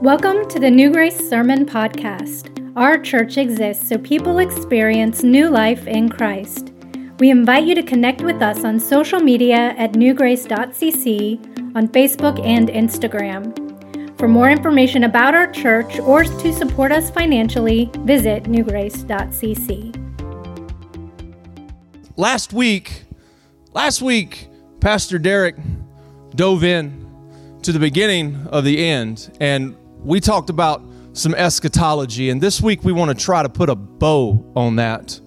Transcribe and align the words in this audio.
Welcome 0.00 0.48
to 0.48 0.58
the 0.58 0.72
New 0.72 0.90
Grace 0.90 1.28
Sermon 1.30 1.64
Podcast. 1.64 2.72
Our 2.76 2.98
church 2.98 3.38
exists 3.38 3.88
so 3.88 3.96
people 3.96 4.40
experience 4.40 5.22
new 5.22 5.48
life 5.48 5.86
in 5.86 6.08
Christ. 6.08 6.72
We 7.20 7.30
invite 7.30 7.64
you 7.64 7.76
to 7.76 7.82
connect 7.82 8.20
with 8.20 8.42
us 8.42 8.64
on 8.64 8.80
social 8.80 9.20
media 9.20 9.72
at 9.78 9.92
newgrace.cc, 9.92 11.76
on 11.76 11.86
Facebook 11.88 12.44
and 12.44 12.68
Instagram. 12.70 14.18
For 14.18 14.26
more 14.26 14.50
information 14.50 15.04
about 15.04 15.32
our 15.32 15.46
church 15.52 16.00
or 16.00 16.24
to 16.24 16.52
support 16.52 16.90
us 16.90 17.08
financially, 17.10 17.88
visit 18.00 18.44
newgrace.cc. 18.44 19.94
Last 22.16 22.52
week, 22.52 23.04
last 23.72 24.02
week, 24.02 24.48
Pastor 24.80 25.20
Derek 25.20 25.54
dove 26.34 26.64
in 26.64 27.00
to 27.62 27.70
the 27.70 27.78
beginning 27.78 28.44
of 28.48 28.64
the 28.64 28.84
end 28.84 29.34
and 29.40 29.76
we 30.04 30.20
talked 30.20 30.50
about 30.50 30.82
some 31.14 31.34
eschatology, 31.34 32.28
and 32.28 32.40
this 32.40 32.60
week 32.60 32.84
we 32.84 32.92
want 32.92 33.16
to 33.16 33.24
try 33.24 33.42
to 33.42 33.48
put 33.48 33.70
a 33.70 33.74
bow 33.74 34.52
on 34.54 34.76
that 34.76 35.18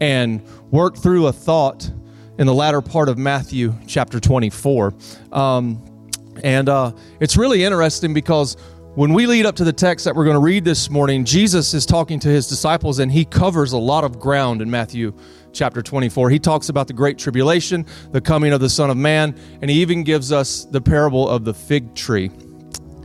and 0.00 0.42
work 0.70 0.96
through 0.96 1.26
a 1.26 1.32
thought 1.32 1.90
in 2.38 2.46
the 2.46 2.54
latter 2.54 2.82
part 2.82 3.08
of 3.08 3.16
Matthew 3.16 3.74
chapter 3.86 4.20
24. 4.20 4.94
Um, 5.32 6.10
and 6.42 6.68
uh, 6.68 6.92
it's 7.18 7.36
really 7.36 7.64
interesting 7.64 8.12
because 8.12 8.56
when 8.94 9.14
we 9.14 9.26
lead 9.26 9.46
up 9.46 9.56
to 9.56 9.64
the 9.64 9.72
text 9.72 10.04
that 10.04 10.14
we're 10.14 10.24
going 10.24 10.34
to 10.34 10.40
read 10.40 10.64
this 10.64 10.90
morning, 10.90 11.24
Jesus 11.24 11.72
is 11.72 11.86
talking 11.86 12.18
to 12.20 12.28
his 12.28 12.46
disciples 12.48 12.98
and 12.98 13.10
he 13.10 13.24
covers 13.24 13.72
a 13.72 13.78
lot 13.78 14.04
of 14.04 14.18
ground 14.18 14.60
in 14.60 14.70
Matthew 14.70 15.14
chapter 15.52 15.80
24. 15.80 16.28
He 16.28 16.38
talks 16.38 16.68
about 16.68 16.88
the 16.88 16.92
great 16.92 17.16
tribulation, 17.16 17.86
the 18.10 18.20
coming 18.20 18.52
of 18.52 18.60
the 18.60 18.70
Son 18.70 18.90
of 18.90 18.96
Man, 18.96 19.34
and 19.62 19.70
he 19.70 19.80
even 19.80 20.02
gives 20.02 20.30
us 20.32 20.64
the 20.64 20.80
parable 20.80 21.28
of 21.28 21.44
the 21.44 21.54
fig 21.54 21.94
tree. 21.94 22.30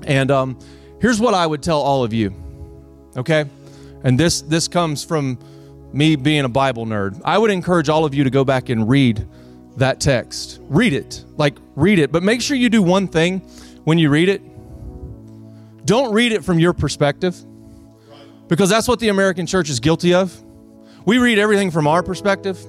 And 0.05 0.31
um, 0.31 0.59
Here's 1.01 1.19
what 1.19 1.33
I 1.33 1.45
would 1.45 1.61
tell 1.61 1.81
all 1.81 2.03
of 2.03 2.13
you, 2.13 2.33
okay? 3.17 3.45
And 4.03 4.19
this 4.19 4.41
this 4.41 4.67
comes 4.67 5.03
from 5.03 5.39
me 5.93 6.15
being 6.15 6.45
a 6.45 6.49
Bible 6.49 6.85
nerd. 6.85 7.21
I 7.23 7.37
would 7.37 7.51
encourage 7.51 7.89
all 7.89 8.05
of 8.05 8.13
you 8.13 8.23
to 8.23 8.29
go 8.29 8.43
back 8.43 8.69
and 8.69 8.87
read 8.87 9.27
that 9.77 9.99
text. 9.99 10.59
Read 10.63 10.93
it. 10.93 11.23
Like 11.37 11.57
read 11.75 11.99
it, 11.99 12.11
but 12.11 12.23
make 12.23 12.41
sure 12.41 12.57
you 12.57 12.69
do 12.69 12.81
one 12.81 13.07
thing 13.07 13.39
when 13.83 13.97
you 13.97 14.09
read 14.09 14.29
it. 14.29 14.41
Don't 15.85 16.13
read 16.13 16.31
it 16.31 16.43
from 16.43 16.59
your 16.59 16.73
perspective. 16.73 17.35
Because 18.47 18.69
that's 18.69 18.87
what 18.87 18.99
the 18.99 19.09
American 19.09 19.45
church 19.45 19.69
is 19.69 19.79
guilty 19.79 20.13
of. 20.13 20.35
We 21.05 21.17
read 21.17 21.39
everything 21.39 21.71
from 21.71 21.87
our 21.87 22.03
perspective. 22.03 22.59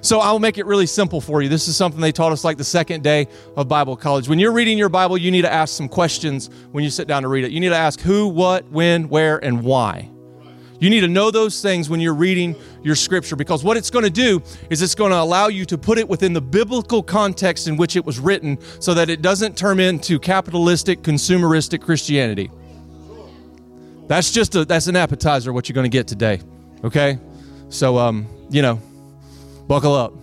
So 0.00 0.20
I'll 0.20 0.38
make 0.38 0.58
it 0.58 0.66
really 0.66 0.86
simple 0.86 1.20
for 1.20 1.42
you. 1.42 1.48
This 1.48 1.68
is 1.68 1.76
something 1.76 2.00
they 2.00 2.12
taught 2.12 2.32
us 2.32 2.44
like 2.44 2.56
the 2.56 2.64
second 2.64 3.02
day 3.02 3.28
of 3.56 3.68
Bible 3.68 3.96
college. 3.96 4.28
When 4.28 4.38
you're 4.38 4.52
reading 4.52 4.78
your 4.78 4.88
Bible, 4.88 5.18
you 5.18 5.30
need 5.30 5.42
to 5.42 5.52
ask 5.52 5.74
some 5.74 5.88
questions 5.88 6.50
when 6.72 6.84
you 6.84 6.90
sit 6.90 7.08
down 7.08 7.22
to 7.22 7.28
read 7.28 7.44
it. 7.44 7.50
You 7.50 7.60
need 7.60 7.70
to 7.70 7.76
ask 7.76 8.00
who, 8.00 8.28
what, 8.28 8.70
when, 8.70 9.08
where, 9.08 9.42
and 9.44 9.62
why. 9.62 10.10
You 10.78 10.90
need 10.90 11.00
to 11.00 11.08
know 11.08 11.30
those 11.30 11.62
things 11.62 11.88
when 11.88 12.00
you're 12.00 12.14
reading 12.14 12.54
your 12.82 12.94
scripture 12.94 13.34
because 13.34 13.64
what 13.64 13.76
it's 13.76 13.90
going 13.90 14.04
to 14.04 14.10
do 14.10 14.42
is 14.68 14.82
it's 14.82 14.94
going 14.94 15.10
to 15.10 15.18
allow 15.18 15.48
you 15.48 15.64
to 15.66 15.78
put 15.78 15.98
it 15.98 16.06
within 16.06 16.32
the 16.32 16.40
biblical 16.40 17.02
context 17.02 17.66
in 17.66 17.76
which 17.76 17.96
it 17.96 18.04
was 18.04 18.18
written 18.18 18.58
so 18.80 18.92
that 18.92 19.08
it 19.08 19.22
doesn't 19.22 19.56
turn 19.56 19.80
into 19.80 20.18
capitalistic, 20.18 21.02
consumeristic 21.02 21.80
Christianity. 21.80 22.50
That's 24.06 24.30
just 24.30 24.54
a 24.54 24.64
that's 24.64 24.86
an 24.86 24.96
appetizer 24.96 25.52
what 25.52 25.68
you're 25.68 25.74
going 25.74 25.90
to 25.90 25.96
get 25.96 26.06
today. 26.06 26.40
Okay? 26.84 27.18
So 27.70 27.98
um, 27.98 28.26
you 28.50 28.62
know, 28.62 28.80
Buckle 29.66 29.94
up. 29.94 30.14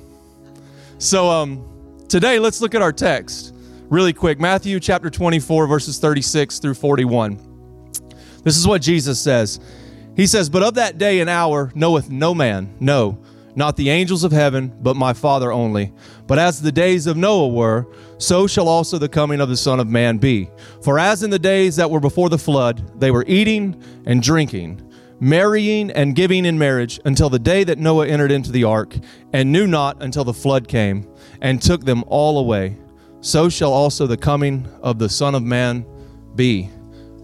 So 1.00 1.30
um, 1.30 2.06
today, 2.08 2.40
let's 2.40 2.62
look 2.62 2.76
at 2.76 2.82
our 2.82 2.94
text 2.94 3.54
really 3.90 4.14
quick 4.14 4.40
Matthew 4.40 4.80
chapter 4.80 5.10
24, 5.10 5.68
verses 5.68 6.00
36 6.00 6.60
through 6.60 6.74
41. 6.74 7.38
This 8.44 8.58
is 8.58 8.66
what 8.66 8.82
Jesus 8.82 9.20
says. 9.20 9.60
He 10.16 10.28
says, 10.28 10.50
But 10.50 10.64
of 10.64 10.76
that 10.76 10.98
day 10.98 11.20
and 11.20 11.30
hour 11.30 11.72
knoweth 11.76 12.10
no 12.10 12.34
man, 12.34 12.74
no, 12.80 13.20
not 13.56 13.76
the 13.76 13.90
angels 13.90 14.24
of 14.24 14.32
heaven, 14.32 14.74
but 14.82 14.96
my 14.96 15.14
Father 15.14 15.52
only. 15.52 15.94
But 16.26 16.40
as 16.40 16.62
the 16.62 16.72
days 16.72 17.06
of 17.06 17.18
Noah 17.18 17.50
were, 17.50 17.88
so 18.18 18.48
shall 18.48 18.68
also 18.68 18.98
the 18.98 19.10
coming 19.10 19.42
of 19.42 19.50
the 19.50 19.58
Son 19.58 19.80
of 19.80 19.88
Man 19.88 20.18
be. 20.18 20.50
For 20.82 20.98
as 20.98 21.22
in 21.22 21.30
the 21.30 21.40
days 21.40 21.76
that 21.76 21.92
were 21.92 22.00
before 22.00 22.30
the 22.30 22.38
flood, 22.38 23.00
they 23.00 23.12
were 23.12 23.26
eating 23.28 23.82
and 24.06 24.24
drinking 24.24 24.82
marrying 25.24 25.90
and 25.92 26.16
giving 26.16 26.44
in 26.44 26.58
marriage 26.58 27.00
until 27.06 27.30
the 27.30 27.40
day 27.40 27.64
that 27.64 27.80
Noah 27.80 28.08
entered 28.08 28.30
into 28.30 28.52
the 28.52 28.66
ark, 28.66 28.98
and 29.32 29.52
knew 29.52 29.66
not 29.66 30.04
until 30.04 30.26
the 30.26 30.34
flood 30.34 30.68
came 30.68 31.08
and 31.42 31.62
took 31.62 31.86
them 31.86 32.04
all 32.08 32.40
away. 32.40 32.78
So 33.22 33.48
shall 33.48 33.72
also 33.72 34.06
the 34.06 34.18
coming 34.18 34.68
of 34.82 35.00
the 35.00 35.08
Son 35.08 35.34
of 35.34 35.42
Man 35.42 35.86
be. 36.36 36.70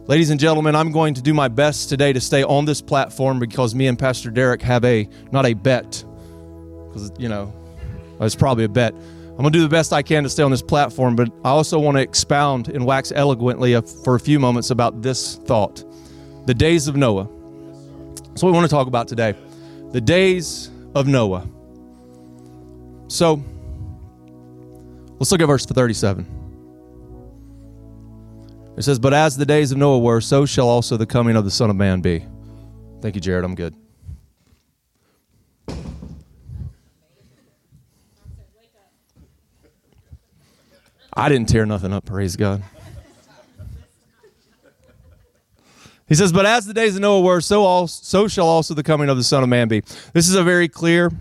Ladies 0.07 0.29
and 0.29 0.39
gentlemen, 0.39 0.75
I'm 0.75 0.93
going 0.93 1.13
to 1.13 1.21
do 1.21 1.33
my 1.33 1.49
best 1.49 1.89
today 1.89 2.13
to 2.13 2.21
stay 2.21 2.41
on 2.41 2.63
this 2.63 2.81
platform 2.81 3.37
because 3.37 3.75
me 3.75 3.87
and 3.87 3.99
Pastor 3.99 4.31
Derek 4.31 4.61
have 4.61 4.85
a, 4.85 5.07
not 5.33 5.45
a 5.45 5.53
bet, 5.53 6.05
because, 6.87 7.11
you 7.19 7.27
know, 7.27 7.53
it's 8.21 8.33
probably 8.33 8.63
a 8.63 8.69
bet. 8.69 8.93
I'm 8.93 9.43
going 9.43 9.51
to 9.51 9.57
do 9.59 9.61
the 9.61 9.69
best 9.69 9.91
I 9.91 10.03
can 10.03 10.23
to 10.23 10.29
stay 10.29 10.43
on 10.43 10.51
this 10.51 10.61
platform, 10.61 11.17
but 11.17 11.29
I 11.43 11.49
also 11.49 11.77
want 11.77 11.97
to 11.97 12.01
expound 12.01 12.69
and 12.69 12.85
wax 12.85 13.11
eloquently 13.11 13.79
for 14.03 14.15
a 14.15 14.19
few 14.19 14.39
moments 14.39 14.69
about 14.69 15.01
this 15.01 15.35
thought 15.35 15.83
the 16.45 16.53
days 16.53 16.87
of 16.87 16.95
Noah. 16.95 17.38
That's 18.39 18.45
what 18.45 18.51
we 18.51 18.55
want 18.55 18.69
to 18.69 18.73
talk 18.73 18.87
about 18.87 19.09
today 19.09 19.35
the 19.91 19.99
days 19.99 20.71
of 20.95 21.07
Noah. 21.07 21.45
So, 23.09 23.43
let's 25.19 25.29
look 25.29 25.41
at 25.41 25.45
verse 25.45 25.65
37. 25.65 26.25
It 28.77 28.83
says, 28.83 28.97
But 28.97 29.13
as 29.13 29.35
the 29.35 29.45
days 29.45 29.73
of 29.73 29.77
Noah 29.77 29.99
were, 29.99 30.21
so 30.21 30.45
shall 30.45 30.69
also 30.69 30.95
the 30.95 31.05
coming 31.05 31.35
of 31.35 31.43
the 31.43 31.51
Son 31.51 31.69
of 31.69 31.75
Man 31.75 31.99
be. 31.99 32.23
Thank 33.01 33.15
you, 33.15 33.19
Jared. 33.19 33.43
I'm 33.43 33.55
good. 33.55 33.75
I 41.13 41.27
didn't 41.27 41.49
tear 41.49 41.65
nothing 41.65 41.91
up, 41.91 42.05
praise 42.05 42.37
God. 42.37 42.63
He 46.09 46.15
says, 46.15 46.33
But 46.33 46.45
as 46.45 46.65
the 46.65 46.73
days 46.73 46.95
of 46.95 47.01
Noah 47.01 47.21
were, 47.21 47.39
so, 47.39 47.63
also, 47.63 48.01
so 48.03 48.27
shall 48.27 48.47
also 48.47 48.73
the 48.73 48.83
coming 48.83 49.07
of 49.07 49.15
the 49.15 49.23
Son 49.23 49.43
of 49.43 49.49
Man 49.49 49.67
be. 49.67 49.81
This 50.13 50.27
is 50.27 50.35
a 50.35 50.43
very 50.43 50.67
clear 50.67 51.11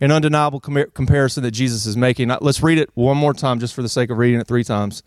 and 0.00 0.12
undeniable 0.12 0.60
com- 0.60 0.90
comparison 0.94 1.42
that 1.42 1.50
Jesus 1.50 1.84
is 1.84 1.96
making. 1.96 2.28
Let's 2.40 2.62
read 2.62 2.78
it 2.78 2.88
one 2.94 3.16
more 3.16 3.34
time 3.34 3.58
just 3.58 3.74
for 3.74 3.82
the 3.82 3.88
sake 3.88 4.10
of 4.10 4.18
reading 4.18 4.40
it 4.40 4.46
three 4.46 4.64
times. 4.64 5.02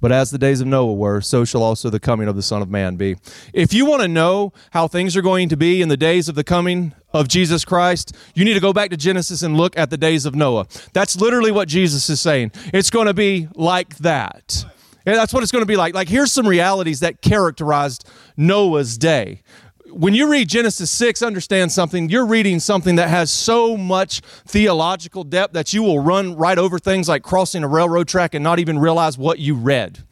But 0.00 0.12
as 0.12 0.30
the 0.30 0.38
days 0.38 0.62
of 0.62 0.66
Noah 0.66 0.94
were, 0.94 1.20
so 1.20 1.44
shall 1.44 1.62
also 1.62 1.90
the 1.90 2.00
coming 2.00 2.26
of 2.26 2.34
the 2.34 2.42
Son 2.42 2.62
of 2.62 2.70
Man 2.70 2.96
be. 2.96 3.16
If 3.52 3.74
you 3.74 3.84
want 3.84 4.00
to 4.00 4.08
know 4.08 4.52
how 4.70 4.88
things 4.88 5.14
are 5.14 5.22
going 5.22 5.50
to 5.50 5.56
be 5.56 5.82
in 5.82 5.88
the 5.88 5.96
days 5.96 6.28
of 6.28 6.36
the 6.36 6.44
coming 6.44 6.94
of 7.12 7.28
Jesus 7.28 7.66
Christ, 7.66 8.16
you 8.34 8.44
need 8.44 8.54
to 8.54 8.60
go 8.60 8.72
back 8.72 8.90
to 8.90 8.96
Genesis 8.96 9.42
and 9.42 9.56
look 9.56 9.76
at 9.76 9.90
the 9.90 9.98
days 9.98 10.24
of 10.24 10.34
Noah. 10.34 10.66
That's 10.94 11.16
literally 11.16 11.50
what 11.50 11.68
Jesus 11.68 12.08
is 12.08 12.20
saying. 12.20 12.52
It's 12.72 12.88
going 12.88 13.08
to 13.08 13.14
be 13.14 13.48
like 13.54 13.98
that. 13.98 14.64
And 15.06 15.16
that's 15.16 15.32
what 15.32 15.42
it's 15.42 15.52
going 15.52 15.62
to 15.62 15.66
be 15.66 15.76
like. 15.76 15.94
Like, 15.94 16.08
here's 16.08 16.32
some 16.32 16.46
realities 16.46 17.00
that 17.00 17.22
characterized 17.22 18.08
Noah's 18.36 18.98
day. 18.98 19.42
When 19.86 20.14
you 20.14 20.30
read 20.30 20.48
Genesis 20.48 20.90
6, 20.90 21.22
understand 21.22 21.72
something. 21.72 22.08
You're 22.08 22.26
reading 22.26 22.60
something 22.60 22.96
that 22.96 23.08
has 23.08 23.30
so 23.30 23.76
much 23.76 24.20
theological 24.46 25.24
depth 25.24 25.54
that 25.54 25.72
you 25.72 25.82
will 25.82 25.98
run 25.98 26.36
right 26.36 26.58
over 26.58 26.78
things 26.78 27.08
like 27.08 27.22
crossing 27.22 27.64
a 27.64 27.68
railroad 27.68 28.06
track 28.06 28.34
and 28.34 28.44
not 28.44 28.58
even 28.60 28.78
realize 28.78 29.18
what 29.18 29.40
you 29.40 29.54
read. 29.54 30.04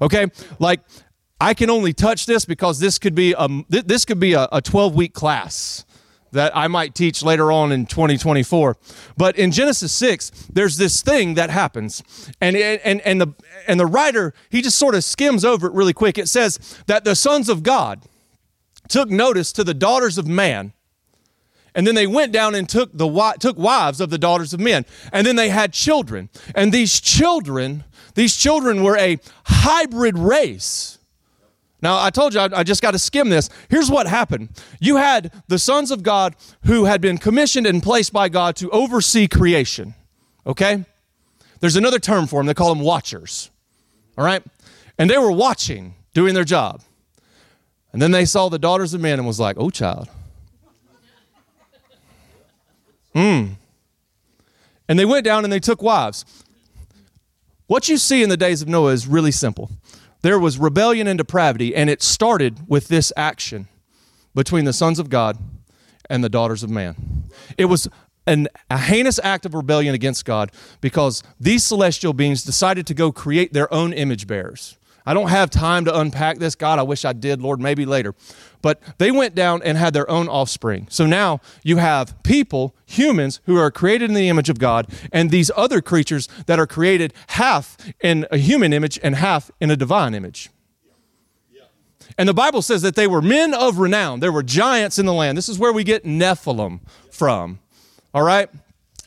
Okay? 0.00 0.28
Like, 0.58 0.80
I 1.38 1.52
can 1.54 1.68
only 1.68 1.92
touch 1.92 2.26
this 2.26 2.44
because 2.44 2.78
this 2.78 2.98
could 2.98 3.14
be 3.14 3.34
a, 3.36 3.48
this 3.68 4.04
could 4.04 4.20
be 4.20 4.34
a 4.34 4.60
12 4.62 4.94
week 4.94 5.12
class 5.12 5.84
that 6.32 6.56
I 6.56 6.68
might 6.68 6.94
teach 6.94 7.22
later 7.22 7.50
on 7.50 7.72
in 7.72 7.86
2024. 7.86 8.76
But 9.16 9.36
in 9.36 9.50
Genesis 9.50 9.92
6, 9.92 10.30
there's 10.52 10.76
this 10.76 11.02
thing 11.02 11.34
that 11.34 11.50
happens. 11.50 12.02
And, 12.40 12.56
and, 12.56 13.00
and, 13.02 13.20
the, 13.20 13.34
and 13.66 13.78
the 13.78 13.86
writer, 13.86 14.34
he 14.48 14.62
just 14.62 14.78
sort 14.78 14.94
of 14.94 15.04
skims 15.04 15.44
over 15.44 15.66
it 15.66 15.72
really 15.72 15.92
quick. 15.92 16.18
It 16.18 16.28
says 16.28 16.82
that 16.86 17.04
the 17.04 17.14
sons 17.14 17.48
of 17.48 17.62
God 17.62 18.02
took 18.88 19.10
notice 19.10 19.52
to 19.52 19.64
the 19.64 19.74
daughters 19.74 20.18
of 20.18 20.26
man. 20.26 20.72
And 21.74 21.86
then 21.86 21.94
they 21.94 22.06
went 22.06 22.32
down 22.32 22.54
and 22.54 22.68
took, 22.68 22.90
the, 22.92 23.36
took 23.38 23.56
wives 23.56 24.00
of 24.00 24.10
the 24.10 24.18
daughters 24.18 24.52
of 24.52 24.60
men. 24.60 24.84
And 25.12 25.26
then 25.26 25.36
they 25.36 25.50
had 25.50 25.72
children. 25.72 26.28
And 26.54 26.72
these 26.72 27.00
children, 27.00 27.84
these 28.14 28.36
children 28.36 28.82
were 28.82 28.96
a 28.96 29.18
hybrid 29.44 30.18
race. 30.18 30.98
Now, 31.82 32.00
I 32.00 32.10
told 32.10 32.34
you 32.34 32.40
I, 32.40 32.48
I 32.58 32.62
just 32.62 32.82
got 32.82 32.90
to 32.90 32.98
skim 32.98 33.30
this. 33.30 33.48
Here's 33.68 33.90
what 33.90 34.06
happened 34.06 34.50
you 34.80 34.96
had 34.96 35.32
the 35.48 35.58
sons 35.58 35.90
of 35.90 36.02
God 36.02 36.36
who 36.66 36.84
had 36.84 37.00
been 37.00 37.18
commissioned 37.18 37.66
and 37.66 37.82
placed 37.82 38.12
by 38.12 38.28
God 38.28 38.56
to 38.56 38.70
oversee 38.70 39.26
creation. 39.28 39.94
Okay? 40.46 40.84
There's 41.60 41.76
another 41.76 41.98
term 41.98 42.26
for 42.26 42.40
them. 42.40 42.46
They 42.46 42.54
call 42.54 42.74
them 42.74 42.84
watchers. 42.84 43.50
All 44.16 44.24
right? 44.24 44.42
And 44.98 45.08
they 45.08 45.18
were 45.18 45.32
watching, 45.32 45.94
doing 46.12 46.34
their 46.34 46.44
job. 46.44 46.82
And 47.92 48.00
then 48.00 48.10
they 48.10 48.24
saw 48.24 48.48
the 48.48 48.58
daughters 48.58 48.94
of 48.94 49.00
men 49.00 49.18
and 49.18 49.26
was 49.26 49.40
like, 49.40 49.56
oh, 49.58 49.70
child. 49.70 50.08
Hmm. 53.12 53.54
And 54.88 54.98
they 54.98 55.04
went 55.04 55.24
down 55.24 55.42
and 55.42 55.52
they 55.52 55.58
took 55.58 55.82
wives. 55.82 56.24
What 57.66 57.88
you 57.88 57.96
see 57.96 58.22
in 58.22 58.28
the 58.28 58.36
days 58.36 58.62
of 58.62 58.68
Noah 58.68 58.92
is 58.92 59.06
really 59.06 59.32
simple 59.32 59.70
there 60.22 60.38
was 60.38 60.58
rebellion 60.58 61.06
and 61.06 61.18
depravity, 61.18 61.74
and 61.74 61.88
it 61.88 62.02
started 62.02 62.68
with 62.68 62.88
this 62.88 63.12
action 63.16 63.68
between 64.34 64.64
the 64.64 64.72
sons 64.72 64.98
of 64.98 65.08
God 65.08 65.38
and 66.08 66.22
the 66.22 66.28
daughters 66.28 66.62
of 66.62 66.70
man. 66.70 67.24
It 67.56 67.66
was 67.66 67.88
an, 68.26 68.48
a 68.68 68.78
heinous 68.78 69.18
act 69.22 69.46
of 69.46 69.54
rebellion 69.54 69.94
against 69.94 70.24
God 70.24 70.52
because 70.80 71.22
these 71.38 71.64
celestial 71.64 72.12
beings 72.12 72.42
decided 72.42 72.86
to 72.88 72.94
go 72.94 73.12
create 73.12 73.52
their 73.52 73.72
own 73.72 73.92
image 73.92 74.26
bearers. 74.26 74.76
I 75.06 75.14
don't 75.14 75.28
have 75.28 75.50
time 75.50 75.84
to 75.86 75.98
unpack 75.98 76.38
this. 76.38 76.54
God, 76.54 76.78
I 76.78 76.82
wish 76.82 77.04
I 77.04 77.12
did, 77.12 77.40
Lord, 77.40 77.60
maybe 77.60 77.86
later. 77.86 78.14
But 78.62 78.80
they 78.98 79.10
went 79.10 79.34
down 79.34 79.62
and 79.62 79.78
had 79.78 79.94
their 79.94 80.08
own 80.10 80.28
offspring. 80.28 80.86
So 80.90 81.06
now 81.06 81.40
you 81.62 81.78
have 81.78 82.22
people, 82.22 82.74
humans, 82.84 83.40
who 83.44 83.56
are 83.56 83.70
created 83.70 84.10
in 84.10 84.14
the 84.14 84.28
image 84.28 84.50
of 84.50 84.58
God, 84.58 84.86
and 85.12 85.30
these 85.30 85.50
other 85.56 85.80
creatures 85.80 86.28
that 86.46 86.58
are 86.58 86.66
created 86.66 87.14
half 87.28 87.76
in 88.02 88.26
a 88.30 88.36
human 88.36 88.72
image 88.72 88.98
and 89.02 89.14
half 89.16 89.50
in 89.60 89.70
a 89.70 89.76
divine 89.76 90.14
image. 90.14 90.50
And 92.18 92.28
the 92.28 92.34
Bible 92.34 92.60
says 92.60 92.82
that 92.82 92.96
they 92.96 93.06
were 93.06 93.22
men 93.22 93.54
of 93.54 93.78
renown. 93.78 94.20
There 94.20 94.32
were 94.32 94.42
giants 94.42 94.98
in 94.98 95.06
the 95.06 95.14
land. 95.14 95.38
This 95.38 95.48
is 95.48 95.58
where 95.58 95.72
we 95.72 95.84
get 95.84 96.04
Nephilim 96.04 96.80
from. 97.10 97.60
All 98.12 98.22
right? 98.22 98.50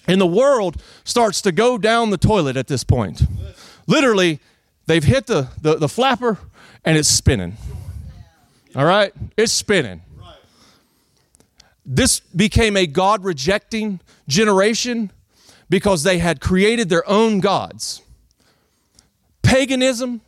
And 0.07 0.19
the 0.19 0.25
world 0.25 0.81
starts 1.03 1.41
to 1.41 1.51
go 1.51 1.77
down 1.77 2.09
the 2.09 2.17
toilet 2.17 2.57
at 2.57 2.67
this 2.67 2.83
point. 2.83 3.23
Literally, 3.87 4.39
they've 4.85 5.03
hit 5.03 5.27
the, 5.27 5.49
the, 5.61 5.75
the 5.75 5.89
flapper 5.89 6.37
and 6.83 6.97
it's 6.97 7.09
spinning. 7.09 7.57
All 8.75 8.85
right? 8.85 9.13
It's 9.37 9.51
spinning. 9.51 10.01
This 11.85 12.19
became 12.19 12.77
a 12.77 12.87
God 12.87 13.23
rejecting 13.23 13.99
generation 14.27 15.11
because 15.69 16.03
they 16.03 16.19
had 16.19 16.39
created 16.39 16.89
their 16.89 17.07
own 17.09 17.39
gods. 17.39 18.01
Paganism, 19.41 20.21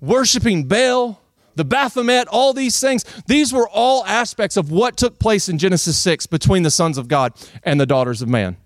worshiping 0.00 0.64
Baal, 0.64 1.20
the 1.54 1.64
Baphomet, 1.64 2.28
all 2.28 2.52
these 2.52 2.78
things, 2.78 3.04
these 3.26 3.52
were 3.52 3.68
all 3.68 4.04
aspects 4.04 4.56
of 4.56 4.70
what 4.70 4.96
took 4.96 5.18
place 5.18 5.48
in 5.48 5.58
Genesis 5.58 5.98
6 5.98 6.26
between 6.26 6.62
the 6.62 6.70
sons 6.70 6.98
of 6.98 7.08
God 7.08 7.32
and 7.62 7.80
the 7.80 7.86
daughters 7.86 8.20
of 8.20 8.28
man. 8.28 8.58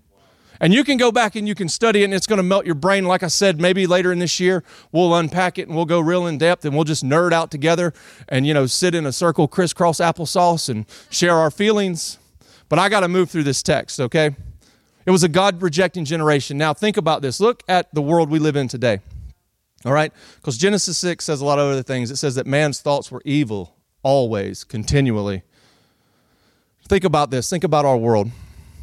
And 0.61 0.71
you 0.71 0.83
can 0.83 0.97
go 0.97 1.11
back 1.11 1.35
and 1.35 1.47
you 1.47 1.55
can 1.55 1.67
study 1.67 2.03
it, 2.03 2.05
and 2.05 2.13
it's 2.13 2.27
going 2.27 2.37
to 2.37 2.43
melt 2.43 2.67
your 2.67 2.75
brain. 2.75 3.05
Like 3.05 3.23
I 3.23 3.27
said, 3.27 3.59
maybe 3.59 3.87
later 3.87 4.11
in 4.11 4.19
this 4.19 4.39
year, 4.39 4.63
we'll 4.91 5.15
unpack 5.15 5.57
it 5.57 5.67
and 5.67 5.75
we'll 5.75 5.85
go 5.85 5.99
real 5.99 6.27
in 6.27 6.37
depth 6.37 6.63
and 6.63 6.75
we'll 6.75 6.83
just 6.83 7.03
nerd 7.03 7.33
out 7.33 7.49
together 7.49 7.93
and, 8.29 8.45
you 8.45 8.53
know, 8.53 8.67
sit 8.67 8.93
in 8.93 9.07
a 9.07 9.11
circle, 9.11 9.47
crisscross 9.47 9.97
applesauce, 9.97 10.69
and 10.69 10.85
share 11.09 11.35
our 11.35 11.49
feelings. 11.49 12.19
But 12.69 12.77
I 12.77 12.89
got 12.89 12.99
to 12.99 13.07
move 13.07 13.31
through 13.31 13.43
this 13.43 13.63
text, 13.63 13.99
okay? 13.99 14.35
It 15.03 15.09
was 15.09 15.23
a 15.23 15.27
God 15.27 15.63
rejecting 15.63 16.05
generation. 16.05 16.59
Now, 16.59 16.75
think 16.75 16.95
about 16.95 17.23
this. 17.23 17.39
Look 17.39 17.63
at 17.67 17.91
the 17.91 18.01
world 18.03 18.29
we 18.29 18.37
live 18.37 18.55
in 18.55 18.67
today. 18.67 18.99
All 19.83 19.93
right? 19.93 20.13
Because 20.35 20.59
Genesis 20.59 20.95
6 20.99 21.25
says 21.25 21.41
a 21.41 21.45
lot 21.45 21.57
of 21.57 21.71
other 21.71 21.81
things. 21.81 22.11
It 22.11 22.17
says 22.17 22.35
that 22.35 22.45
man's 22.45 22.81
thoughts 22.81 23.11
were 23.11 23.23
evil 23.25 23.75
always, 24.03 24.63
continually. 24.63 25.41
Think 26.87 27.03
about 27.03 27.31
this. 27.31 27.49
Think 27.49 27.63
about 27.63 27.83
our 27.83 27.97
world. 27.97 28.29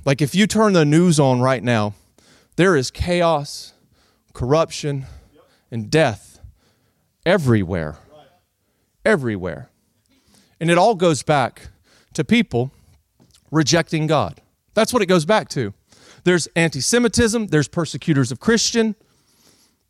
Like 0.05 0.23
if 0.23 0.35
you 0.35 0.47
turn 0.47 0.73
the 0.73 0.85
news 0.85 1.21
on 1.21 1.41
right 1.41 1.63
now, 1.63 1.95
there 2.57 2.77
is 2.77 2.91
chaos, 2.91 3.73
corruption, 4.33 5.07
and 5.71 5.91
death 5.91 6.41
everywhere. 7.25 7.99
Everywhere. 9.05 9.71
And 10.61 10.71
it 10.71 10.79
all 10.79 10.95
goes 10.95 11.23
back 11.23 11.69
to 12.15 12.25
people 12.25 12.73
rejecting 13.51 14.07
God. 14.07 14.41
That's 14.75 14.93
what 14.93 15.03
it 15.03 15.07
goes 15.07 15.25
back 15.25 15.49
to. 15.51 15.73
There's 16.25 16.49
anti 16.57 16.81
Semitism, 16.81 17.49
there's 17.49 17.69
persecutors 17.69 18.33
of 18.33 18.41
Christian, 18.41 18.97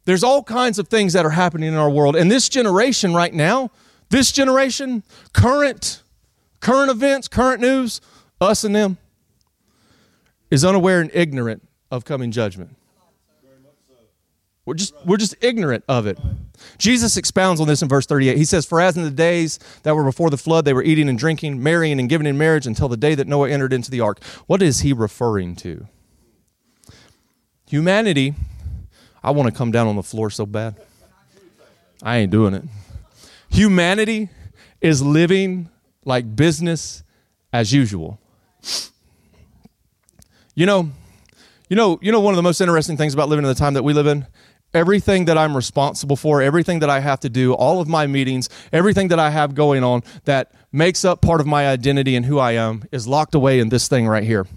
there's 0.04 0.24
all 0.24 0.42
kinds 0.42 0.78
of 0.78 0.88
things 0.88 1.12
that 1.12 1.26
are 1.26 1.30
happening 1.30 1.68
in 1.68 1.74
our 1.74 1.90
world. 1.90 2.16
And 2.16 2.30
this 2.30 2.48
generation 2.48 3.14
right 3.14 3.32
now, 3.32 3.70
this 4.10 4.32
generation, 4.32 5.02
current 5.32 6.02
current 6.60 6.90
events, 6.90 7.28
current 7.28 7.60
news, 7.60 8.00
us 8.40 8.64
and 8.64 8.74
them, 8.74 8.98
is 10.50 10.64
unaware 10.64 11.00
and 11.00 11.10
ignorant 11.14 11.66
of 11.90 12.04
coming 12.04 12.30
judgment. 12.30 12.76
We're 14.68 14.74
just, 14.74 14.94
we're 15.06 15.16
just 15.16 15.34
ignorant 15.40 15.82
of 15.88 16.06
it. 16.06 16.18
Jesus 16.76 17.16
expounds 17.16 17.58
on 17.58 17.66
this 17.66 17.80
in 17.80 17.88
verse 17.88 18.04
38. 18.04 18.36
He 18.36 18.44
says, 18.44 18.66
For 18.66 18.82
as 18.82 18.98
in 18.98 19.02
the 19.02 19.10
days 19.10 19.58
that 19.82 19.96
were 19.96 20.04
before 20.04 20.28
the 20.28 20.36
flood, 20.36 20.66
they 20.66 20.74
were 20.74 20.82
eating 20.82 21.08
and 21.08 21.18
drinking, 21.18 21.62
marrying 21.62 21.98
and 21.98 22.06
giving 22.06 22.26
in 22.26 22.36
marriage 22.36 22.66
until 22.66 22.86
the 22.86 22.96
day 22.98 23.14
that 23.14 23.26
Noah 23.26 23.48
entered 23.48 23.72
into 23.72 23.90
the 23.90 24.00
ark. 24.00 24.22
What 24.46 24.60
is 24.60 24.80
he 24.80 24.92
referring 24.92 25.56
to? 25.56 25.86
Humanity, 27.66 28.34
I 29.22 29.30
want 29.30 29.48
to 29.50 29.56
come 29.56 29.70
down 29.70 29.86
on 29.86 29.96
the 29.96 30.02
floor 30.02 30.28
so 30.28 30.44
bad. 30.44 30.76
I 32.02 32.18
ain't 32.18 32.30
doing 32.30 32.52
it. 32.52 32.64
Humanity 33.48 34.28
is 34.82 35.00
living 35.02 35.70
like 36.04 36.36
business 36.36 37.02
as 37.54 37.72
usual. 37.72 38.20
You 40.58 40.66
know, 40.66 40.90
you 41.68 41.76
know, 41.76 42.00
you 42.02 42.10
know 42.10 42.18
one 42.18 42.34
of 42.34 42.36
the 42.36 42.42
most 42.42 42.60
interesting 42.60 42.96
things 42.96 43.14
about 43.14 43.28
living 43.28 43.44
in 43.44 43.48
the 43.48 43.54
time 43.54 43.74
that 43.74 43.84
we 43.84 43.92
live 43.92 44.08
in? 44.08 44.26
Everything 44.74 45.26
that 45.26 45.38
I'm 45.38 45.54
responsible 45.54 46.16
for, 46.16 46.42
everything 46.42 46.80
that 46.80 46.90
I 46.90 46.98
have 46.98 47.20
to 47.20 47.28
do, 47.28 47.52
all 47.54 47.80
of 47.80 47.86
my 47.86 48.08
meetings, 48.08 48.48
everything 48.72 49.06
that 49.08 49.20
I 49.20 49.30
have 49.30 49.54
going 49.54 49.84
on 49.84 50.02
that 50.24 50.50
makes 50.72 51.04
up 51.04 51.22
part 51.22 51.40
of 51.40 51.46
my 51.46 51.68
identity 51.68 52.16
and 52.16 52.26
who 52.26 52.40
I 52.40 52.52
am 52.54 52.82
is 52.90 53.06
locked 53.06 53.36
away 53.36 53.60
in 53.60 53.68
this 53.68 53.86
thing 53.86 54.08
right 54.08 54.24
here. 54.24 54.48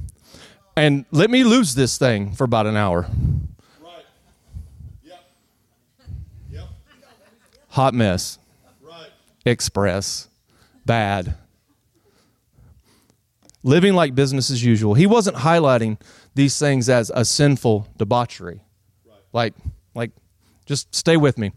And 0.76 1.06
let 1.12 1.30
me 1.30 1.44
lose 1.44 1.76
this 1.76 2.00
thing 2.00 2.34
for 2.34 2.46
about 2.46 2.66
an 2.66 2.76
hour. 2.76 3.06
Right. 3.80 4.04
Yep. 5.04 5.20
Yep. 6.50 6.68
Hot 7.70 7.94
mess. 7.94 8.40
Right. 8.82 9.12
Express. 9.46 10.30
Bad. 10.84 11.36
Living 13.64 13.94
like 13.94 14.16
business 14.16 14.50
as 14.50 14.64
usual. 14.64 14.94
He 14.96 15.06
wasn't 15.06 15.38
highlighting 15.38 16.00
these 16.34 16.58
things 16.58 16.90
as 16.90 17.12
a 17.14 17.24
sinful 17.24 17.88
debauchery. 17.98 18.62
Like, 19.34 19.54
like, 19.94 20.12
just 20.66 20.94
stay 20.94 21.18
with 21.18 21.38
me. 21.38 21.52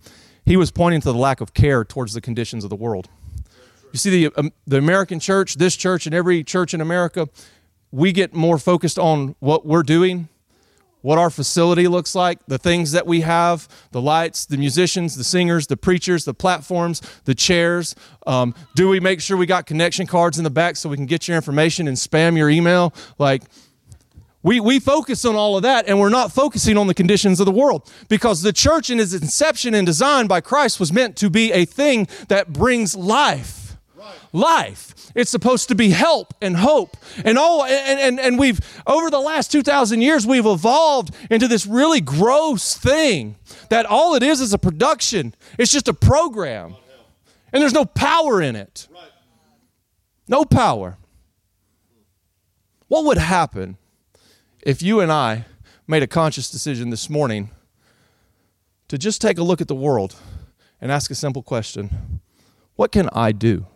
He 0.45 0.57
was 0.57 0.71
pointing 0.71 1.01
to 1.01 1.13
the 1.13 1.19
lack 1.19 1.41
of 1.41 1.55
care 1.55 1.85
towards 1.85 2.13
the 2.13 2.21
conditions 2.21 2.65
of 2.65 2.71
the 2.71 2.77
world. 2.77 3.09
You 3.93 3.99
see, 3.99 4.11
the, 4.11 4.35
um, 4.37 4.53
the 4.67 4.77
American 4.77 5.21
church, 5.21 5.55
this 5.55 5.77
church, 5.77 6.07
and 6.07 6.15
every 6.15 6.45
church 6.45 6.75
in 6.75 6.81
America, 6.81 7.29
we 7.91 8.13
get 8.13 8.35
more 8.35 8.59
focused 8.59 8.99
on 8.99 9.37
what 9.39 9.65
we're 9.65 9.85
doing, 9.85 10.29
what 11.05 11.19
our 11.19 11.29
facility 11.29 11.87
looks 11.87 12.15
like, 12.15 12.39
the 12.47 12.57
things 12.57 12.93
that 12.93 13.07
we 13.07 13.21
have, 13.21 13.69
the 13.91 14.01
lights, 14.01 14.47
the 14.47 14.57
musicians, 14.57 15.15
the 15.17 15.23
singers, 15.23 15.67
the 15.67 15.77
preachers, 15.77 16.25
the 16.25 16.33
platforms, 16.33 17.03
the 17.27 17.35
chairs. 17.35 17.95
Um, 18.27 18.55
do 18.75 18.89
we 18.89 19.01
make 19.01 19.21
sure 19.21 19.37
we 19.37 19.45
got 19.45 19.67
connection 19.67 20.07
cards 20.07 20.39
in 20.39 20.45
the 20.45 20.51
back 20.51 20.77
so 20.77 20.89
we 20.89 20.97
can 20.97 21.05
get 21.05 21.29
your 21.29 21.37
information 21.37 21.89
and 21.89 21.97
spam 21.99 22.39
your 22.39 22.49
email? 22.49 22.95
Like, 23.19 23.43
we, 24.43 24.61
we 24.61 24.81
focus 24.81 25.27
on 25.27 25.37
all 25.37 25.59
of 25.59 25.63
that 25.65 25.87
and 25.89 26.01
we're 26.01 26.09
not 26.09 26.33
focusing 26.33 26.79
on 26.79 26.87
the 26.87 26.95
conditions 26.95 27.39
of 27.39 27.45
the 27.45 27.53
world 27.53 27.93
because 28.09 28.41
the 28.41 28.55
church 28.55 28.89
in 28.89 28.99
its 28.99 29.13
inception 29.13 29.75
and 29.75 29.85
design 29.85 30.27
by 30.27 30.41
Christ 30.41 30.81
was 30.81 30.91
meant 30.91 31.17
to 31.19 31.29
be 31.29 31.53
a 31.53 31.67
thing 31.67 32.09
that 32.29 32.51
brings 32.51 32.97
life. 32.97 33.64
Life. 34.35 35.13
It's 35.15 35.31
supposed 35.31 35.69
to 35.69 35.77
be 35.77 35.91
help 35.91 36.35
and 36.43 36.57
hope. 36.57 36.97
And 37.25 37.39
all 37.39 37.65
and, 37.65 38.01
and, 38.01 38.19
and 38.19 38.37
we've 38.37 38.61
over 38.85 39.09
the 39.09 39.21
last 39.21 39.53
2,000 39.53 40.01
years, 40.01 40.27
we've 40.27 40.45
evolved 40.45 41.15
into 41.31 41.47
this 41.47 41.67
really 41.67 42.01
gross 42.01 42.77
thing 42.77 43.37
that 43.71 43.87
all 43.87 44.17
it 44.17 44.25
is 44.25 44.41
is 44.41 44.53
a 44.53 44.59
production. 44.59 45.37
It's 45.57 45.71
just 45.71 45.87
a 45.87 45.95
program. 45.95 46.75
And 47.53 47.63
there's 47.63 47.73
no 47.73 47.85
power 47.85 48.43
in 48.43 48.57
it. 48.57 48.89
No 50.27 50.45
power. 50.45 50.99
What 52.89 53.05
would 53.05 53.19
happen 53.19 53.77
if 54.63 54.83
you 54.83 54.99
and 54.99 55.13
I 55.13 55.45
made 55.87 56.03
a 56.03 56.09
conscious 56.09 56.51
decision 56.51 56.91
this 56.91 57.09
morning 57.09 57.51
to 58.89 58.99
just 58.99 59.21
take 59.21 59.39
a 59.39 59.45
look 59.45 59.61
at 59.61 59.69
the 59.69 59.77
world 59.77 60.17
and 60.81 60.91
ask 60.91 61.09
a 61.13 61.15
simple 61.15 61.45
question 61.45 62.21
What 62.75 62.91
can 62.91 63.09
I 63.13 63.31
do? 63.31 63.67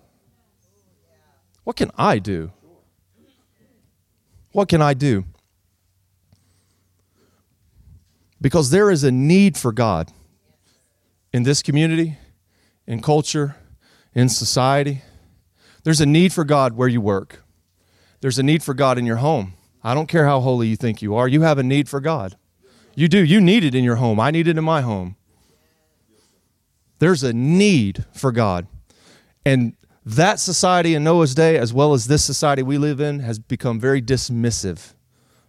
What 1.69 1.77
can 1.77 1.91
I 1.99 2.19
do? 2.19 2.51
What 4.53 4.71
can 4.71 4.81
I 4.81 4.95
do? 4.95 5.27
Because 8.41 8.71
there 8.71 8.91
is 8.91 9.05
a 9.05 9.13
need 9.13 9.59
for 9.59 9.71
God 9.71 10.11
in 11.31 11.43
this 11.43 11.61
community, 11.61 12.17
in 12.87 13.03
culture, 13.03 13.57
in 14.15 14.31
society. 14.31 15.03
There's 15.85 16.01
a 16.01 16.07
need 16.07 16.33
for 16.33 16.43
God 16.43 16.73
where 16.73 16.89
you 16.89 17.03
work. 17.03 17.45
There's 18.23 18.39
a 18.39 18.43
need 18.43 18.63
for 18.63 18.73
God 18.73 18.97
in 18.97 19.05
your 19.05 19.17
home. 19.17 19.53
I 19.85 19.93
don't 19.93 20.09
care 20.09 20.25
how 20.25 20.41
holy 20.41 20.69
you 20.69 20.77
think 20.77 21.03
you 21.03 21.17
are, 21.17 21.29
you 21.29 21.43
have 21.43 21.59
a 21.59 21.63
need 21.63 21.87
for 21.87 22.01
God. 22.01 22.39
You 22.95 23.09
do. 23.09 23.23
You 23.23 23.43
need 23.43 23.63
it 23.63 23.75
in 23.75 23.85
your 23.85 23.97
home. 23.97 24.19
I 24.19 24.31
need 24.31 24.49
it 24.49 24.57
in 24.57 24.65
my 24.65 24.81
home. 24.81 25.17
There's 26.99 27.23
a 27.23 27.35
need 27.35 28.07
for 28.15 28.33
God. 28.33 28.67
And 29.45 29.75
that 30.17 30.41
society 30.41 30.95
in 30.95 31.05
Noah's 31.05 31.35
day, 31.35 31.59
as 31.59 31.73
well 31.73 31.93
as 31.93 32.07
this 32.07 32.25
society 32.25 32.63
we 32.63 32.79
live 32.79 32.99
in, 32.99 33.21
has 33.21 33.39
become 33.39 33.79
very 33.79 34.01
dismissive 34.01 34.95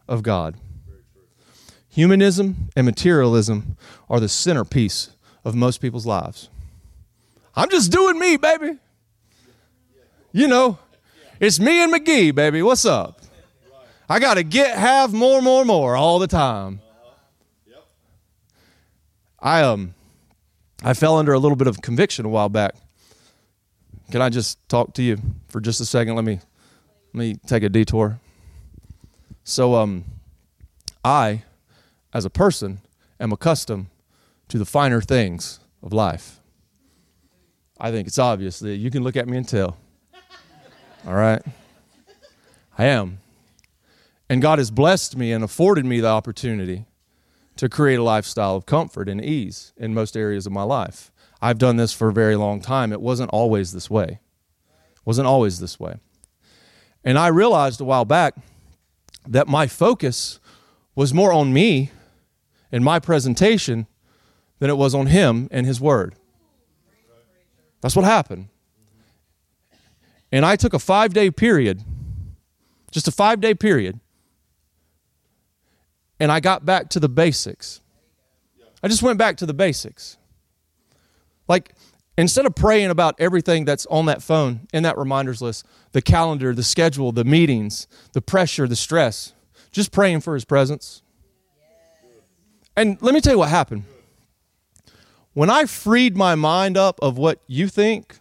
of 0.08 0.22
God. 0.22 0.56
Humanism 1.88 2.70
and 2.76 2.86
materialism 2.86 3.78
are 4.10 4.20
the 4.20 4.28
centerpiece 4.28 5.12
of 5.46 5.56
most 5.56 5.80
people's 5.80 6.06
lives. 6.06 6.50
I'm 7.56 7.70
just 7.70 7.92
doing 7.92 8.20
me, 8.20 8.36
baby. 8.36 8.78
You 10.32 10.48
know, 10.48 10.78
it's 11.40 11.60
me 11.60 11.82
and 11.82 11.94
McGee, 11.94 12.36
baby. 12.36 12.62
What's 12.62 12.86
up? 12.86 13.22
I 14.10 14.20
got 14.20 14.34
to 14.34 14.44
get, 14.44 14.78
have, 14.78 15.14
more, 15.14 15.42
more, 15.42 15.64
more 15.64 15.96
all 15.96 16.20
the 16.20 16.28
time. 16.28 16.82
I 19.40 19.62
um, 19.62 19.94
I 20.84 20.94
fell 20.94 21.18
under 21.18 21.32
a 21.32 21.40
little 21.40 21.56
bit 21.56 21.68
of 21.68 21.82
conviction 21.82 22.26
a 22.26 22.30
while 22.30 22.50
back. 22.50 22.76
Can 24.12 24.22
I 24.24 24.30
just 24.30 24.68
talk 24.68 24.94
to 24.96 25.04
you 25.04 25.20
for 25.50 25.62
just 25.62 25.80
a 25.82 25.86
second? 25.86 26.16
Let 26.16 26.26
me 26.26 26.40
let 27.14 27.20
me 27.20 27.36
take 27.46 27.64
a 27.64 27.70
detour. 27.70 28.20
So 29.44 29.76
um, 29.76 30.06
I, 31.04 31.44
as 32.14 32.26
a 32.26 32.30
person, 32.30 32.82
am 33.20 33.32
accustomed 33.32 33.88
to 34.48 34.58
the 34.58 34.66
finer 34.66 35.02
things 35.02 35.60
of 35.84 35.94
life. 35.94 36.40
I 37.80 37.92
think 37.92 38.08
it's 38.08 38.20
obvious 38.20 38.60
that 38.60 38.76
you 38.76 38.92
can 38.92 39.04
look 39.04 39.16
at 39.16 39.28
me 39.28 39.38
and 39.38 39.48
tell. 39.48 39.78
All 41.08 41.14
right? 41.14 41.42
I 42.78 42.86
am. 42.86 43.20
And 44.30 44.42
God 44.42 44.60
has 44.60 44.70
blessed 44.70 45.18
me 45.18 45.32
and 45.32 45.44
afforded 45.44 45.86
me 45.86 46.00
the 46.00 46.08
opportunity 46.08 46.86
to 47.56 47.70
create 47.70 48.00
a 48.00 48.04
lifestyle 48.04 48.56
of 48.56 48.66
comfort 48.66 49.08
and 49.10 49.24
ease 49.24 49.74
in 49.78 49.94
most 49.94 50.16
areas 50.18 50.46
of 50.46 50.52
my 50.52 50.64
life. 50.64 51.12
I've 51.42 51.58
done 51.58 51.78
this 51.78 51.94
for 51.94 52.10
a 52.10 52.14
very 52.14 52.36
long 52.36 52.62
time. 52.62 52.92
It 52.92 53.02
wasn't 53.02 53.30
always 53.32 53.72
this 53.72 53.90
way. 53.90 54.20
It 54.96 55.06
wasn't 55.06 55.28
always 55.28 55.60
this 55.60 55.80
way. 55.80 55.96
And 57.04 57.18
I 57.18 57.28
realized 57.28 57.80
a 57.80 57.86
while 57.86 58.06
back 58.06 58.36
that 59.28 59.48
my 59.48 59.68
focus 59.68 60.40
was 60.96 61.14
more 61.14 61.32
on 61.32 61.54
me 61.54 61.92
and 62.72 62.84
my 62.84 63.00
presentation 63.00 63.88
than 64.60 64.70
it 64.70 64.78
was 64.78 64.94
on 64.94 65.08
him 65.08 65.48
and 65.52 65.66
his 65.66 65.80
word. 65.80 66.16
That's 67.82 67.96
what 67.96 68.06
happened. 68.06 68.50
And 70.32 70.46
I 70.46 70.56
took 70.56 70.74
a 70.74 70.80
five 70.80 71.14
day 71.14 71.32
period, 71.32 71.82
just 72.92 73.08
a 73.08 73.12
five 73.12 73.40
day 73.42 73.54
period, 73.54 74.00
and 76.20 76.32
I 76.32 76.40
got 76.40 76.66
back 76.66 76.90
to 76.90 77.00
the 77.00 77.10
basics. 77.10 77.80
I 78.84 78.88
just 78.88 79.02
went 79.02 79.18
back 79.18 79.38
to 79.38 79.46
the 79.46 79.54
basics. 79.54 80.18
Like, 81.50 81.74
instead 82.18 82.46
of 82.46 82.56
praying 82.56 82.92
about 82.92 83.16
everything 83.20 83.66
that's 83.66 83.86
on 83.88 84.06
that 84.06 84.22
phone, 84.22 84.68
in 84.72 84.84
that 84.84 84.98
reminders 84.98 85.42
list, 85.42 85.66
the 85.92 86.02
calendar, 86.02 86.54
the 86.54 86.64
schedule, 86.64 87.12
the 87.12 87.26
meetings, 87.26 87.88
the 88.14 88.22
pressure, 88.22 88.68
the 88.68 88.76
stress, 88.76 89.34
just 89.72 89.92
praying 89.92 90.22
for 90.22 90.36
his 90.36 90.46
presence. 90.46 91.02
And 92.78 93.02
let 93.02 93.14
me 93.14 93.20
tell 93.20 93.34
you 93.34 93.40
what 93.40 93.50
happened. 93.50 93.84
When 95.34 95.50
I 95.50 95.66
freed 95.66 96.16
my 96.16 96.36
mind 96.36 96.78
up 96.78 97.00
of 97.02 97.18
what 97.18 97.42
you 97.48 97.68
think 97.68 98.20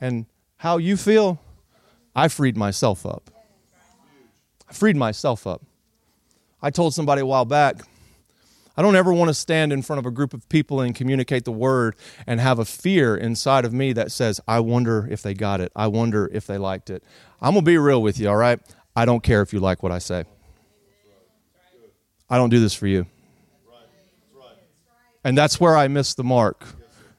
and 0.00 0.26
how 0.56 0.78
you 0.78 0.96
feel, 0.96 1.40
I 2.14 2.28
freed 2.28 2.56
myself 2.56 3.06
up. 3.06 3.30
I 4.68 4.72
freed 4.72 4.96
myself 4.96 5.46
up. 5.46 5.62
I 6.60 6.70
told 6.70 6.94
somebody 6.94 7.22
a 7.22 7.26
while 7.26 7.44
back, 7.44 7.76
I 8.80 8.82
don't 8.82 8.96
ever 8.96 9.12
want 9.12 9.28
to 9.28 9.34
stand 9.34 9.74
in 9.74 9.82
front 9.82 9.98
of 9.98 10.06
a 10.06 10.10
group 10.10 10.32
of 10.32 10.48
people 10.48 10.80
and 10.80 10.94
communicate 10.94 11.44
the 11.44 11.52
word 11.52 11.96
and 12.26 12.40
have 12.40 12.58
a 12.58 12.64
fear 12.64 13.14
inside 13.14 13.66
of 13.66 13.74
me 13.74 13.92
that 13.92 14.10
says, 14.10 14.40
I 14.48 14.60
wonder 14.60 15.06
if 15.10 15.20
they 15.20 15.34
got 15.34 15.60
it. 15.60 15.70
I 15.76 15.86
wonder 15.88 16.30
if 16.32 16.46
they 16.46 16.56
liked 16.56 16.88
it. 16.88 17.04
I'm 17.42 17.52
going 17.52 17.62
to 17.62 17.70
be 17.70 17.76
real 17.76 18.00
with 18.00 18.18
you, 18.18 18.30
all 18.30 18.38
right? 18.38 18.58
I 18.96 19.04
don't 19.04 19.22
care 19.22 19.42
if 19.42 19.52
you 19.52 19.60
like 19.60 19.82
what 19.82 19.92
I 19.92 19.98
say. 19.98 20.24
I 22.30 22.38
don't 22.38 22.48
do 22.48 22.58
this 22.58 22.72
for 22.72 22.86
you. 22.86 23.04
And 25.24 25.36
that's 25.36 25.60
where 25.60 25.76
I 25.76 25.86
missed 25.86 26.16
the 26.16 26.24
mark. 26.24 26.64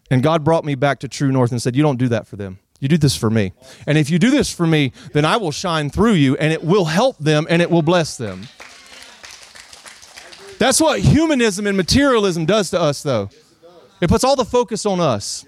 And 0.09 0.23
God 0.23 0.43
brought 0.43 0.65
me 0.65 0.73
back 0.73 0.97
to 1.01 1.07
True 1.07 1.31
North 1.31 1.51
and 1.51 1.61
said, 1.61 1.75
You 1.75 1.83
don't 1.83 1.99
do 1.99 2.07
that 2.07 2.25
for 2.25 2.37
them. 2.37 2.57
You 2.79 2.87
do 2.87 2.97
this 2.97 3.15
for 3.15 3.29
me. 3.29 3.53
And 3.85 3.99
if 3.99 4.09
you 4.09 4.17
do 4.17 4.31
this 4.31 4.51
for 4.51 4.65
me, 4.65 4.93
then 5.13 5.25
I 5.25 5.37
will 5.37 5.51
shine 5.51 5.91
through 5.91 6.13
you 6.13 6.35
and 6.37 6.51
it 6.51 6.63
will 6.63 6.85
help 6.85 7.19
them 7.19 7.45
and 7.51 7.61
it 7.61 7.69
will 7.69 7.83
bless 7.83 8.17
them. 8.17 8.47
That's 10.61 10.79
what 10.79 10.99
humanism 10.99 11.65
and 11.65 11.75
materialism 11.75 12.45
does 12.45 12.69
to 12.69 12.79
us, 12.79 13.01
though. 13.01 13.31
It 13.99 14.09
puts 14.09 14.23
all 14.23 14.35
the 14.35 14.45
focus 14.45 14.85
on 14.85 14.99
us. 14.99 15.43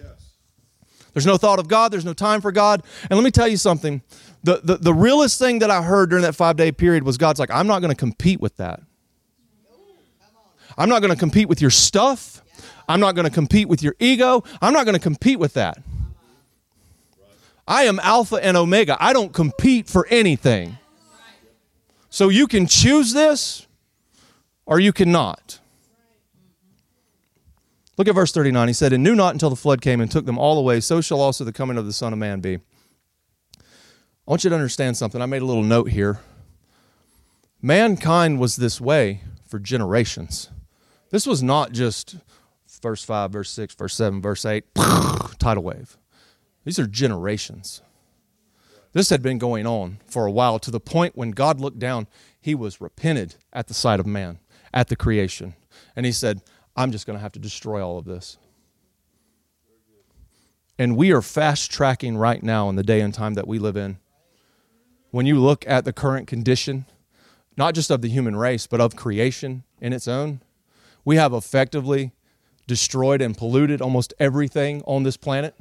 There's 1.13 1.27
no 1.27 1.37
thought 1.37 1.59
of 1.59 1.67
God, 1.67 1.93
there's 1.93 2.03
no 2.03 2.15
time 2.15 2.41
for 2.41 2.51
God. 2.51 2.81
And 3.03 3.11
let 3.11 3.23
me 3.23 3.29
tell 3.29 3.47
you 3.47 3.57
something 3.57 4.01
the, 4.41 4.61
the, 4.63 4.77
the 4.77 4.91
realest 4.91 5.37
thing 5.37 5.59
that 5.59 5.69
I 5.69 5.83
heard 5.83 6.09
during 6.09 6.23
that 6.23 6.33
five 6.33 6.55
day 6.55 6.71
period 6.71 7.03
was 7.03 7.19
God's 7.19 7.39
like, 7.39 7.51
I'm 7.51 7.67
not 7.67 7.83
going 7.83 7.91
to 7.91 7.95
compete 7.95 8.41
with 8.41 8.57
that. 8.57 8.81
I'm 10.79 10.89
not 10.89 11.03
going 11.03 11.13
to 11.13 11.19
compete 11.19 11.47
with 11.47 11.61
your 11.61 11.69
stuff. 11.69 12.41
I'm 12.89 12.99
not 12.99 13.13
going 13.13 13.25
to 13.25 13.31
compete 13.31 13.67
with 13.67 13.83
your 13.83 13.95
ego. 13.99 14.43
I'm 14.63 14.73
not 14.73 14.83
going 14.83 14.95
to 14.95 14.99
compete 14.99 15.37
with 15.37 15.53
that. 15.53 15.77
I 17.67 17.83
am 17.83 17.99
Alpha 17.99 18.43
and 18.43 18.57
Omega. 18.57 18.97
I 18.99 19.13
don't 19.13 19.31
compete 19.31 19.87
for 19.87 20.07
anything. 20.07 20.79
So 22.09 22.29
you 22.29 22.47
can 22.47 22.65
choose 22.65 23.13
this 23.13 23.67
or 24.65 24.79
you 24.79 24.93
cannot. 24.93 25.59
Look 27.97 28.07
at 28.07 28.15
verse 28.15 28.31
39. 28.31 28.67
He 28.67 28.73
said, 28.73 28.93
And 28.93 29.03
knew 29.03 29.15
not 29.15 29.33
until 29.33 29.49
the 29.49 29.55
flood 29.55 29.81
came 29.81 30.01
and 30.01 30.09
took 30.09 30.25
them 30.25 30.39
all 30.39 30.57
away, 30.57 30.79
so 30.79 30.99
shall 31.01 31.21
also 31.21 31.43
the 31.43 31.53
coming 31.53 31.77
of 31.77 31.85
the 31.85 31.93
Son 31.93 32.11
of 32.11 32.19
Man 32.19 32.39
be. 32.39 32.55
I 32.55 34.31
want 34.31 34.43
you 34.43 34.49
to 34.49 34.55
understand 34.55 34.97
something. 34.97 35.21
I 35.21 35.25
made 35.25 35.41
a 35.41 35.45
little 35.45 35.63
note 35.63 35.89
here. 35.89 36.19
Mankind 37.61 38.39
was 38.39 38.55
this 38.55 38.81
way 38.81 39.21
for 39.45 39.59
generations. 39.59 40.49
This 41.11 41.27
was 41.27 41.43
not 41.43 41.71
just 41.71 42.15
verse 42.81 43.03
5, 43.03 43.31
verse 43.31 43.49
6, 43.51 43.75
verse 43.75 43.93
7, 43.95 44.21
verse 44.21 44.45
8, 44.45 44.65
tidal 45.39 45.63
wave. 45.63 45.97
These 46.65 46.79
are 46.79 46.87
generations. 46.87 47.81
This 48.93 49.09
had 49.09 49.21
been 49.21 49.37
going 49.37 49.65
on 49.65 49.99
for 50.07 50.25
a 50.25 50.31
while 50.31 50.59
to 50.59 50.71
the 50.71 50.79
point 50.79 51.15
when 51.15 51.31
God 51.31 51.59
looked 51.59 51.79
down, 51.79 52.07
he 52.39 52.55
was 52.55 52.81
repented 52.81 53.35
at 53.51 53.67
the 53.67 53.73
sight 53.73 53.99
of 53.99 54.05
man, 54.05 54.39
at 54.73 54.87
the 54.87 54.95
creation. 54.95 55.53
And 55.95 56.05
he 56.05 56.11
said, 56.11 56.41
I'm 56.75 56.91
just 56.91 57.05
going 57.05 57.17
to 57.17 57.21
have 57.21 57.31
to 57.33 57.39
destroy 57.39 57.85
all 57.85 57.97
of 57.97 58.05
this. 58.05 58.37
And 60.79 60.97
we 60.97 61.11
are 61.11 61.21
fast 61.21 61.71
tracking 61.71 62.17
right 62.17 62.41
now 62.41 62.67
in 62.69 62.75
the 62.75 62.83
day 62.83 63.01
and 63.01 63.13
time 63.13 63.35
that 63.35 63.47
we 63.47 63.59
live 63.59 63.77
in. 63.77 63.99
When 65.11 65.27
you 65.27 65.39
look 65.39 65.63
at 65.67 65.85
the 65.85 65.93
current 65.93 66.27
condition, 66.27 66.85
not 67.55 67.75
just 67.75 67.91
of 67.91 68.01
the 68.01 68.09
human 68.09 68.35
race, 68.35 68.65
but 68.65 68.81
of 68.81 68.95
creation 68.95 69.63
in 69.79 69.93
its 69.93 70.07
own, 70.07 70.41
we 71.05 71.17
have 71.17 71.33
effectively 71.33 72.13
destroyed 72.65 73.21
and 73.21 73.37
polluted 73.37 73.81
almost 73.81 74.13
everything 74.19 74.81
on 74.87 75.03
this 75.03 75.17
planet. 75.17 75.53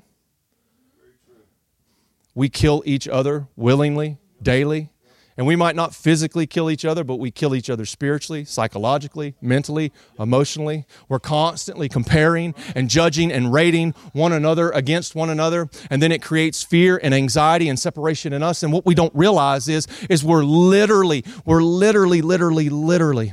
We 2.35 2.49
kill 2.49 2.83
each 2.87 3.07
other 3.07 3.49
willingly, 3.57 4.17
daily. 4.41 4.89
And 5.37 5.47
we 5.47 5.57
might 5.57 5.75
not 5.75 5.95
physically 5.95 6.47
kill 6.47 6.71
each 6.71 6.85
other, 6.85 7.05
but 7.05 7.17
we 7.17 7.31
kill 7.31 7.55
each 7.55 7.71
other 7.71 7.87
spiritually, 7.87 8.45
psychologically, 8.45 9.35
mentally, 9.41 9.93
emotionally. 10.19 10.85
We're 11.09 11.21
constantly 11.21 11.89
comparing 11.89 12.55
and 12.75 12.91
judging 12.91 13.33
and 13.33 13.53
rating 13.53 13.93
one 14.13 14.33
another 14.33 14.71
against 14.71 15.15
one 15.15 15.31
another. 15.31 15.71
And 15.91 16.03
then 16.03 16.13
it 16.13 16.23
creates 16.23 16.63
fear 16.63 17.01
and 17.03 17.15
anxiety 17.15 17.69
and 17.69 17.79
separation 17.79 18.33
in 18.33 18.43
us. 18.43 18.63
And 18.63 18.73
what 18.73 18.85
we 18.85 18.95
don't 18.95 19.15
realize 19.15 19.69
is, 19.69 19.87
is 20.11 20.23
we're 20.23 20.45
literally, 20.45 21.25
we're 21.47 21.63
literally, 21.63 22.21
literally, 22.21 22.69
literally 22.69 23.33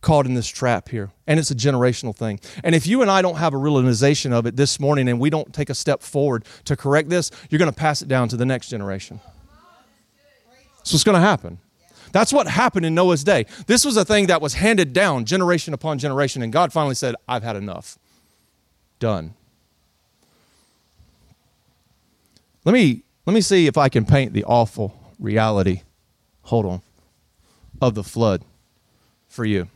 caught 0.00 0.26
in 0.26 0.34
this 0.34 0.48
trap 0.48 0.88
here. 0.88 1.10
And 1.26 1.38
it's 1.38 1.50
a 1.50 1.54
generational 1.54 2.14
thing. 2.14 2.40
And 2.64 2.74
if 2.74 2.86
you 2.86 3.02
and 3.02 3.10
I 3.10 3.22
don't 3.22 3.36
have 3.36 3.54
a 3.54 3.58
realization 3.58 4.32
of 4.32 4.46
it 4.46 4.56
this 4.56 4.78
morning 4.80 5.08
and 5.08 5.20
we 5.20 5.30
don't 5.30 5.52
take 5.52 5.70
a 5.70 5.74
step 5.74 6.02
forward 6.02 6.44
to 6.64 6.76
correct 6.76 7.08
this, 7.08 7.30
you're 7.50 7.58
going 7.58 7.70
to 7.70 7.76
pass 7.76 8.02
it 8.02 8.08
down 8.08 8.28
to 8.28 8.36
the 8.36 8.46
next 8.46 8.68
generation. 8.68 9.20
So 10.88 10.94
it's 10.94 11.04
going 11.04 11.16
to 11.16 11.20
happen. 11.20 11.58
That's 12.12 12.32
what 12.32 12.48
happened 12.48 12.86
in 12.86 12.94
Noah's 12.94 13.22
day. 13.22 13.44
This 13.66 13.84
was 13.84 13.98
a 13.98 14.06
thing 14.06 14.28
that 14.28 14.40
was 14.40 14.54
handed 14.54 14.94
down 14.94 15.26
generation 15.26 15.74
upon 15.74 15.98
generation, 15.98 16.40
and 16.40 16.50
God 16.50 16.72
finally 16.72 16.94
said, 16.94 17.14
I've 17.28 17.42
had 17.42 17.56
enough. 17.56 17.98
Done. 18.98 19.34
Let 22.64 22.72
me, 22.72 23.02
let 23.26 23.34
me 23.34 23.42
see 23.42 23.66
if 23.66 23.76
I 23.76 23.90
can 23.90 24.06
paint 24.06 24.32
the 24.32 24.44
awful 24.44 24.98
reality, 25.18 25.82
hold 26.44 26.64
on, 26.64 26.80
of 27.82 27.94
the 27.94 28.02
flood 28.02 28.42
for 29.28 29.44
you. 29.44 29.68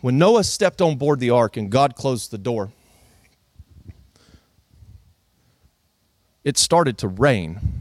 When 0.00 0.18
Noah 0.18 0.42
stepped 0.42 0.82
on 0.82 0.96
board 0.96 1.20
the 1.20 1.30
ark 1.30 1.56
and 1.56 1.70
God 1.70 1.94
closed 1.94 2.32
the 2.32 2.38
door, 2.38 2.72
it 6.42 6.58
started 6.58 6.98
to 6.98 7.06
rain. 7.06 7.79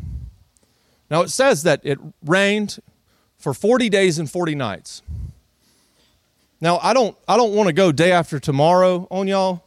Now 1.09 1.21
it 1.21 1.29
says 1.29 1.63
that 1.63 1.81
it 1.83 1.97
rained 2.23 2.79
for 3.37 3.53
40 3.53 3.89
days 3.89 4.19
and 4.19 4.29
40 4.29 4.55
nights. 4.55 5.01
Now 6.61 6.79
I 6.79 6.93
don't 6.93 7.17
I 7.27 7.37
don't 7.37 7.53
want 7.53 7.67
to 7.67 7.73
go 7.73 7.91
day 7.91 8.11
after 8.11 8.39
tomorrow 8.39 9.07
on 9.09 9.27
y'all 9.27 9.63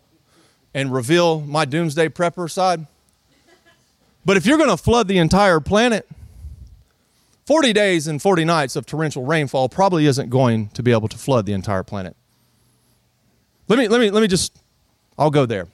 and 0.74 0.92
reveal 0.92 1.40
my 1.40 1.64
doomsday 1.64 2.08
prepper 2.08 2.50
side. 2.50 2.86
But 4.24 4.36
if 4.36 4.46
you're 4.46 4.58
going 4.58 4.70
to 4.70 4.76
flood 4.76 5.08
the 5.08 5.18
entire 5.18 5.58
planet, 5.58 6.08
40 7.46 7.72
days 7.72 8.06
and 8.06 8.22
40 8.22 8.44
nights 8.44 8.76
of 8.76 8.86
torrential 8.86 9.24
rainfall 9.24 9.68
probably 9.68 10.06
isn't 10.06 10.30
going 10.30 10.68
to 10.68 10.82
be 10.82 10.92
able 10.92 11.08
to 11.08 11.18
flood 11.18 11.44
the 11.44 11.52
entire 11.52 11.82
planet. 11.82 12.16
Let 13.68 13.78
me 13.78 13.88
let 13.88 14.00
me 14.00 14.10
let 14.10 14.20
me 14.20 14.28
just 14.28 14.56
I'll 15.18 15.30
go 15.30 15.46
there. 15.46 15.68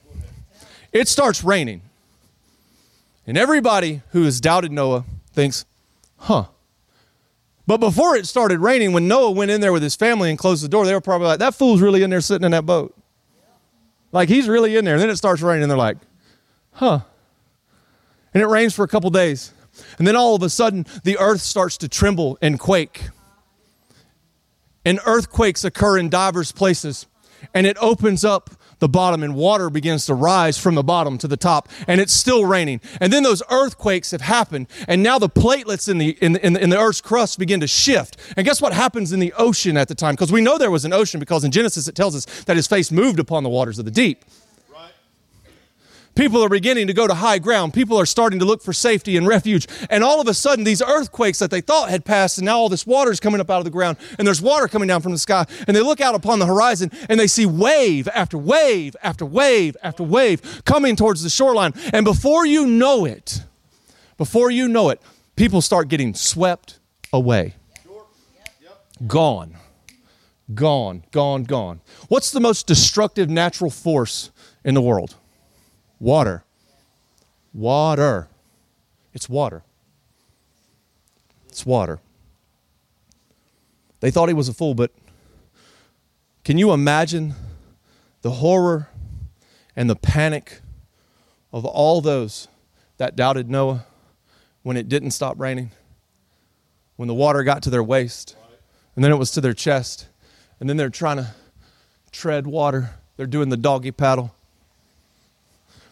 it 0.91 1.07
starts 1.07 1.43
raining. 1.43 1.81
And 3.27 3.37
everybody 3.37 4.01
who 4.11 4.23
has 4.23 4.41
doubted 4.41 4.71
Noah 4.71 5.05
thinks, 5.39 5.65
huh. 6.17 6.45
But 7.65 7.77
before 7.77 8.15
it 8.17 8.27
started 8.27 8.59
raining, 8.59 8.91
when 8.91 9.07
Noah 9.07 9.31
went 9.31 9.51
in 9.51 9.61
there 9.61 9.71
with 9.71 9.83
his 9.83 9.95
family 9.95 10.29
and 10.29 10.37
closed 10.37 10.63
the 10.63 10.67
door, 10.67 10.85
they 10.85 10.93
were 10.93 10.99
probably 10.99 11.27
like, 11.27 11.39
that 11.39 11.55
fool's 11.55 11.81
really 11.81 12.03
in 12.03 12.09
there 12.09 12.19
sitting 12.19 12.43
in 12.43 12.51
that 12.51 12.65
boat. 12.65 12.93
Like 14.11 14.27
he's 14.27 14.49
really 14.49 14.75
in 14.75 14.83
there. 14.83 14.95
And 14.95 15.01
then 15.01 15.09
it 15.09 15.15
starts 15.15 15.41
raining, 15.41 15.63
and 15.63 15.71
they're 15.71 15.77
like, 15.77 15.97
huh. 16.73 16.99
And 18.33 18.43
it 18.43 18.47
rains 18.47 18.73
for 18.73 18.83
a 18.83 18.87
couple 18.87 19.09
days. 19.11 19.53
And 19.97 20.05
then 20.05 20.17
all 20.17 20.35
of 20.35 20.43
a 20.43 20.49
sudden, 20.49 20.85
the 21.03 21.17
earth 21.19 21.41
starts 21.41 21.77
to 21.77 21.87
tremble 21.87 22.37
and 22.41 22.59
quake. 22.59 23.07
And 24.83 24.99
earthquakes 25.05 25.63
occur 25.63 25.97
in 25.97 26.09
divers 26.09 26.51
places. 26.51 27.07
And 27.53 27.65
it 27.65 27.77
opens 27.79 28.25
up 28.25 28.49
the 28.79 28.89
bottom, 28.89 29.23
and 29.23 29.35
water 29.35 29.69
begins 29.69 30.05
to 30.07 30.13
rise 30.13 30.57
from 30.57 30.75
the 30.75 30.83
bottom 30.83 31.17
to 31.19 31.27
the 31.27 31.37
top. 31.37 31.69
And 31.87 32.01
it's 32.01 32.13
still 32.13 32.45
raining. 32.45 32.81
And 32.99 33.13
then 33.13 33.23
those 33.23 33.43
earthquakes 33.49 34.11
have 34.11 34.21
happened. 34.21 34.67
And 34.87 35.03
now 35.03 35.19
the 35.19 35.29
platelets 35.29 35.87
in 35.87 35.97
the, 35.97 36.17
in 36.21 36.33
the, 36.33 36.45
in 36.45 36.53
the, 36.53 36.63
in 36.63 36.69
the 36.69 36.79
earth's 36.79 37.01
crust 37.01 37.39
begin 37.39 37.59
to 37.59 37.67
shift. 37.67 38.17
And 38.35 38.45
guess 38.45 38.61
what 38.61 38.73
happens 38.73 39.11
in 39.13 39.19
the 39.19 39.33
ocean 39.33 39.77
at 39.77 39.87
the 39.87 39.95
time? 39.95 40.15
Because 40.15 40.31
we 40.31 40.41
know 40.41 40.57
there 40.57 40.71
was 40.71 40.85
an 40.85 40.93
ocean, 40.93 41.19
because 41.19 41.43
in 41.43 41.51
Genesis 41.51 41.87
it 41.87 41.95
tells 41.95 42.15
us 42.15 42.25
that 42.43 42.55
his 42.55 42.67
face 42.67 42.91
moved 42.91 43.19
upon 43.19 43.43
the 43.43 43.49
waters 43.49 43.79
of 43.79 43.85
the 43.85 43.91
deep. 43.91 44.25
People 46.19 46.43
are 46.43 46.49
beginning 46.49 46.87
to 46.87 46.93
go 46.93 47.07
to 47.07 47.13
high 47.13 47.39
ground. 47.39 47.73
People 47.73 47.97
are 47.97 48.05
starting 48.05 48.39
to 48.39 48.45
look 48.45 48.61
for 48.61 48.73
safety 48.73 49.15
and 49.15 49.25
refuge. 49.25 49.69
And 49.89 50.03
all 50.03 50.19
of 50.19 50.27
a 50.27 50.33
sudden, 50.33 50.65
these 50.65 50.81
earthquakes 50.81 51.39
that 51.39 51.49
they 51.49 51.61
thought 51.61 51.89
had 51.89 52.03
passed, 52.03 52.37
and 52.37 52.45
now 52.45 52.57
all 52.57 52.67
this 52.67 52.85
water 52.85 53.09
is 53.09 53.21
coming 53.21 53.39
up 53.39 53.49
out 53.49 53.59
of 53.59 53.63
the 53.63 53.69
ground, 53.69 53.95
and 54.17 54.27
there's 54.27 54.41
water 54.41 54.67
coming 54.67 54.89
down 54.89 55.01
from 55.01 55.13
the 55.13 55.17
sky. 55.17 55.45
And 55.65 55.77
they 55.77 55.79
look 55.79 56.01
out 56.01 56.15
upon 56.15 56.39
the 56.39 56.45
horizon 56.45 56.91
and 57.07 57.17
they 57.17 57.27
see 57.27 57.45
wave 57.45 58.09
after 58.09 58.37
wave 58.37 58.97
after 59.01 59.25
wave 59.25 59.77
after 59.81 60.03
wave 60.03 60.61
coming 60.65 60.97
towards 60.97 61.23
the 61.23 61.29
shoreline. 61.29 61.71
And 61.93 62.03
before 62.03 62.45
you 62.45 62.67
know 62.67 63.05
it, 63.05 63.41
before 64.17 64.51
you 64.51 64.67
know 64.67 64.89
it, 64.89 65.01
people 65.37 65.61
start 65.61 65.87
getting 65.87 66.13
swept 66.13 66.79
away. 67.13 67.53
Gone. 69.07 69.55
Gone, 70.53 71.05
gone, 71.11 71.45
gone. 71.45 71.79
What's 72.09 72.31
the 72.31 72.41
most 72.41 72.67
destructive 72.67 73.29
natural 73.29 73.71
force 73.71 74.31
in 74.65 74.73
the 74.73 74.81
world? 74.81 75.15
Water. 75.99 76.43
Water. 77.53 78.27
It's 79.13 79.27
water. 79.27 79.63
It's 81.47 81.65
water. 81.65 81.99
They 83.99 84.11
thought 84.11 84.29
he 84.29 84.33
was 84.33 84.47
a 84.47 84.53
fool, 84.53 84.75
but 84.75 84.91
can 86.45 86.57
you 86.57 86.71
imagine 86.71 87.33
the 88.21 88.31
horror 88.31 88.87
and 89.75 89.89
the 89.89 89.95
panic 89.95 90.61
of 91.51 91.65
all 91.65 91.99
those 91.99 92.47
that 92.97 93.15
doubted 93.15 93.49
Noah 93.49 93.85
when 94.63 94.77
it 94.77 94.87
didn't 94.87 95.11
stop 95.11 95.39
raining? 95.39 95.71
When 96.95 97.07
the 97.07 97.13
water 97.13 97.43
got 97.43 97.63
to 97.63 97.69
their 97.69 97.83
waist, 97.83 98.35
and 98.95 99.03
then 99.03 99.11
it 99.11 99.15
was 99.17 99.31
to 99.31 99.41
their 99.41 99.53
chest, 99.53 100.07
and 100.59 100.69
then 100.69 100.77
they're 100.77 100.89
trying 100.89 101.17
to 101.17 101.33
tread 102.11 102.45
water. 102.45 102.91
They're 103.17 103.25
doing 103.25 103.49
the 103.49 103.57
doggy 103.57 103.91
paddle. 103.91 104.35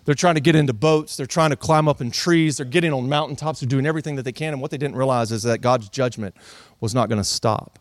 They're 0.08 0.16
trying 0.16 0.36
to 0.36 0.42
get 0.42 0.56
into 0.56 0.72
boats. 0.72 1.18
They're 1.18 1.26
trying 1.26 1.50
to 1.50 1.58
climb 1.58 1.90
up 1.90 2.00
in 2.00 2.12
trees. 2.12 2.56
They're 2.56 2.66
getting 2.66 2.94
on 2.94 3.10
mountaintops. 3.10 3.60
They're 3.60 3.68
doing 3.68 3.86
everything 3.86 4.16
that 4.16 4.24
they 4.24 4.32
can. 4.32 4.54
And 4.54 4.62
what 4.62 4.72
they 4.72 4.78
didn't 4.78 4.96
realize 4.96 5.34
is 5.34 5.44
that 5.44 5.60
God's 5.60 5.90
judgment 5.90 6.34
was 6.80 6.96
not 6.96 7.10
going 7.10 7.20
to 7.20 7.26
stop. 7.26 7.78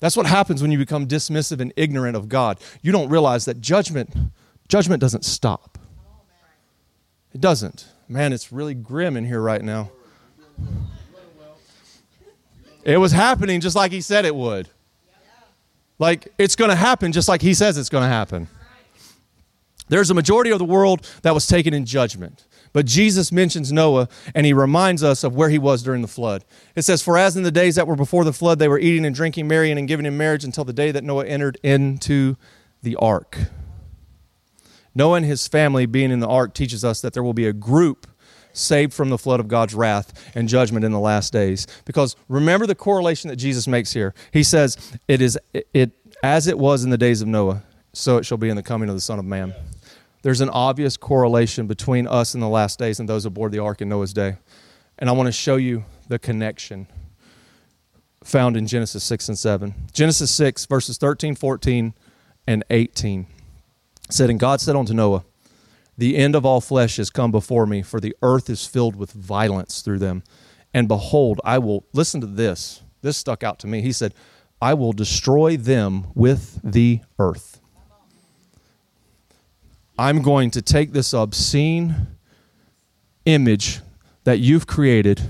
That's 0.00 0.16
what 0.16 0.24
happens 0.24 0.62
when 0.62 0.70
you 0.70 0.78
become 0.78 1.06
dismissive 1.06 1.60
and 1.60 1.74
ignorant 1.76 2.16
of 2.16 2.30
God. 2.30 2.58
You 2.80 2.90
don't 2.90 3.10
realize 3.10 3.44
that 3.44 3.60
judgment 3.60 4.08
judgment 4.66 4.98
doesn't 4.98 5.26
stop. 5.26 5.76
It 7.34 7.42
doesn't. 7.42 7.88
Man, 8.08 8.32
it's 8.32 8.50
really 8.50 8.72
grim 8.72 9.18
in 9.18 9.26
here 9.26 9.42
right 9.42 9.62
now. 9.62 9.90
It 12.82 12.96
was 12.96 13.12
happening 13.12 13.60
just 13.60 13.76
like 13.76 13.92
he 13.92 14.00
said 14.00 14.24
it 14.24 14.34
would. 14.34 14.70
Like 15.98 16.32
it's 16.38 16.56
going 16.56 16.70
to 16.70 16.76
happen 16.76 17.12
just 17.12 17.28
like 17.28 17.42
he 17.42 17.52
says 17.52 17.76
it's 17.76 17.90
going 17.90 18.04
to 18.04 18.08
happen. 18.08 18.48
There's 19.88 20.10
a 20.10 20.14
majority 20.14 20.50
of 20.50 20.58
the 20.58 20.64
world 20.64 21.08
that 21.22 21.34
was 21.34 21.46
taken 21.46 21.72
in 21.72 21.84
judgment. 21.84 22.46
But 22.72 22.86
Jesus 22.86 23.32
mentions 23.32 23.72
Noah 23.72 24.08
and 24.34 24.44
he 24.44 24.52
reminds 24.52 25.02
us 25.02 25.24
of 25.24 25.34
where 25.34 25.48
he 25.48 25.58
was 25.58 25.82
during 25.82 26.02
the 26.02 26.08
flood. 26.08 26.44
It 26.74 26.82
says, 26.82 27.02
For 27.02 27.16
as 27.16 27.36
in 27.36 27.42
the 27.42 27.50
days 27.50 27.76
that 27.76 27.86
were 27.86 27.96
before 27.96 28.24
the 28.24 28.32
flood, 28.32 28.58
they 28.58 28.68
were 28.68 28.78
eating 28.78 29.06
and 29.06 29.14
drinking, 29.14 29.48
marrying 29.48 29.78
and 29.78 29.88
giving 29.88 30.04
in 30.04 30.16
marriage 30.16 30.44
until 30.44 30.64
the 30.64 30.72
day 30.72 30.90
that 30.90 31.04
Noah 31.04 31.24
entered 31.24 31.58
into 31.62 32.36
the 32.82 32.96
ark. 32.96 33.38
Noah 34.94 35.16
and 35.16 35.26
his 35.26 35.48
family 35.48 35.86
being 35.86 36.10
in 36.10 36.20
the 36.20 36.28
ark 36.28 36.54
teaches 36.54 36.84
us 36.84 37.00
that 37.00 37.12
there 37.12 37.22
will 37.22 37.34
be 37.34 37.46
a 37.46 37.52
group 37.52 38.06
saved 38.52 38.92
from 38.92 39.10
the 39.10 39.18
flood 39.18 39.40
of 39.40 39.48
God's 39.48 39.74
wrath 39.74 40.32
and 40.34 40.48
judgment 40.48 40.84
in 40.84 40.92
the 40.92 41.00
last 41.00 41.32
days. 41.32 41.66
Because 41.84 42.16
remember 42.28 42.66
the 42.66 42.74
correlation 42.74 43.28
that 43.28 43.36
Jesus 43.36 43.66
makes 43.66 43.92
here. 43.92 44.14
He 44.32 44.42
says, 44.42 44.76
It 45.08 45.20
is 45.20 45.38
it 45.52 45.92
as 46.22 46.46
it 46.46 46.58
was 46.58 46.84
in 46.84 46.90
the 46.90 46.98
days 46.98 47.22
of 47.22 47.28
Noah, 47.28 47.62
so 47.92 48.16
it 48.16 48.24
shall 48.24 48.38
be 48.38 48.48
in 48.48 48.56
the 48.56 48.62
coming 48.62 48.88
of 48.88 48.94
the 48.94 49.00
Son 49.00 49.18
of 49.18 49.24
Man. 49.24 49.54
There's 50.26 50.40
an 50.40 50.50
obvious 50.50 50.96
correlation 50.96 51.68
between 51.68 52.08
us 52.08 52.34
in 52.34 52.40
the 52.40 52.48
last 52.48 52.80
days 52.80 52.98
and 52.98 53.08
those 53.08 53.24
aboard 53.24 53.52
the 53.52 53.60
ark 53.60 53.80
in 53.80 53.88
Noah's 53.88 54.12
day. 54.12 54.38
And 54.98 55.08
I 55.08 55.12
want 55.12 55.28
to 55.28 55.32
show 55.32 55.54
you 55.54 55.84
the 56.08 56.18
connection 56.18 56.88
found 58.24 58.56
in 58.56 58.66
Genesis 58.66 59.04
6 59.04 59.28
and 59.28 59.38
7. 59.38 59.72
Genesis 59.92 60.32
6, 60.32 60.66
verses 60.66 60.98
13, 60.98 61.36
14, 61.36 61.94
and 62.44 62.64
18 62.70 63.28
said, 64.10 64.28
And 64.28 64.40
God 64.40 64.60
said 64.60 64.74
unto 64.74 64.92
Noah, 64.92 65.24
The 65.96 66.16
end 66.16 66.34
of 66.34 66.44
all 66.44 66.60
flesh 66.60 66.98
is 66.98 67.08
come 67.08 67.30
before 67.30 67.64
me, 67.64 67.82
for 67.82 68.00
the 68.00 68.16
earth 68.20 68.50
is 68.50 68.66
filled 68.66 68.96
with 68.96 69.12
violence 69.12 69.80
through 69.80 70.00
them. 70.00 70.24
And 70.74 70.88
behold, 70.88 71.40
I 71.44 71.58
will, 71.58 71.86
listen 71.92 72.20
to 72.22 72.26
this. 72.26 72.82
This 73.00 73.16
stuck 73.16 73.44
out 73.44 73.60
to 73.60 73.68
me. 73.68 73.80
He 73.80 73.92
said, 73.92 74.12
I 74.60 74.74
will 74.74 74.92
destroy 74.92 75.56
them 75.56 76.08
with 76.16 76.58
the 76.64 77.02
earth. 77.16 77.60
I'm 79.98 80.22
going 80.22 80.50
to 80.52 80.62
take 80.62 80.92
this 80.92 81.14
obscene 81.14 82.08
image 83.24 83.80
that 84.24 84.38
you've 84.38 84.66
created 84.66 85.20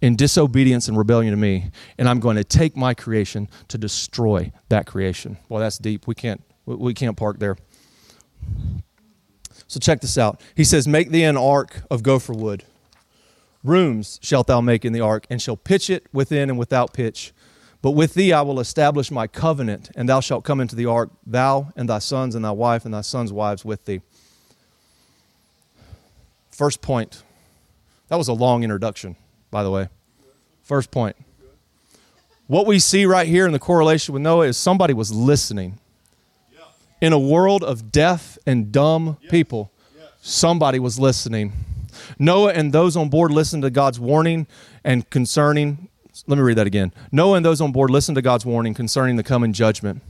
in 0.00 0.16
disobedience 0.16 0.88
and 0.88 0.96
rebellion 0.96 1.32
to 1.32 1.36
me, 1.36 1.70
and 1.98 2.08
I'm 2.08 2.20
going 2.20 2.36
to 2.36 2.44
take 2.44 2.76
my 2.76 2.94
creation 2.94 3.48
to 3.68 3.76
destroy 3.76 4.52
that 4.68 4.86
creation. 4.86 5.36
Well, 5.48 5.60
that's 5.60 5.78
deep. 5.78 6.06
We 6.06 6.14
can't 6.14 6.42
we- 6.64 6.94
can't 6.94 7.16
park 7.16 7.38
there. 7.38 7.56
So 9.66 9.80
check 9.80 10.00
this 10.00 10.16
out. 10.16 10.40
He 10.54 10.64
says, 10.64 10.86
"Make 10.86 11.10
thee 11.10 11.24
an 11.24 11.36
ark 11.36 11.82
of 11.90 12.02
gopher 12.02 12.32
wood. 12.32 12.64
Rooms 13.64 14.18
shalt 14.22 14.46
thou 14.46 14.60
make 14.60 14.84
in 14.84 14.92
the 14.92 15.00
ark, 15.00 15.26
and 15.28 15.42
shall 15.42 15.56
pitch 15.56 15.90
it 15.90 16.06
within 16.12 16.48
and 16.48 16.58
without 16.58 16.92
pitch. 16.92 17.32
But 17.80 17.92
with 17.92 18.14
thee 18.14 18.32
I 18.32 18.42
will 18.42 18.60
establish 18.60 19.10
my 19.10 19.26
covenant, 19.26 19.90
and 19.94 20.08
thou 20.08 20.20
shalt 20.20 20.44
come 20.44 20.60
into 20.60 20.74
the 20.74 20.86
ark, 20.86 21.10
thou 21.26 21.72
and 21.76 21.88
thy 21.88 22.00
sons 22.00 22.34
and 22.34 22.44
thy 22.44 22.50
wife 22.50 22.84
and 22.84 22.92
thy 22.92 23.02
sons' 23.02 23.32
wives 23.32 23.64
with 23.64 23.84
thee." 23.84 24.00
First 26.50 26.80
point. 26.82 27.22
That 28.08 28.16
was 28.16 28.26
a 28.26 28.32
long 28.32 28.64
introduction, 28.64 29.16
by 29.50 29.62
the 29.62 29.70
way. 29.70 29.88
First 30.64 30.90
point. 30.90 31.16
What 32.48 32.66
we 32.66 32.78
see 32.78 33.04
right 33.06 33.28
here 33.28 33.46
in 33.46 33.52
the 33.52 33.58
correlation 33.58 34.12
with 34.14 34.22
Noah 34.22 34.46
is 34.46 34.56
somebody 34.56 34.94
was 34.94 35.12
listening. 35.12 35.78
In 37.00 37.12
a 37.12 37.18
world 37.18 37.62
of 37.62 37.92
deaf 37.92 38.38
and 38.44 38.72
dumb 38.72 39.18
people, 39.28 39.70
somebody 40.20 40.80
was 40.80 40.98
listening. 40.98 41.52
Noah 42.18 42.52
and 42.52 42.72
those 42.72 42.96
on 42.96 43.08
board 43.08 43.30
listened 43.30 43.62
to 43.62 43.70
God's 43.70 44.00
warning 44.00 44.46
and 44.82 45.08
concerning. 45.10 45.87
Let 46.26 46.36
me 46.36 46.42
read 46.42 46.56
that 46.56 46.66
again. 46.66 46.92
Noah 47.12 47.36
and 47.36 47.44
those 47.44 47.60
on 47.60 47.72
board 47.72 47.90
listened 47.90 48.16
to 48.16 48.22
God's 48.22 48.44
warning 48.44 48.74
concerning 48.74 49.16
the 49.16 49.22
coming 49.22 49.52
judgment. 49.52 50.02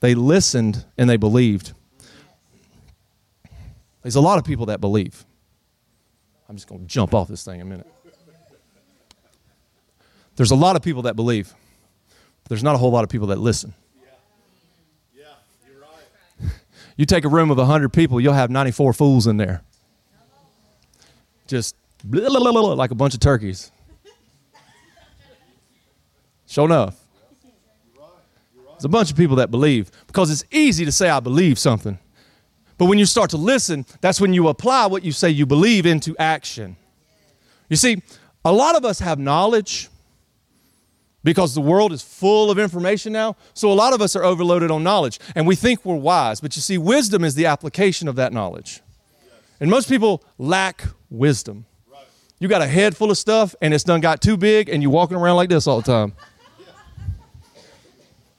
They 0.00 0.14
listened 0.14 0.84
and 0.98 1.08
they 1.08 1.16
believed. 1.16 1.72
There's 4.02 4.16
a 4.16 4.20
lot 4.20 4.38
of 4.38 4.44
people 4.44 4.66
that 4.66 4.80
believe. 4.80 5.24
I'm 6.48 6.56
just 6.56 6.68
going 6.68 6.80
to 6.82 6.86
jump 6.86 7.14
off 7.14 7.28
this 7.28 7.44
thing 7.44 7.60
in 7.60 7.66
a 7.66 7.70
minute. 7.70 7.86
There's 10.36 10.50
a 10.50 10.56
lot 10.56 10.76
of 10.76 10.82
people 10.82 11.02
that 11.02 11.14
believe. 11.14 11.54
There's 12.48 12.62
not 12.62 12.74
a 12.74 12.78
whole 12.78 12.90
lot 12.90 13.04
of 13.04 13.10
people 13.10 13.28
that 13.28 13.38
listen. 13.38 13.74
Yeah. 15.16 15.24
You're 15.66 15.80
right. 15.80 16.50
You 16.96 17.06
take 17.06 17.24
a 17.24 17.28
room 17.28 17.50
of 17.50 17.58
100 17.58 17.92
people, 17.92 18.20
you'll 18.20 18.32
have 18.32 18.50
94 18.50 18.92
fools 18.92 19.26
in 19.26 19.36
there. 19.36 19.62
Just 21.46 21.76
blah, 22.04 22.28
blah, 22.28 22.52
blah, 22.52 22.60
like 22.72 22.90
a 22.90 22.94
bunch 22.94 23.14
of 23.14 23.20
turkeys. 23.20 23.70
Sure 26.52 26.66
enough. 26.66 27.00
There's 28.72 28.84
a 28.84 28.88
bunch 28.90 29.10
of 29.10 29.16
people 29.16 29.36
that 29.36 29.50
believe 29.50 29.90
because 30.06 30.30
it's 30.30 30.44
easy 30.50 30.84
to 30.84 30.92
say, 30.92 31.08
I 31.08 31.18
believe 31.18 31.58
something. 31.58 31.98
But 32.76 32.86
when 32.86 32.98
you 32.98 33.06
start 33.06 33.30
to 33.30 33.38
listen, 33.38 33.86
that's 34.02 34.20
when 34.20 34.34
you 34.34 34.48
apply 34.48 34.84
what 34.84 35.02
you 35.02 35.12
say 35.12 35.30
you 35.30 35.46
believe 35.46 35.86
into 35.86 36.14
action. 36.18 36.76
You 37.70 37.76
see, 37.76 38.02
a 38.44 38.52
lot 38.52 38.76
of 38.76 38.84
us 38.84 38.98
have 38.98 39.18
knowledge, 39.18 39.88
because 41.24 41.54
the 41.54 41.62
world 41.62 41.90
is 41.90 42.02
full 42.02 42.50
of 42.50 42.58
information 42.58 43.14
now. 43.14 43.34
So 43.54 43.72
a 43.72 43.74
lot 43.74 43.94
of 43.94 44.02
us 44.02 44.14
are 44.14 44.24
overloaded 44.24 44.70
on 44.70 44.82
knowledge 44.82 45.20
and 45.34 45.46
we 45.46 45.56
think 45.56 45.86
we're 45.86 45.94
wise. 45.94 46.42
But 46.42 46.54
you 46.54 46.60
see, 46.60 46.76
wisdom 46.76 47.24
is 47.24 47.34
the 47.34 47.46
application 47.46 48.08
of 48.08 48.16
that 48.16 48.34
knowledge. 48.34 48.82
And 49.58 49.70
most 49.70 49.88
people 49.88 50.22
lack 50.36 50.84
wisdom. 51.08 51.64
You 52.40 52.48
got 52.48 52.60
a 52.60 52.66
head 52.66 52.94
full 52.94 53.10
of 53.10 53.16
stuff 53.16 53.54
and 53.62 53.72
it's 53.72 53.84
done 53.84 54.02
got 54.02 54.20
too 54.20 54.36
big 54.36 54.68
and 54.68 54.82
you're 54.82 54.92
walking 54.92 55.16
around 55.16 55.36
like 55.36 55.48
this 55.48 55.66
all 55.66 55.80
the 55.80 55.86
time. 55.86 56.12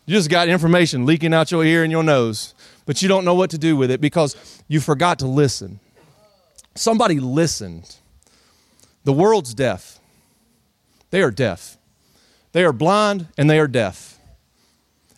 You 0.05 0.15
just 0.15 0.29
got 0.29 0.47
information 0.47 1.05
leaking 1.05 1.33
out 1.33 1.51
your 1.51 1.63
ear 1.63 1.83
and 1.83 1.91
your 1.91 2.03
nose, 2.03 2.53
but 2.85 3.01
you 3.01 3.07
don't 3.07 3.23
know 3.23 3.35
what 3.35 3.49
to 3.51 3.57
do 3.57 3.77
with 3.77 3.89
it 3.89 4.01
because 4.01 4.61
you 4.67 4.79
forgot 4.79 5.19
to 5.19 5.27
listen. 5.27 5.79
Somebody 6.75 7.19
listened. 7.19 7.95
The 9.05 9.13
world's 9.13 9.53
deaf. 9.53 9.99
They 11.11 11.21
are 11.21 11.31
deaf. 11.31 11.77
They 12.51 12.63
are 12.63 12.73
blind 12.73 13.27
and 13.37 13.49
they 13.49 13.59
are 13.59 13.67
deaf. 13.67 14.19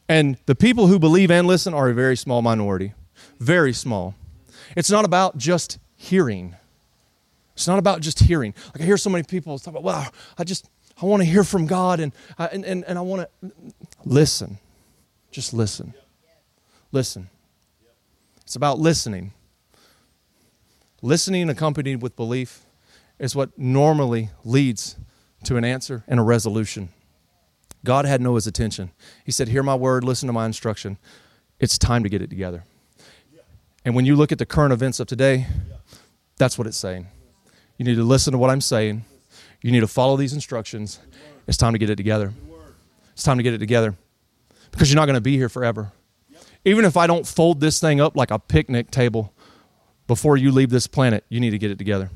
And 0.08 0.38
the 0.46 0.56
people 0.56 0.88
who 0.88 1.00
believe 1.00 1.32
and 1.32 1.48
listen 1.48 1.74
are 1.74 1.90
a 1.90 1.94
very 1.94 2.16
small 2.16 2.42
minority. 2.42 2.94
Very 3.40 3.74
small. 3.74 4.16
It's 4.76 4.92
not 4.92 5.06
about 5.06 5.38
just 5.38 5.80
hearing. 5.96 6.56
It's 7.56 7.68
not 7.68 7.80
about 7.80 8.02
just 8.02 8.20
hearing. 8.20 8.54
Like 8.74 8.82
I 8.82 8.86
hear 8.86 8.98
so 8.98 9.10
many 9.10 9.24
people 9.24 9.58
talk 9.58 9.74
about, 9.74 9.84
well, 9.84 10.14
I 10.38 10.44
just, 10.44 10.70
I 11.02 11.06
want 11.06 11.22
to 11.22 11.26
hear 11.26 11.44
from 11.44 11.66
God 11.66 12.00
and, 12.00 12.12
and, 12.38 12.66
and, 12.66 12.84
and 12.86 12.98
I 12.98 13.02
want 13.02 13.28
to 13.42 13.48
mm, 13.48 13.74
listen. 14.04 14.60
Just 15.36 15.54
listen. 15.54 15.94
Listen. 16.94 17.30
It's 18.44 18.56
about 18.56 18.80
listening. 18.80 19.34
Listening 21.02 21.50
accompanied 21.50 22.02
with 22.02 22.16
belief 22.16 22.62
is 23.20 23.36
what 23.36 23.60
normally 23.60 24.30
leads 24.46 24.96
to 25.44 25.58
an 25.58 25.66
answer 25.66 26.06
and 26.08 26.22
a 26.22 26.24
resolution. 26.24 26.88
God 27.84 28.06
had 28.06 28.22
Noah's 28.22 28.48
attention. 28.48 28.92
He 29.26 29.34
said, 29.34 29.50
Hear 29.50 29.62
my 29.62 29.76
word, 29.76 30.06
listen 30.06 30.28
to 30.28 30.32
my 30.32 30.46
instruction. 30.46 30.98
It's 31.60 31.78
time 31.78 32.04
to 32.04 32.10
get 32.10 32.22
it 32.22 32.30
together. 32.30 32.64
And 33.84 33.94
when 33.94 34.06
you 34.06 34.16
look 34.16 34.32
at 34.32 34.38
the 34.38 34.46
current 34.46 34.72
events 34.72 35.02
of 35.02 35.08
today, 35.08 35.48
that's 36.38 36.58
what 36.58 36.66
it's 36.66 36.78
saying. 36.78 37.08
You 37.78 37.84
need 37.84 37.96
to 37.96 38.06
listen 38.06 38.32
to 38.32 38.38
what 38.38 38.52
I'm 38.52 38.62
saying. 38.62 39.04
You 39.62 39.74
need 39.74 39.82
to 39.82 39.88
follow 39.90 40.16
these 40.16 40.32
instructions. 40.32 40.98
It's 41.46 41.58
time 41.58 41.74
to 41.74 41.78
get 41.78 41.90
it 41.90 41.98
together. 41.98 42.32
It's 43.12 43.24
time 43.24 43.36
to 43.36 43.44
get 43.44 43.54
it 43.54 43.58
together 43.58 43.98
because 44.76 44.92
you're 44.92 44.98
not 44.98 45.06
going 45.06 45.16
to 45.16 45.22
be 45.22 45.38
here 45.38 45.48
forever. 45.48 45.94
Even 46.66 46.84
if 46.84 46.98
I 46.98 47.08
don't 47.08 47.26
fold 47.26 47.62
this 47.62 47.80
thing 47.80 48.02
up 48.02 48.18
like 48.18 48.30
a 48.30 48.38
picnic 48.38 48.92
table 48.92 49.34
before 50.06 50.36
you 50.36 50.52
leave 50.52 50.70
this 50.70 50.86
planet, 50.86 51.24
you 51.30 51.40
need 51.40 51.52
to 51.52 51.58
get 51.58 51.72
it 51.72 51.78
together. 51.78 52.10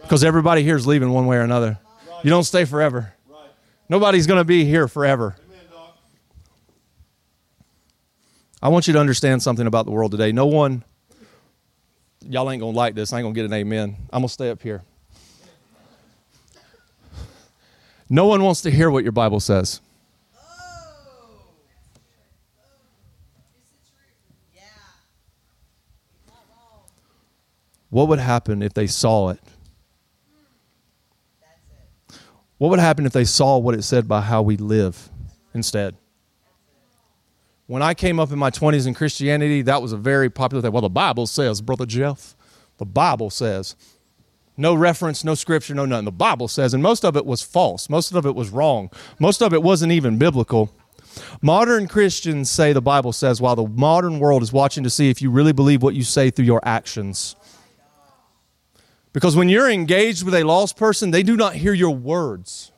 Because 0.00 0.24
everybody 0.24 0.62
here 0.62 0.76
is 0.76 0.86
leaving 0.86 1.10
one 1.10 1.26
way 1.26 1.36
or 1.36 1.42
another. 1.42 1.78
You 2.24 2.30
don't 2.30 2.44
stay 2.44 2.64
forever. 2.64 3.12
Nobody's 3.90 4.26
going 4.26 4.38
to 4.38 4.44
be 4.44 4.64
here 4.64 4.88
forever. 4.88 5.36
I 8.62 8.70
want 8.70 8.86
you 8.86 8.94
to 8.94 8.98
understand 8.98 9.42
something 9.42 9.66
about 9.66 9.84
the 9.84 9.92
world 9.92 10.10
today. 10.10 10.32
No 10.32 10.46
one, 10.46 10.84
y'all 12.22 12.50
ain't 12.50 12.60
going 12.60 12.72
to 12.72 12.78
like 12.78 12.94
this. 12.94 13.12
I 13.12 13.18
ain't 13.18 13.24
going 13.24 13.34
to 13.34 13.38
get 13.38 13.44
an 13.44 13.52
amen. 13.52 13.96
I'm 14.10 14.22
going 14.22 14.28
to 14.28 14.32
stay 14.32 14.48
up 14.48 14.62
here. 14.62 14.84
No 18.08 18.24
one 18.24 18.42
wants 18.42 18.62
to 18.62 18.70
hear 18.70 18.90
what 18.90 19.02
your 19.02 19.12
Bible 19.12 19.40
says. 19.40 19.82
What 27.90 28.08
would 28.08 28.20
happen 28.20 28.62
if 28.62 28.72
they 28.72 28.86
saw 28.86 29.30
it? 29.30 29.40
What 32.58 32.70
would 32.70 32.78
happen 32.78 33.06
if 33.06 33.12
they 33.12 33.24
saw 33.24 33.58
what 33.58 33.74
it 33.74 33.82
said 33.82 34.06
by 34.06 34.20
how 34.20 34.42
we 34.42 34.56
live 34.56 35.10
instead? 35.54 35.96
When 37.66 37.82
I 37.82 37.94
came 37.94 38.18
up 38.18 38.32
in 38.32 38.38
my 38.38 38.50
20s 38.50 38.86
in 38.86 38.94
Christianity, 38.94 39.62
that 39.62 39.80
was 39.80 39.92
a 39.92 39.96
very 39.96 40.28
popular 40.28 40.60
thing. 40.60 40.72
Well, 40.72 40.82
the 40.82 40.88
Bible 40.88 41.26
says, 41.26 41.60
Brother 41.60 41.86
Jeff, 41.86 42.36
the 42.78 42.84
Bible 42.84 43.30
says. 43.30 43.76
No 44.56 44.74
reference, 44.74 45.24
no 45.24 45.34
scripture, 45.34 45.74
no 45.74 45.86
nothing. 45.86 46.04
The 46.04 46.12
Bible 46.12 46.48
says, 46.48 46.74
and 46.74 46.82
most 46.82 47.04
of 47.04 47.16
it 47.16 47.24
was 47.24 47.40
false. 47.40 47.88
Most 47.88 48.12
of 48.12 48.26
it 48.26 48.34
was 48.34 48.50
wrong. 48.50 48.90
Most 49.18 49.40
of 49.40 49.54
it 49.54 49.62
wasn't 49.62 49.92
even 49.92 50.18
biblical. 50.18 50.70
Modern 51.40 51.88
Christians 51.88 52.50
say 52.50 52.72
the 52.72 52.82
Bible 52.82 53.12
says, 53.12 53.40
while 53.40 53.56
the 53.56 53.66
modern 53.66 54.18
world 54.18 54.42
is 54.42 54.52
watching 54.52 54.84
to 54.84 54.90
see 54.90 55.08
if 55.08 55.22
you 55.22 55.30
really 55.30 55.52
believe 55.52 55.82
what 55.82 55.94
you 55.94 56.02
say 56.02 56.28
through 56.28 56.44
your 56.44 56.60
actions. 56.62 57.36
Because 59.12 59.36
when 59.36 59.48
you're 59.48 59.70
engaged 59.70 60.24
with 60.24 60.34
a 60.34 60.44
lost 60.44 60.76
person, 60.76 61.10
they 61.10 61.22
do 61.22 61.36
not 61.36 61.54
hear 61.54 61.74
your 61.74 61.94
words. 61.94 62.70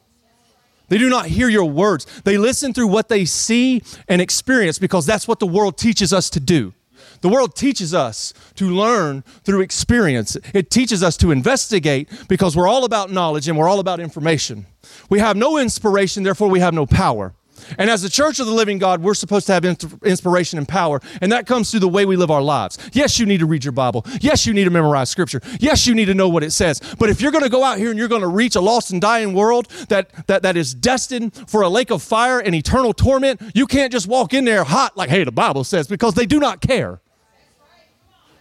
They 0.89 0.99
do 0.99 1.09
not 1.09 1.27
hear 1.27 1.49
your 1.49 1.65
words. 1.65 2.07
They 2.25 2.37
listen 2.37 2.75
through 2.75 2.89
what 2.89 3.09
they 3.09 3.25
see 3.25 3.83
and 4.09 4.21
experience 4.21 4.79
because 4.79 5.07
that's 5.07 5.27
what 5.27 5.39
the 5.39 5.47
world 5.47 5.79
teaches 5.79 6.13
us 6.13 6.29
to 6.31 6.41
do. 6.41 6.75
The 7.23 7.29
world 7.29 7.55
teaches 7.55 7.95
us 7.95 8.35
to 8.57 8.69
learn 8.69 9.23
through 9.45 9.61
experience. 9.61 10.37
It 10.53 10.71
teaches 10.71 11.03
us 11.03 11.17
to 11.19 11.31
investigate 11.31 12.09
because 12.29 12.57
we're 12.57 12.69
all 12.69 12.85
about 12.85 13.11
knowledge 13.11 13.49
and 13.49 13.57
we're 13.57 13.69
all 13.69 13.81
about 13.81 14.01
information. 14.01 14.67
We 15.09 15.21
have 15.21 15.37
no 15.37 15.57
inspiration, 15.57 16.25
therefore, 16.25 16.49
we 16.49 16.61
have 16.61 16.75
no 16.75 16.85
power. 16.85 17.33
And 17.79 17.91
as 17.91 18.03
the 18.03 18.09
church 18.09 18.41
of 18.41 18.47
the 18.47 18.53
living 18.53 18.79
God, 18.79 19.03
we're 19.03 19.15
supposed 19.15 19.47
to 19.47 19.53
have 19.53 19.65
inspiration 19.65 20.59
and 20.59 20.69
power, 20.69 21.01
and 21.21 21.33
that 21.33 21.47
comes 21.47 21.71
through 21.71 21.81
the 21.81 21.89
way 21.89 22.05
we 22.05 22.17
live 22.17 22.31
our 22.31 22.43
lives. 22.43 22.79
Yes, 22.93 23.19
you 23.19 23.27
need 23.27 23.41
to 23.41 23.47
read 23.47 23.65
your 23.65 23.73
Bible. 23.73 24.05
Yes, 24.21 24.47
you 24.47 24.55
need 24.55 24.65
to 24.65 24.71
memorize 24.71 25.11
scripture. 25.11 25.41
Yes, 25.61 25.87
you 25.87 25.95
need 25.95 26.07
to 26.07 26.15
know 26.15 26.29
what 26.29 26.43
it 26.43 26.53
says. 26.53 26.81
But 26.99 27.11
if 27.11 27.21
you're 27.21 27.33
going 27.33 27.45
to 27.45 27.51
go 27.51 27.65
out 27.65 27.79
here 27.79 27.91
and 27.91 27.99
you're 27.99 28.09
going 28.09 28.23
to 28.23 28.29
reach 28.29 28.57
a 28.57 28.61
lost 28.61 28.91
and 28.91 29.01
dying 29.01 29.35
world 29.35 29.69
that, 29.89 30.27
that, 30.27 30.43
that 30.43 30.57
is 30.57 30.75
destined 30.75 31.35
for 31.49 31.63
a 31.63 31.69
lake 31.69 31.91
of 31.91 32.03
fire 32.03 32.39
and 32.39 32.55
eternal 32.55 32.93
torment, 32.93 33.41
you 33.55 33.67
can't 33.67 33.93
just 33.93 34.07
walk 34.07 34.35
in 34.35 34.45
there 34.45 34.65
hot 34.65 34.97
like, 34.97 35.11
hey, 35.11 35.25
the 35.25 35.33
Bible 35.33 35.65
says, 35.65 35.87
because 35.87 36.15
they 36.15 36.27
do 36.27 36.39
not 36.39 36.61
care. 36.61 37.01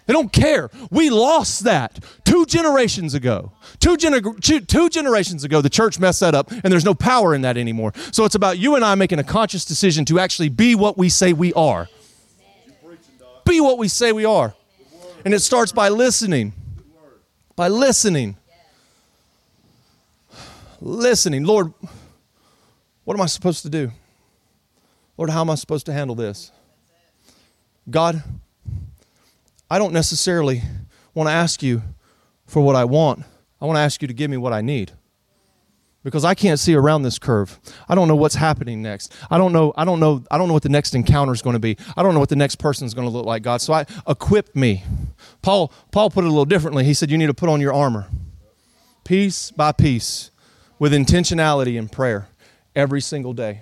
They 0.05 0.13
don't 0.13 0.31
care. 0.31 0.69
We 0.89 1.09
lost 1.09 1.63
that 1.63 2.03
two 2.25 2.45
generations 2.45 3.13
ago. 3.13 3.51
Two, 3.79 3.97
gener- 3.97 4.39
two, 4.41 4.59
two, 4.61 4.89
generations 4.89 5.43
ago, 5.43 5.61
the 5.61 5.69
church 5.69 5.99
messed 5.99 6.19
that 6.21 6.35
up, 6.35 6.51
and 6.51 6.71
there's 6.71 6.85
no 6.85 6.93
power 6.93 7.33
in 7.35 7.41
that 7.41 7.57
anymore. 7.57 7.93
So 8.11 8.25
it's 8.25 8.35
about 8.35 8.57
you 8.57 8.75
and 8.75 8.83
I 8.83 8.95
making 8.95 9.19
a 9.19 9.23
conscious 9.23 9.63
decision 9.63 10.05
to 10.05 10.19
actually 10.19 10.49
be 10.49 10.75
what 10.75 10.97
we 10.97 11.09
say 11.09 11.33
we 11.33 11.53
are. 11.53 11.87
Be 13.45 13.61
what 13.61 13.77
we 13.77 13.87
say 13.87 14.11
we 14.11 14.25
are. 14.25 14.53
And 15.23 15.33
it 15.33 15.39
starts 15.39 15.71
by 15.71 15.89
listening. 15.89 16.53
By 17.55 17.67
listening. 17.67 18.37
Listening. 20.79 21.43
Lord, 21.43 21.73
what 23.03 23.13
am 23.13 23.21
I 23.21 23.27
supposed 23.27 23.63
to 23.63 23.69
do? 23.69 23.91
Lord, 25.17 25.29
how 25.29 25.41
am 25.41 25.49
I 25.49 25.55
supposed 25.55 25.85
to 25.85 25.93
handle 25.93 26.15
this? 26.15 26.51
God, 27.89 28.23
I 29.71 29.79
don't 29.79 29.93
necessarily 29.93 30.63
want 31.13 31.29
to 31.29 31.31
ask 31.31 31.63
you 31.63 31.81
for 32.45 32.61
what 32.61 32.75
I 32.75 32.83
want. 32.83 33.23
I 33.61 33.65
want 33.65 33.77
to 33.77 33.79
ask 33.79 34.01
you 34.01 34.07
to 34.09 34.13
give 34.13 34.29
me 34.29 34.35
what 34.35 34.51
I 34.51 34.59
need. 34.59 34.91
Because 36.03 36.25
I 36.25 36.33
can't 36.33 36.59
see 36.59 36.75
around 36.75 37.03
this 37.03 37.17
curve. 37.17 37.57
I 37.87 37.95
don't 37.95 38.09
know 38.09 38.17
what's 38.17 38.35
happening 38.35 38.81
next. 38.81 39.15
I 39.29 39.37
don't 39.37 39.53
know 39.53 39.71
I 39.77 39.85
don't 39.85 40.01
know 40.01 40.25
I 40.29 40.37
don't 40.37 40.49
know 40.49 40.53
what 40.53 40.63
the 40.63 40.69
next 40.69 40.93
encounter 40.93 41.31
is 41.31 41.41
going 41.41 41.53
to 41.53 41.59
be. 41.59 41.77
I 41.95 42.03
don't 42.03 42.13
know 42.13 42.19
what 42.19 42.27
the 42.27 42.35
next 42.35 42.57
person 42.57 42.85
is 42.85 42.93
going 42.93 43.07
to 43.07 43.13
look 43.13 43.25
like, 43.25 43.43
God. 43.43 43.61
So 43.61 43.71
I 43.71 43.85
equip 44.05 44.53
me. 44.57 44.83
Paul 45.41 45.71
Paul 45.91 46.09
put 46.09 46.25
it 46.25 46.27
a 46.27 46.31
little 46.31 46.43
differently. 46.43 46.83
He 46.83 46.93
said 46.93 47.09
you 47.09 47.17
need 47.17 47.27
to 47.27 47.33
put 47.33 47.47
on 47.47 47.61
your 47.61 47.73
armor. 47.73 48.09
Piece 49.05 49.51
by 49.51 49.71
piece 49.71 50.31
with 50.79 50.91
intentionality 50.91 51.79
and 51.79 51.89
prayer 51.89 52.27
every 52.75 52.99
single 52.99 53.31
day. 53.31 53.61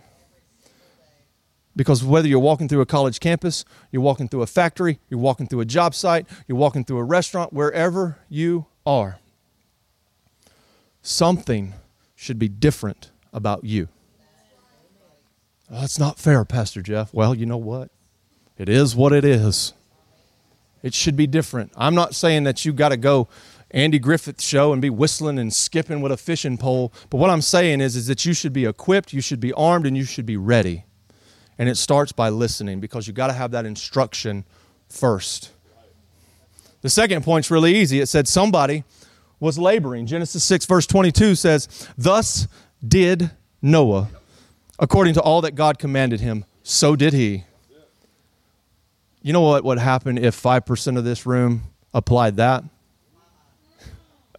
Because 1.79 2.03
whether 2.03 2.27
you're 2.27 2.39
walking 2.39 2.67
through 2.67 2.81
a 2.81 2.85
college 2.85 3.21
campus, 3.21 3.63
you're 3.89 4.01
walking 4.01 4.27
through 4.27 4.41
a 4.41 4.47
factory, 4.47 4.99
you're 5.07 5.17
walking 5.17 5.47
through 5.47 5.61
a 5.61 5.65
job 5.65 5.95
site, 5.95 6.27
you're 6.45 6.57
walking 6.57 6.83
through 6.83 6.97
a 6.97 7.05
restaurant, 7.05 7.53
wherever 7.53 8.17
you 8.27 8.65
are, 8.85 9.19
something 11.01 11.73
should 12.17 12.37
be 12.37 12.49
different 12.49 13.11
about 13.31 13.63
you. 13.63 13.87
that's 15.69 15.97
not 15.97 16.19
fair, 16.19 16.43
Pastor 16.43 16.81
Jeff. 16.81 17.13
Well, 17.13 17.33
you 17.33 17.45
know 17.45 17.55
what? 17.55 17.91
It 18.57 18.67
is 18.67 18.93
what 18.93 19.13
it 19.13 19.23
is. 19.23 19.71
It 20.83 20.93
should 20.93 21.15
be 21.15 21.27
different. 21.27 21.71
I'm 21.77 21.95
not 21.95 22.13
saying 22.13 22.43
that 22.43 22.65
you 22.65 22.73
got 22.73 22.89
to 22.89 22.97
go 22.97 23.29
Andy 23.71 23.99
Griffith 23.99 24.41
show 24.41 24.73
and 24.73 24.81
be 24.81 24.89
whistling 24.89 25.39
and 25.39 25.53
skipping 25.53 26.01
with 26.01 26.11
a 26.11 26.17
fishing 26.17 26.57
pole, 26.57 26.91
but 27.09 27.19
what 27.19 27.29
I'm 27.29 27.41
saying 27.41 27.79
is, 27.79 27.95
is 27.95 28.07
that 28.07 28.25
you 28.25 28.33
should 28.33 28.51
be 28.51 28.65
equipped, 28.65 29.13
you 29.13 29.21
should 29.21 29.39
be 29.39 29.53
armed, 29.53 29.85
and 29.85 29.95
you 29.95 30.03
should 30.03 30.25
be 30.25 30.35
ready. 30.35 30.83
And 31.59 31.69
it 31.69 31.75
starts 31.75 32.11
by 32.11 32.29
listening 32.29 32.79
because 32.79 33.05
you 33.05 33.13
got 33.13 33.27
to 33.27 33.33
have 33.33 33.51
that 33.51 33.65
instruction 33.65 34.45
first. 34.87 35.51
The 36.81 36.89
second 36.89 37.23
point's 37.23 37.51
really 37.51 37.75
easy. 37.75 37.99
It 37.99 38.07
said 38.07 38.27
somebody 38.27 38.85
was 39.39 39.59
laboring. 39.59 40.05
Genesis 40.05 40.43
6, 40.45 40.65
verse 40.65 40.87
22 40.87 41.35
says, 41.35 41.87
Thus 41.97 42.47
did 42.85 43.31
Noah, 43.61 44.09
according 44.79 45.13
to 45.15 45.21
all 45.21 45.41
that 45.41 45.55
God 45.55 45.77
commanded 45.77 46.21
him, 46.21 46.45
so 46.63 46.95
did 46.95 47.13
he. 47.13 47.43
You 49.21 49.33
know 49.33 49.41
what 49.41 49.65
would 49.65 49.79
happen 49.79 50.17
if 50.17 50.41
5% 50.41 50.97
of 50.97 51.03
this 51.03 51.25
room 51.25 51.63
applied 51.93 52.37
that? 52.37 52.63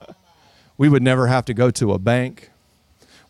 we 0.78 0.88
would 0.88 1.02
never 1.02 1.26
have 1.26 1.44
to 1.46 1.54
go 1.54 1.70
to 1.72 1.92
a 1.92 1.98
bank. 1.98 2.50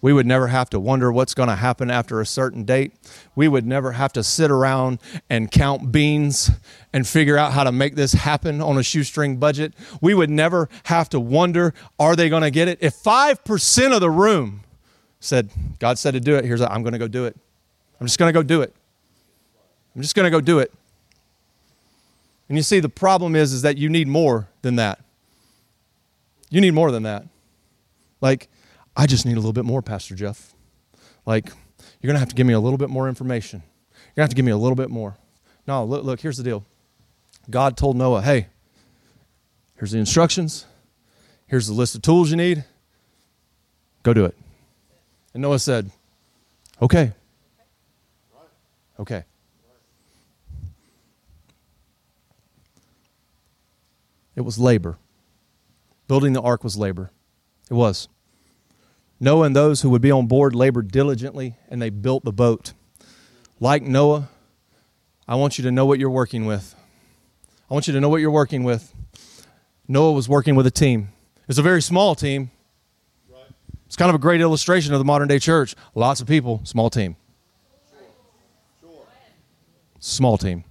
We 0.02 0.12
would 0.12 0.26
never 0.26 0.46
have 0.46 0.70
to 0.70 0.80
wonder 0.80 1.12
what's 1.12 1.34
going 1.34 1.48
to 1.48 1.56
happen 1.56 1.90
after 1.90 2.20
a 2.20 2.26
certain 2.26 2.64
date. 2.64 2.92
We 3.34 3.48
would 3.48 3.66
never 3.66 3.92
have 3.92 4.12
to 4.14 4.22
sit 4.22 4.50
around 4.50 4.98
and 5.28 5.50
count 5.50 5.92
beans 5.92 6.50
and 6.92 7.06
figure 7.06 7.36
out 7.36 7.52
how 7.52 7.64
to 7.64 7.72
make 7.72 7.96
this 7.96 8.12
happen 8.12 8.62
on 8.62 8.78
a 8.78 8.82
shoestring 8.82 9.36
budget. 9.36 9.74
We 10.00 10.14
would 10.14 10.30
never 10.30 10.68
have 10.84 11.10
to 11.10 11.20
wonder, 11.20 11.74
are 11.98 12.16
they 12.16 12.28
going 12.28 12.42
to 12.42 12.50
get 12.50 12.66
it? 12.66 12.78
If 12.80 12.94
5% 12.94 13.94
of 13.94 14.00
the 14.00 14.10
room 14.10 14.62
said, 15.20 15.50
God 15.78 15.98
said 15.98 16.12
to 16.12 16.20
do 16.20 16.34
it, 16.36 16.44
here's, 16.46 16.62
i 16.62 16.72
I'm 16.72 16.82
going 16.82 16.94
to 16.94 16.98
go 16.98 17.08
do 17.08 17.26
it. 17.26 17.36
I'm 18.00 18.06
just 18.06 18.18
going 18.18 18.32
to 18.32 18.38
go 18.38 18.42
do 18.42 18.62
it. 18.62 18.74
I'm 19.94 20.00
just 20.00 20.14
going 20.14 20.24
to 20.24 20.30
go 20.30 20.40
do 20.40 20.60
it. 20.60 20.72
And 22.48 22.56
you 22.56 22.62
see, 22.62 22.80
the 22.80 22.88
problem 22.88 23.36
is, 23.36 23.52
is 23.52 23.62
that 23.62 23.76
you 23.76 23.88
need 23.88 24.08
more 24.08 24.48
than 24.62 24.76
that. 24.76 24.98
You 26.48 26.60
need 26.60 26.72
more 26.72 26.90
than 26.90 27.04
that. 27.04 27.26
Like, 28.20 28.48
I 29.00 29.06
just 29.06 29.24
need 29.24 29.32
a 29.32 29.36
little 29.36 29.54
bit 29.54 29.64
more, 29.64 29.80
Pastor 29.80 30.14
Jeff. 30.14 30.54
Like, 31.24 31.46
you're 31.46 32.08
going 32.08 32.16
to 32.16 32.18
have 32.18 32.28
to 32.28 32.34
give 32.34 32.46
me 32.46 32.52
a 32.52 32.60
little 32.60 32.76
bit 32.76 32.90
more 32.90 33.08
information. 33.08 33.62
You're 33.62 33.98
going 33.98 34.14
to 34.16 34.20
have 34.24 34.28
to 34.28 34.36
give 34.36 34.44
me 34.44 34.52
a 34.52 34.58
little 34.58 34.74
bit 34.76 34.90
more. 34.90 35.16
No, 35.66 35.84
look, 35.84 36.04
look, 36.04 36.20
here's 36.20 36.36
the 36.36 36.42
deal. 36.42 36.66
God 37.48 37.78
told 37.78 37.96
Noah, 37.96 38.20
hey, 38.20 38.48
here's 39.76 39.92
the 39.92 39.98
instructions. 39.98 40.66
Here's 41.46 41.66
the 41.66 41.72
list 41.72 41.94
of 41.94 42.02
tools 42.02 42.30
you 42.30 42.36
need. 42.36 42.62
Go 44.02 44.12
do 44.12 44.26
it. 44.26 44.36
And 45.32 45.40
Noah 45.40 45.60
said, 45.60 45.90
okay. 46.82 47.12
Okay. 48.98 49.24
It 54.36 54.42
was 54.42 54.58
labor. 54.58 54.98
Building 56.06 56.34
the 56.34 56.42
ark 56.42 56.62
was 56.62 56.76
labor. 56.76 57.10
It 57.70 57.74
was. 57.74 58.06
Noah 59.20 59.44
and 59.44 59.54
those 59.54 59.82
who 59.82 59.90
would 59.90 60.00
be 60.00 60.10
on 60.10 60.26
board 60.26 60.54
labored 60.54 60.90
diligently 60.90 61.54
and 61.68 61.80
they 61.80 61.90
built 61.90 62.24
the 62.24 62.32
boat. 62.32 62.72
Like 63.60 63.82
Noah, 63.82 64.30
I 65.28 65.34
want 65.34 65.58
you 65.58 65.64
to 65.64 65.70
know 65.70 65.84
what 65.84 65.98
you're 65.98 66.08
working 66.08 66.46
with. 66.46 66.74
I 67.70 67.74
want 67.74 67.86
you 67.86 67.92
to 67.92 68.00
know 68.00 68.08
what 68.08 68.22
you're 68.22 68.30
working 68.30 68.64
with. 68.64 68.94
Noah 69.86 70.12
was 70.12 70.28
working 70.28 70.54
with 70.56 70.66
a 70.66 70.70
team. 70.70 71.10
It's 71.48 71.58
a 71.58 71.62
very 71.62 71.82
small 71.82 72.14
team. 72.14 72.50
It's 73.86 73.96
kind 73.96 74.08
of 74.08 74.14
a 74.14 74.18
great 74.18 74.40
illustration 74.40 74.94
of 74.94 75.00
the 75.00 75.04
modern 75.04 75.28
day 75.28 75.38
church. 75.38 75.74
Lots 75.94 76.20
of 76.20 76.26
people, 76.26 76.60
small 76.64 76.88
team. 76.90 77.16
Small 79.98 80.38
team. 80.38 80.64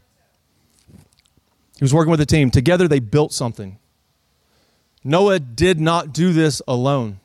He 1.78 1.84
was 1.84 1.94
working 1.94 2.12
with 2.12 2.22
a 2.22 2.26
team. 2.26 2.50
Together 2.50 2.88
they 2.88 3.00
built 3.00 3.32
something. 3.32 3.78
Noah 5.04 5.40
did 5.40 5.80
not 5.80 6.14
do 6.14 6.34
this 6.34 6.62
alone. 6.68 7.20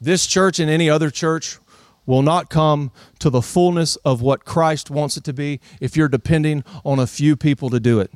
This 0.00 0.26
church 0.26 0.58
and 0.58 0.70
any 0.70 0.88
other 0.88 1.10
church 1.10 1.58
will 2.06 2.22
not 2.22 2.48
come 2.48 2.90
to 3.18 3.30
the 3.30 3.42
fullness 3.42 3.96
of 3.96 4.22
what 4.22 4.44
Christ 4.44 4.90
wants 4.90 5.16
it 5.16 5.24
to 5.24 5.32
be 5.32 5.60
if 5.80 5.96
you're 5.96 6.08
depending 6.08 6.64
on 6.84 6.98
a 6.98 7.06
few 7.06 7.36
people 7.36 7.70
to 7.70 7.78
do 7.78 8.00
it. 8.00 8.10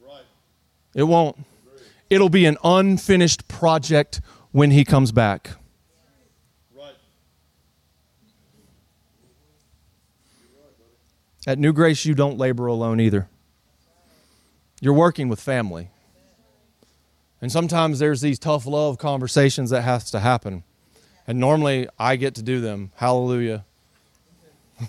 Right. 0.00 0.22
It 0.94 1.04
won't. 1.04 1.36
It'll 2.08 2.28
be 2.28 2.46
an 2.46 2.56
unfinished 2.64 3.48
project 3.48 4.20
when 4.52 4.70
he 4.70 4.84
comes 4.84 5.12
back. 5.12 5.50
Right. 6.74 6.94
At 11.46 11.58
New 11.58 11.72
Grace, 11.72 12.04
you 12.04 12.14
don't 12.14 12.38
labor 12.38 12.66
alone 12.66 13.00
either. 13.00 13.28
You're 14.80 14.94
working 14.94 15.28
with 15.28 15.40
family. 15.40 15.90
And 17.40 17.52
sometimes 17.52 17.98
there's 17.98 18.22
these 18.22 18.38
tough 18.38 18.66
love 18.66 18.98
conversations 18.98 19.70
that 19.70 19.82
has 19.82 20.10
to 20.10 20.20
happen. 20.20 20.64
And 21.26 21.40
normally 21.40 21.88
I 21.98 22.16
get 22.16 22.36
to 22.36 22.42
do 22.42 22.60
them. 22.60 22.92
Hallelujah. 22.94 23.64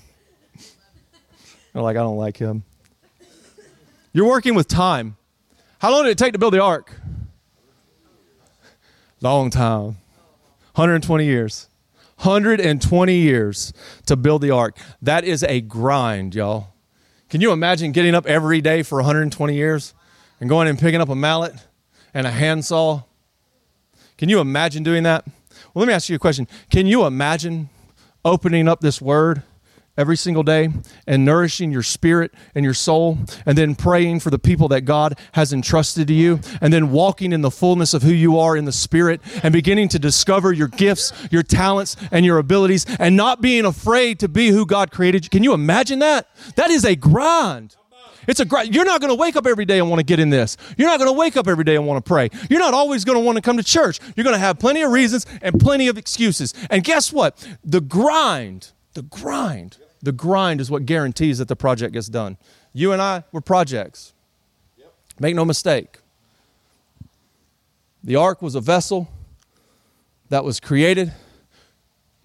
They're 1.74 1.82
like, 1.82 1.98
I 1.98 2.02
don't 2.02 2.18
like 2.18 2.38
him. 2.38 2.64
You're 4.14 4.28
working 4.28 4.56
with 4.56 4.68
time. 4.68 5.18
How 5.80 5.92
long 5.92 6.04
did 6.04 6.12
it 6.12 6.18
take 6.18 6.34
to 6.34 6.40
build 6.40 6.54
the 6.54 6.62
ark? 6.62 6.92
Long 9.22 9.50
time. 9.50 9.98
120 10.74 11.26
years. 11.26 11.68
120 12.18 13.16
years 13.16 13.74
to 14.06 14.16
build 14.16 14.42
the 14.42 14.52
ark. 14.52 14.78
That 15.02 15.24
is 15.24 15.44
a 15.44 15.62
grind, 15.62 16.34
y'all. 16.34 16.70
Can 17.30 17.42
you 17.42 17.52
imagine 17.52 17.92
getting 17.92 18.16
up 18.16 18.26
every 18.26 18.62
day 18.62 18.84
for 18.84 18.98
120 18.98 19.54
years 19.54 19.94
and 20.40 20.50
going 20.50 20.68
and 20.68 20.80
picking 20.80 21.02
up 21.02 21.10
a 21.10 21.16
mallet 21.16 21.54
and 22.14 22.26
a 22.26 22.32
handsaw? 22.32 23.04
Can 24.18 24.30
you 24.30 24.40
imagine 24.40 24.82
doing 24.82 25.04
that? 25.04 25.26
Well, 25.78 25.86
let 25.86 25.90
me 25.90 25.94
ask 25.94 26.10
you 26.10 26.16
a 26.16 26.20
question. 26.20 26.48
Can 26.72 26.88
you 26.88 27.06
imagine 27.06 27.70
opening 28.26 28.68
up 28.68 28.82
this 28.82 29.00
word 29.00 29.44
every 29.96 30.18
single 30.18 30.42
day 30.42 30.70
and 31.06 31.24
nourishing 31.24 31.72
your 31.72 31.84
spirit 31.84 32.34
and 32.56 32.66
your 32.66 32.74
soul, 32.74 33.20
and 33.46 33.56
then 33.56 33.76
praying 33.76 34.22
for 34.22 34.32
the 34.32 34.40
people 34.40 34.70
that 34.70 34.82
God 34.82 35.20
has 35.34 35.54
entrusted 35.54 36.08
to 36.08 36.16
you, 36.16 36.40
and 36.62 36.74
then 36.74 36.90
walking 36.90 37.32
in 37.32 37.42
the 37.42 37.52
fullness 37.52 37.94
of 37.94 38.02
who 38.02 38.12
you 38.12 38.40
are 38.40 38.58
in 38.58 38.66
the 38.66 38.72
spirit, 38.72 39.22
and 39.44 39.54
beginning 39.54 39.88
to 39.90 40.00
discover 40.00 40.52
your 40.52 40.68
gifts, 40.68 41.14
your 41.30 41.44
talents, 41.44 41.96
and 42.10 42.26
your 42.26 42.40
abilities, 42.40 42.88
and 42.98 43.16
not 43.16 43.40
being 43.40 43.64
afraid 43.64 44.20
to 44.22 44.28
be 44.28 44.50
who 44.50 44.66
God 44.66 44.90
created 44.90 45.26
you. 45.26 45.30
Can 45.30 45.44
you 45.44 45.54
imagine 45.54 46.00
that? 46.00 46.28
That 46.56 46.72
is 46.72 46.86
a 46.86 46.96
grind. 46.96 47.76
It's 48.28 48.40
a 48.40 48.46
grind. 48.46 48.76
You're 48.76 48.86
not 48.86 49.02
going 49.02 49.10
to 49.10 49.16
wake 49.16 49.36
up 49.36 49.48
every 49.48 49.66
day 49.66 49.80
and 49.80 49.90
want 49.90 50.00
to 50.00 50.06
get 50.06 50.20
in 50.20 50.30
this. 50.30 50.58
You're 50.78 50.90
not 50.90 51.00
going 51.00 51.10
to 51.10 51.18
wake 51.18 51.38
up 51.38 51.48
every 51.48 51.64
day 51.64 51.76
and 51.76 51.88
want 51.88 52.04
to 52.04 52.08
pray. 52.08 52.30
You're 52.50 52.60
not 52.60 52.74
always 52.74 53.06
going 53.06 53.18
to 53.18 53.24
want 53.24 53.38
to 53.38 53.42
come 53.42 53.58
to 53.58 53.64
church. 53.64 54.00
You're 54.16 54.26
going 54.26 54.36
to 54.36 54.40
have 54.40 54.60
plenty 54.60 54.82
of 54.82 54.92
reasons 54.92 55.26
and 55.42 55.60
plenty 55.60 55.88
of 55.88 55.98
excuses. 55.98 56.54
And 56.70 56.84
guess 56.84 57.12
what? 57.12 57.48
The 57.64 57.82
grind, 57.82 58.72
the 58.94 59.02
grind 59.02 59.78
the 60.02 60.12
grind 60.12 60.62
is 60.62 60.70
what 60.70 60.86
guarantees 60.86 61.40
that 61.40 61.48
the 61.48 61.56
project 61.56 61.94
gets 61.94 62.08
done. 62.08 62.38
You 62.74 62.92
and 62.92 63.02
I, 63.02 63.24
we're 63.32 63.42
projects. 63.42 64.14
Make 65.20 65.36
no 65.36 65.46
mistake. 65.46 65.98
The 68.04 68.16
ark 68.16 68.42
was 68.42 68.56
a 68.56 68.62
vessel 68.62 69.10
that 70.30 70.44
was 70.44 70.60
created 70.60 71.14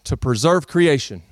to 0.04 0.16
preserve 0.16 0.66
creation. 0.66 1.22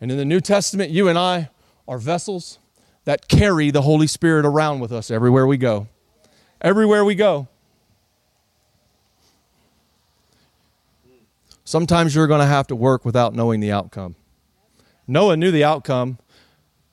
And 0.00 0.10
in 0.10 0.18
the 0.18 0.24
New 0.24 0.40
Testament, 0.40 0.90
you 0.90 1.08
and 1.08 1.18
I 1.18 1.50
are 1.86 1.98
vessels 1.98 2.58
that 3.04 3.28
carry 3.28 3.70
the 3.70 3.82
Holy 3.82 4.06
Spirit 4.06 4.46
around 4.46 4.80
with 4.80 4.92
us 4.92 5.10
everywhere 5.10 5.46
we 5.46 5.56
go. 5.56 5.88
Everywhere 6.60 7.04
we 7.04 7.14
go. 7.14 7.48
Sometimes 11.64 12.14
you're 12.14 12.26
going 12.26 12.40
to 12.40 12.46
have 12.46 12.66
to 12.68 12.76
work 12.76 13.04
without 13.04 13.34
knowing 13.34 13.60
the 13.60 13.72
outcome. 13.72 14.14
Noah 15.06 15.36
knew 15.36 15.50
the 15.50 15.64
outcome, 15.64 16.18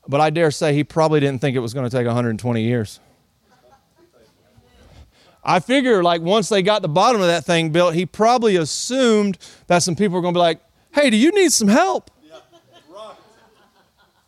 but 0.07 0.21
I 0.21 0.29
dare 0.29 0.51
say 0.51 0.73
he 0.73 0.83
probably 0.83 1.19
didn't 1.19 1.41
think 1.41 1.55
it 1.55 1.59
was 1.59 1.73
going 1.73 1.89
to 1.89 1.95
take 1.95 2.05
120 2.05 2.61
years. 2.61 2.99
I 5.43 5.59
figure, 5.59 6.03
like, 6.03 6.21
once 6.21 6.49
they 6.49 6.61
got 6.61 6.81
the 6.81 6.89
bottom 6.89 7.21
of 7.21 7.27
that 7.27 7.45
thing 7.45 7.71
built, 7.71 7.93
he 7.93 8.05
probably 8.05 8.55
assumed 8.55 9.37
that 9.67 9.79
some 9.79 9.95
people 9.95 10.15
were 10.15 10.21
going 10.21 10.33
to 10.33 10.37
be 10.37 10.41
like, 10.41 10.59
hey, 10.91 11.09
do 11.09 11.17
you 11.17 11.31
need 11.31 11.51
some 11.51 11.67
help? 11.67 12.11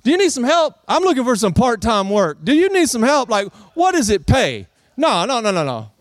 Do 0.03 0.11
you 0.11 0.17
need 0.17 0.31
some 0.31 0.43
help? 0.43 0.75
I'm 0.87 1.03
looking 1.03 1.23
for 1.23 1.35
some 1.35 1.53
part 1.53 1.81
time 1.81 2.09
work. 2.09 2.43
Do 2.43 2.53
you 2.53 2.69
need 2.69 2.89
some 2.89 3.03
help? 3.03 3.29
Like, 3.29 3.53
what 3.75 3.93
does 3.93 4.09
it 4.09 4.25
pay? 4.25 4.67
No, 4.97 5.25
no, 5.25 5.39
no, 5.39 5.51
no, 5.51 5.63
no. 5.63 5.91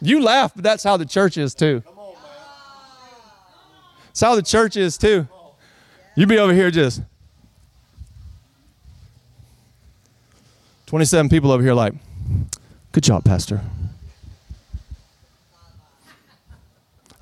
You 0.00 0.22
laugh, 0.22 0.52
but 0.54 0.64
that's 0.64 0.84
how 0.84 0.96
the 0.96 1.06
church 1.06 1.36
is 1.36 1.54
too. 1.54 1.82
That's 4.06 4.20
how 4.20 4.34
the 4.34 4.42
church 4.42 4.76
is 4.76 4.98
too. 4.98 5.26
You 6.16 6.26
be 6.26 6.38
over 6.38 6.52
here 6.52 6.70
just. 6.70 7.02
27 10.86 11.30
people 11.30 11.50
over 11.50 11.62
here 11.62 11.72
like, 11.72 11.94
good 12.92 13.02
job, 13.02 13.24
Pastor. 13.24 13.62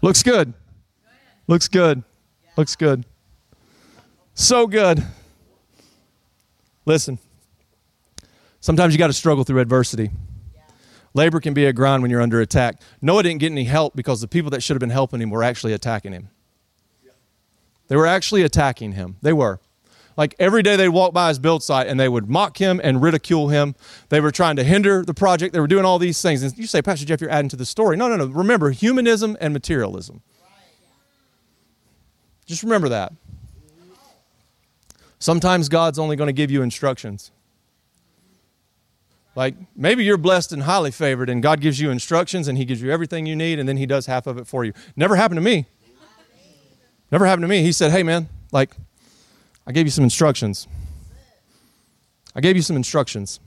Looks 0.02 0.22
good. 0.22 0.52
Looks 1.46 1.68
good. 1.68 2.02
Looks 2.56 2.74
good. 2.74 3.04
So 4.35 4.66
good. 4.66 5.04
Listen, 6.90 7.20
sometimes 8.59 8.92
you 8.92 8.98
got 8.98 9.07
to 9.07 9.12
struggle 9.12 9.44
through 9.44 9.61
adversity. 9.61 10.11
Labor 11.14 11.38
can 11.38 11.55
be 11.55 11.64
a 11.66 11.72
grind 11.72 12.03
when 12.03 12.11
you're 12.11 12.20
under 12.20 12.40
attack. 12.40 12.83
Noah 13.00 13.22
didn't 13.22 13.38
get 13.38 13.53
any 13.53 13.62
help 13.62 13.94
because 13.94 14.20
the 14.20 14.26
people 14.26 14.50
that 14.50 14.61
should 14.61 14.74
have 14.74 14.81
been 14.81 14.90
helping 14.90 15.20
him 15.20 15.31
were 15.31 15.44
actually 15.44 15.72
attacking 15.72 16.11
him. 16.11 16.31
They 17.87 17.94
were 17.94 18.09
actually 18.09 18.42
attacking 18.42 18.90
him. 18.90 19.18
They 19.22 19.33
were. 19.33 19.61
Like 20.16 20.35
every 20.40 20.64
day 20.64 20.74
they'd 20.74 20.88
walk 20.88 21.14
by 21.14 21.29
his 21.29 21.38
build 21.38 21.62
site 21.62 21.87
and 21.87 22.00
they 22.00 22.09
would 22.09 22.29
mock 22.29 22.59
him 22.59 22.81
and 22.83 23.00
ridicule 23.00 23.50
him. 23.50 23.76
They 24.09 24.20
were 24.20 24.33
trying 24.33 24.57
to 24.57 24.64
hinder 24.64 25.05
the 25.05 25.14
project. 25.14 25.53
They 25.53 25.61
were 25.61 25.68
doing 25.68 25.85
all 25.85 26.00
these 26.00 26.20
things. 26.20 26.42
And 26.42 26.59
you 26.59 26.66
say, 26.66 26.83
Pastor 26.83 27.07
Jeff, 27.07 27.20
you're 27.20 27.31
adding 27.31 27.50
to 27.50 27.57
the 27.57 27.66
story. 27.66 27.96
No, 27.96 28.09
no, 28.09 28.16
no. 28.16 28.26
Remember 28.26 28.70
humanism 28.70 29.37
and 29.40 29.53
materialism. 29.53 30.22
Just 32.46 32.64
remember 32.64 32.88
that. 32.88 33.12
Sometimes 35.20 35.68
God's 35.68 35.98
only 35.98 36.16
going 36.16 36.26
to 36.26 36.33
give 36.33 36.50
you 36.50 36.62
instructions. 36.62 37.30
Like 39.37 39.54
maybe 39.76 40.02
you're 40.02 40.16
blessed 40.16 40.52
and 40.52 40.64
highly 40.64 40.90
favored, 40.90 41.30
and 41.30 41.42
God 41.42 41.61
gives 41.61 41.78
you 41.78 41.90
instructions 41.90 42.48
and 42.48 42.59
He 42.59 42.64
gives 42.64 42.83
you 42.83 42.90
everything 42.90 43.26
you 43.26 43.37
need, 43.37 43.61
and 43.61 43.68
then 43.68 43.76
He 43.76 43.87
does 43.87 44.06
half 44.06 44.26
of 44.26 44.38
it 44.38 44.46
for 44.46 44.64
you. 44.64 44.72
Never 44.96 45.14
happened 45.14 45.37
to 45.37 45.42
me. 45.42 45.66
Never 47.12 47.26
happened 47.26 47.44
to 47.44 47.48
me. 47.48 47.62
He 47.62 47.70
said, 47.70 47.92
Hey, 47.92 48.02
man, 48.02 48.28
like, 48.50 48.74
I 49.66 49.72
gave 49.72 49.87
you 49.87 49.90
some 49.90 50.04
instructions. 50.04 50.66
I 52.35 52.40
gave 52.40 52.56
you 52.56 52.62
some 52.62 52.76
instructions. 52.76 53.38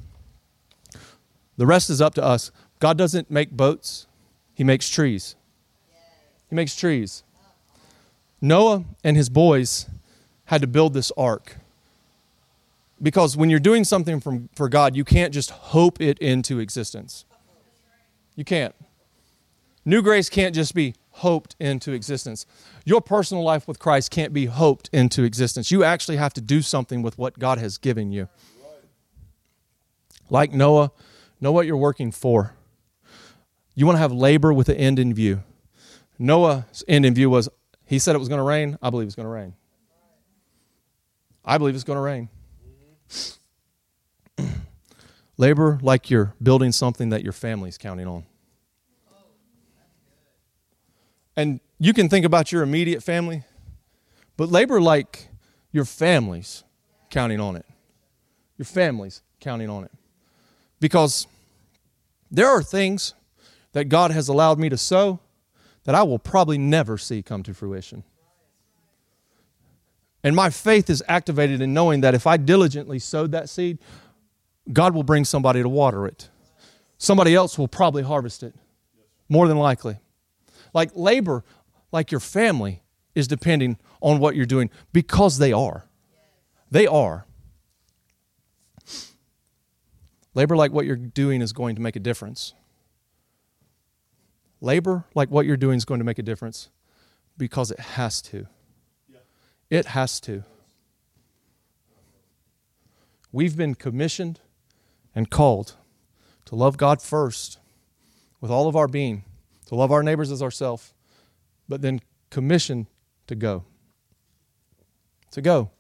The 1.57 1.65
rest 1.65 1.89
is 1.89 2.01
up 2.01 2.13
to 2.15 2.23
us. 2.23 2.51
God 2.79 2.97
doesn't 2.97 3.29
make 3.29 3.51
boats, 3.51 4.07
He 4.53 4.63
makes 4.63 4.89
trees. 4.89 5.35
He 6.49 6.55
makes 6.55 6.75
trees. 6.75 7.23
Noah 8.39 8.83
and 9.03 9.15
his 9.15 9.29
boys 9.29 9.89
had 10.45 10.61
to 10.61 10.67
build 10.67 10.93
this 10.93 11.11
ark. 11.17 11.57
Because 13.01 13.35
when 13.35 13.49
you're 13.49 13.59
doing 13.59 13.83
something 13.83 14.19
from, 14.19 14.49
for 14.55 14.69
God, 14.69 14.95
you 14.95 15.03
can't 15.03 15.33
just 15.33 15.51
hope 15.51 15.99
it 15.99 16.17
into 16.19 16.59
existence. 16.59 17.25
You 18.35 18.45
can't. 18.45 18.73
New 19.85 20.01
grace 20.01 20.29
can't 20.29 20.55
just 20.55 20.73
be 20.73 20.95
hoped 21.11 21.55
into 21.59 21.91
existence. 21.91 22.45
Your 22.85 23.01
personal 23.01 23.43
life 23.43 23.67
with 23.67 23.79
Christ 23.79 24.11
can't 24.11 24.33
be 24.33 24.45
hoped 24.45 24.89
into 24.93 25.23
existence. 25.23 25.71
You 25.71 25.83
actually 25.83 26.17
have 26.17 26.33
to 26.33 26.41
do 26.41 26.61
something 26.61 27.01
with 27.01 27.17
what 27.17 27.37
God 27.37 27.57
has 27.59 27.77
given 27.77 28.11
you. 28.11 28.29
Like 30.29 30.53
Noah, 30.53 30.91
know 31.41 31.51
what 31.51 31.67
you're 31.67 31.77
working 31.77 32.11
for. 32.11 32.55
You 33.75 33.85
want 33.85 33.97
to 33.97 34.01
have 34.01 34.11
labor 34.11 34.53
with 34.53 34.67
the 34.67 34.77
end 34.77 34.97
in 34.97 35.13
view. 35.13 35.43
Noah's 36.17 36.83
end 36.87 37.05
in 37.05 37.13
view 37.13 37.29
was 37.29 37.49
he 37.85 37.99
said 37.99 38.15
it 38.15 38.19
was 38.19 38.29
going 38.29 38.39
to 38.39 38.43
rain. 38.43 38.77
I 38.81 38.89
believe 38.89 39.07
it's 39.07 39.15
going 39.15 39.25
to 39.25 39.31
rain. 39.31 39.53
I 41.45 41.57
believe 41.57 41.75
it's 41.75 41.83
going 41.83 41.97
to 41.97 42.01
rain. 42.01 42.29
labor 45.37 45.79
like 45.81 46.09
you're 46.09 46.33
building 46.41 46.71
something 46.71 47.09
that 47.09 47.23
your 47.23 47.33
family's 47.33 47.77
counting 47.77 48.07
on. 48.07 48.23
And 51.35 51.59
you 51.79 51.93
can 51.93 52.09
think 52.09 52.25
about 52.25 52.51
your 52.51 52.61
immediate 52.61 53.01
family, 53.01 53.43
but 54.37 54.49
labor 54.49 54.79
like 54.79 55.29
your 55.71 55.85
family's 55.85 56.63
counting 57.09 57.39
on 57.39 57.55
it. 57.55 57.65
Your 58.57 58.65
family's 58.65 59.23
counting 59.39 59.69
on 59.69 59.83
it. 59.83 59.91
Because 60.79 61.27
there 62.29 62.47
are 62.47 62.61
things 62.61 63.15
that 63.71 63.85
God 63.85 64.11
has 64.11 64.27
allowed 64.27 64.59
me 64.59 64.69
to 64.69 64.77
sow 64.77 65.19
that 65.85 65.95
I 65.95 66.03
will 66.03 66.19
probably 66.19 66.57
never 66.57 66.97
see 66.97 67.23
come 67.23 67.41
to 67.43 67.53
fruition. 67.53 68.03
And 70.23 70.35
my 70.35 70.49
faith 70.49 70.89
is 70.89 71.03
activated 71.07 71.61
in 71.61 71.73
knowing 71.73 72.01
that 72.01 72.13
if 72.13 72.25
I 72.25 72.37
diligently 72.37 72.99
sowed 72.99 73.31
that 73.33 73.49
seed, 73.49 73.79
God 74.71 74.93
will 74.93 75.03
bring 75.03 75.25
somebody 75.25 75.61
to 75.61 75.67
water 75.67 76.05
it. 76.05 76.29
Somebody 76.97 77.35
else 77.35 77.57
will 77.57 77.67
probably 77.67 78.03
harvest 78.03 78.43
it, 78.43 78.55
more 79.27 79.47
than 79.47 79.57
likely. 79.57 79.97
Like 80.73 80.91
labor, 80.95 81.43
like 81.91 82.11
your 82.11 82.21
family, 82.21 82.81
is 83.13 83.27
depending 83.27 83.77
on 84.01 84.19
what 84.19 84.35
you're 84.35 84.45
doing 84.45 84.69
because 84.91 85.37
they 85.37 85.51
are. 85.51 85.85
They 86.71 86.87
are. 86.87 87.25
Labor 90.33 90.55
like 90.55 90.71
what 90.71 90.85
you're 90.85 90.95
doing 90.95 91.41
is 91.41 91.53
going 91.53 91.75
to 91.75 91.81
make 91.81 91.95
a 91.95 91.99
difference. 91.99 92.53
Labor 94.61 95.05
like 95.13 95.29
what 95.29 95.45
you're 95.45 95.57
doing 95.57 95.77
is 95.77 95.85
going 95.85 95.99
to 95.99 96.05
make 96.05 96.17
a 96.17 96.23
difference 96.23 96.69
because 97.37 97.69
it 97.69 97.79
has 97.79 98.21
to. 98.23 98.47
It 99.73 99.87
has 99.87 100.19
to. 100.19 100.43
We've 103.31 103.57
been 103.57 103.73
commissioned 103.73 104.39
and 105.15 105.31
called 105.31 105.77
to 106.45 106.53
love 106.53 106.77
God 106.77 107.01
first 107.01 107.57
with 108.39 108.51
all 108.51 108.67
of 108.67 108.75
our 108.75 108.87
being, 108.87 109.23
to 109.65 109.73
love 109.73 109.91
our 109.91 110.03
neighbors 110.03 110.31
as 110.31 110.43
ourselves, 110.43 110.93
but 111.67 111.81
then 111.81 112.01
commissioned 112.29 112.85
to 113.25 113.33
go. 113.33 113.63
To 115.31 115.41
go. 115.41 115.71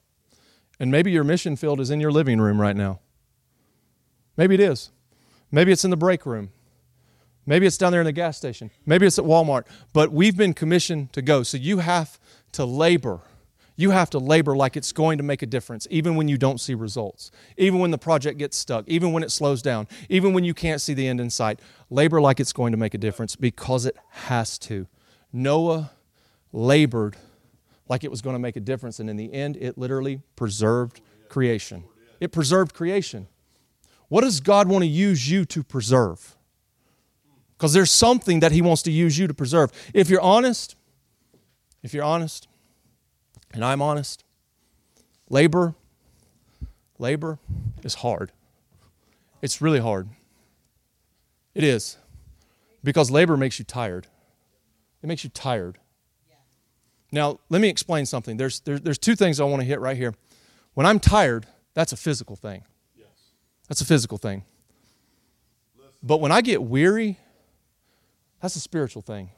And 0.79 0.89
maybe 0.89 1.11
your 1.11 1.23
mission 1.23 1.55
field 1.55 1.79
is 1.79 1.91
in 1.91 1.99
your 1.99 2.11
living 2.11 2.41
room 2.41 2.59
right 2.59 2.75
now. 2.75 2.99
Maybe 4.35 4.55
it 4.55 4.59
is. 4.59 4.89
Maybe 5.51 5.71
it's 5.71 5.85
in 5.85 5.91
the 5.91 5.97
break 5.97 6.25
room. 6.25 6.49
Maybe 7.45 7.67
it's 7.67 7.77
down 7.77 7.91
there 7.91 8.01
in 8.01 8.05
the 8.05 8.11
gas 8.11 8.37
station. 8.37 8.71
Maybe 8.87 9.05
it's 9.05 9.19
at 9.19 9.25
Walmart. 9.25 9.67
But 9.93 10.11
we've 10.11 10.35
been 10.35 10.55
commissioned 10.55 11.13
to 11.13 11.21
go. 11.21 11.43
So 11.43 11.57
you 11.57 11.77
have 11.77 12.19
to 12.53 12.65
labor. 12.65 13.21
You 13.75 13.91
have 13.91 14.09
to 14.11 14.19
labor 14.19 14.55
like 14.55 14.77
it's 14.77 14.91
going 14.91 15.17
to 15.17 15.23
make 15.23 15.41
a 15.41 15.47
difference, 15.47 15.87
even 15.89 16.15
when 16.15 16.27
you 16.27 16.37
don't 16.37 16.59
see 16.59 16.75
results, 16.75 17.31
even 17.57 17.79
when 17.79 17.91
the 17.91 17.97
project 17.97 18.37
gets 18.37 18.55
stuck, 18.55 18.87
even 18.87 19.11
when 19.11 19.23
it 19.23 19.31
slows 19.31 19.61
down, 19.61 19.87
even 20.09 20.33
when 20.33 20.43
you 20.43 20.53
can't 20.53 20.79
see 20.79 20.93
the 20.93 21.07
end 21.07 21.19
in 21.19 21.29
sight. 21.29 21.59
Labor 21.89 22.21
like 22.21 22.39
it's 22.39 22.53
going 22.53 22.71
to 22.71 22.77
make 22.77 22.93
a 22.93 22.99
difference 22.99 23.35
because 23.35 23.85
it 23.85 23.97
has 24.09 24.59
to. 24.59 24.87
Noah 25.31 25.91
labored 26.51 27.17
like 27.89 28.03
it 28.03 28.11
was 28.11 28.21
going 28.21 28.35
to 28.35 28.39
make 28.39 28.55
a 28.55 28.59
difference, 28.59 28.99
and 28.99 29.09
in 29.09 29.17
the 29.17 29.33
end, 29.33 29.57
it 29.57 29.77
literally 29.77 30.21
preserved 30.35 31.01
creation. 31.27 31.83
It 32.19 32.31
preserved 32.31 32.73
creation. 32.73 33.27
What 34.07 34.21
does 34.21 34.39
God 34.39 34.67
want 34.67 34.83
to 34.83 34.87
use 34.87 35.29
you 35.29 35.45
to 35.45 35.63
preserve? 35.63 36.37
Because 37.57 37.73
there's 37.73 37.91
something 37.91 38.39
that 38.41 38.51
He 38.51 38.61
wants 38.61 38.83
to 38.83 38.91
use 38.91 39.17
you 39.17 39.25
to 39.25 39.33
preserve. 39.33 39.71
If 39.93 40.09
you're 40.09 40.21
honest, 40.21 40.75
if 41.81 41.93
you're 41.93 42.03
honest, 42.03 42.47
and 43.53 43.63
I'm 43.63 43.81
honest, 43.81 44.23
labor, 45.29 45.75
labor 46.97 47.39
is 47.83 47.95
hard. 47.95 48.31
It's 49.41 49.61
really 49.61 49.79
hard. 49.79 50.09
It 51.53 51.63
is. 51.63 51.97
Because 52.83 53.11
labor 53.11 53.37
makes 53.37 53.59
you 53.59 53.65
tired. 53.65 54.07
It 55.01 55.07
makes 55.07 55.23
you 55.23 55.29
tired. 55.29 55.77
Now, 57.11 57.39
let 57.49 57.61
me 57.61 57.69
explain 57.69 58.05
something. 58.05 58.37
There's, 58.37 58.61
there, 58.61 58.79
there's 58.79 58.97
two 58.97 59.15
things 59.15 59.39
I 59.39 59.43
want 59.43 59.61
to 59.61 59.65
hit 59.65 59.79
right 59.79 59.95
here. 59.95 60.15
When 60.73 60.87
I'm 60.87 60.99
tired, 60.99 61.45
that's 61.75 61.91
a 61.91 61.97
physical 61.97 62.35
thing. 62.35 62.63
Yes. 62.97 63.07
That's 63.67 63.81
a 63.81 63.85
physical 63.85 64.17
thing. 64.17 64.43
But 66.01 66.19
when 66.19 66.31
I 66.31 66.41
get 66.41 66.63
weary, 66.63 67.19
that's 68.41 68.55
a 68.55 68.59
spiritual 68.59 69.03
thing. 69.03 69.29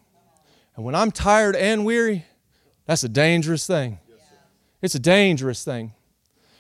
And 0.75 0.86
when 0.86 0.95
I'm 0.95 1.12
tired 1.12 1.56
and 1.56 1.86
weary, 1.86 2.25
that's 2.86 3.04
a 3.04 3.10
dangerous 3.10 3.67
thing. 3.67 3.99
It's 4.85 4.93
a 4.93 4.99
dangerous 4.99 5.63
thing. 5.63 5.93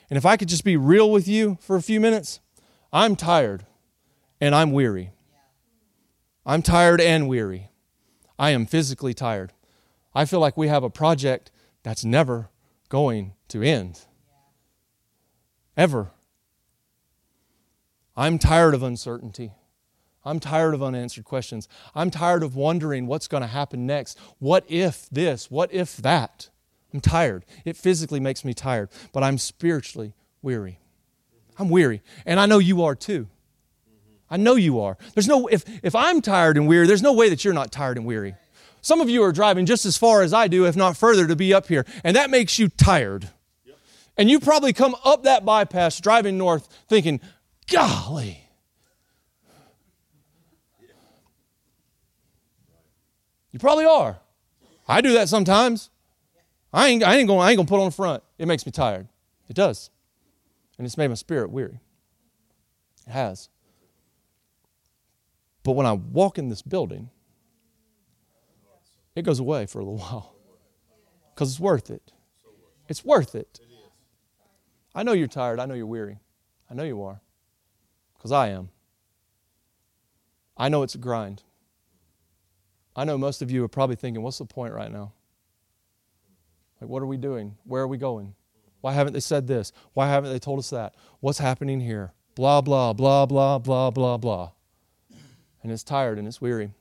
And 0.09 0.17
if 0.17 0.25
I 0.25 0.35
could 0.35 0.49
just 0.49 0.63
be 0.63 0.77
real 0.77 1.11
with 1.11 1.27
you 1.27 1.59
for 1.61 1.75
a 1.75 1.81
few 1.81 1.99
minutes, 1.99 2.39
I'm 2.91 3.15
tired 3.15 3.67
and 4.41 4.55
I'm 4.55 4.71
weary. 4.71 5.11
I'm 6.43 6.63
tired 6.63 6.99
and 6.99 7.27
weary. 7.27 7.69
I 8.39 8.49
am 8.49 8.65
physically 8.65 9.13
tired. 9.13 9.53
I 10.15 10.25
feel 10.25 10.39
like 10.39 10.57
we 10.57 10.69
have 10.69 10.83
a 10.83 10.89
project 10.89 11.51
that's 11.83 12.03
never 12.03 12.49
going 12.89 13.33
to 13.49 13.61
end. 13.61 14.05
Ever. 15.77 16.09
I'm 18.17 18.39
tired 18.39 18.73
of 18.73 18.81
uncertainty. 18.81 19.51
I'm 20.23 20.39
tired 20.39 20.73
of 20.73 20.81
unanswered 20.81 21.25
questions. 21.25 21.67
I'm 21.93 22.09
tired 22.09 22.41
of 22.41 22.55
wondering 22.55 23.05
what's 23.05 23.27
going 23.27 23.41
to 23.41 23.47
happen 23.47 23.85
next. 23.85 24.17
What 24.39 24.65
if 24.67 25.07
this? 25.11 25.51
What 25.51 25.71
if 25.71 25.97
that? 25.97 26.49
I'm 26.95 27.01
tired. 27.01 27.43
It 27.65 27.75
physically 27.75 28.21
makes 28.21 28.45
me 28.45 28.53
tired, 28.53 28.87
but 29.11 29.21
I'm 29.21 29.37
spiritually 29.37 30.13
weary. 30.41 30.79
I'm 31.59 31.67
weary. 31.67 32.01
And 32.25 32.39
I 32.39 32.45
know 32.45 32.57
you 32.57 32.85
are 32.85 32.95
too. 32.95 33.27
I 34.29 34.37
know 34.37 34.55
you 34.55 34.79
are. 34.79 34.97
There's 35.13 35.27
no 35.27 35.47
if 35.47 35.65
if 35.83 35.93
I'm 35.93 36.21
tired 36.21 36.55
and 36.55 36.69
weary, 36.69 36.87
there's 36.87 37.01
no 37.01 37.11
way 37.11 37.27
that 37.27 37.43
you're 37.43 37.53
not 37.53 37.69
tired 37.69 37.97
and 37.97 38.05
weary. 38.05 38.35
Some 38.79 39.01
of 39.01 39.09
you 39.09 39.23
are 39.23 39.33
driving 39.33 39.65
just 39.65 39.85
as 39.85 39.97
far 39.97 40.21
as 40.21 40.33
I 40.33 40.47
do, 40.47 40.65
if 40.65 40.77
not 40.77 40.95
further, 40.95 41.27
to 41.27 41.35
be 41.35 41.53
up 41.53 41.67
here, 41.67 41.85
and 42.05 42.15
that 42.15 42.29
makes 42.29 42.57
you 42.57 42.69
tired. 42.69 43.29
And 44.15 44.29
you 44.29 44.39
probably 44.39 44.71
come 44.71 44.95
up 45.03 45.23
that 45.23 45.43
bypass 45.43 45.99
driving 45.99 46.37
north 46.37 46.69
thinking, 46.87 47.19
golly. 47.69 48.41
You 53.51 53.59
probably 53.59 53.85
are. 53.85 54.15
I 54.87 55.01
do 55.01 55.11
that 55.15 55.27
sometimes. 55.27 55.89
I 56.75 56.89
ain't, 56.89 57.03
I 57.03 57.15
ain't 57.15 57.27
going 57.27 57.39
I 57.39 57.51
ain't 57.51 57.57
gonna 57.57 57.69
put 57.69 57.79
on 57.79 57.85
the 57.85 57.95
front. 57.95 58.21
It 58.37 58.47
makes 58.47 58.65
me 58.65 58.71
tired. 58.73 59.07
It 59.47 59.55
does. 59.55 59.89
And 60.77 60.85
it's 60.85 60.97
made 60.97 61.07
my 61.07 61.13
spirit 61.13 61.49
weary. 61.49 61.79
It 63.07 63.11
has. 63.11 63.47
But 65.63 65.71
when 65.71 65.85
I 65.85 65.93
walk 65.93 66.37
in 66.37 66.49
this 66.49 66.61
building, 66.61 67.09
it 69.15 69.21
goes 69.21 69.39
away 69.39 69.65
for 69.67 69.79
a 69.79 69.85
little 69.85 69.99
while. 70.05 70.35
Because 71.33 71.51
it's 71.51 71.59
worth 71.61 71.89
it. 71.89 72.11
It's 72.89 73.05
worth 73.05 73.35
it. 73.35 73.61
I 74.93 75.03
know 75.03 75.13
you're 75.13 75.27
tired. 75.27 75.61
I 75.61 75.65
know 75.65 75.75
you're 75.75 75.85
weary. 75.85 76.19
I 76.69 76.73
know 76.73 76.83
you 76.83 77.01
are 77.03 77.21
because 78.17 78.33
I 78.33 78.49
am. 78.49 78.69
I 80.57 80.67
know 80.67 80.83
it's 80.83 80.95
a 80.95 80.97
grind. 80.97 81.43
I 82.97 83.05
know 83.05 83.17
most 83.17 83.41
of 83.41 83.49
you 83.49 83.63
are 83.63 83.69
probably 83.69 83.95
thinking, 83.95 84.23
what's 84.23 84.39
the 84.39 84.45
point 84.45 84.73
right 84.73 84.91
now? 84.91 85.13
Like, 86.81 86.89
what 86.89 87.01
are 87.01 87.07
we 87.07 87.17
doing? 87.17 87.55
Where 87.63 87.83
are 87.83 87.87
we 87.87 87.97
going? 87.97 88.35
Why 88.81 88.93
haven't 88.93 89.13
they 89.13 89.19
said 89.19 89.47
this? 89.47 89.71
Why 89.93 90.07
haven't 90.07 90.31
they 90.31 90.39
told 90.39 90.59
us 90.59 90.69
that? 90.69 90.93
What's 91.19 91.39
happening 91.39 91.79
here? 91.79 92.13
Blah, 92.35 92.61
blah, 92.61 92.93
blah, 92.93 93.25
blah, 93.25 93.57
blah, 93.57 93.89
blah, 93.89 94.17
blah. 94.17 94.51
And 95.63 95.71
it's 95.71 95.83
tired 95.83 96.19
and 96.19 96.27
it's 96.27 96.39
weary. 96.39 96.71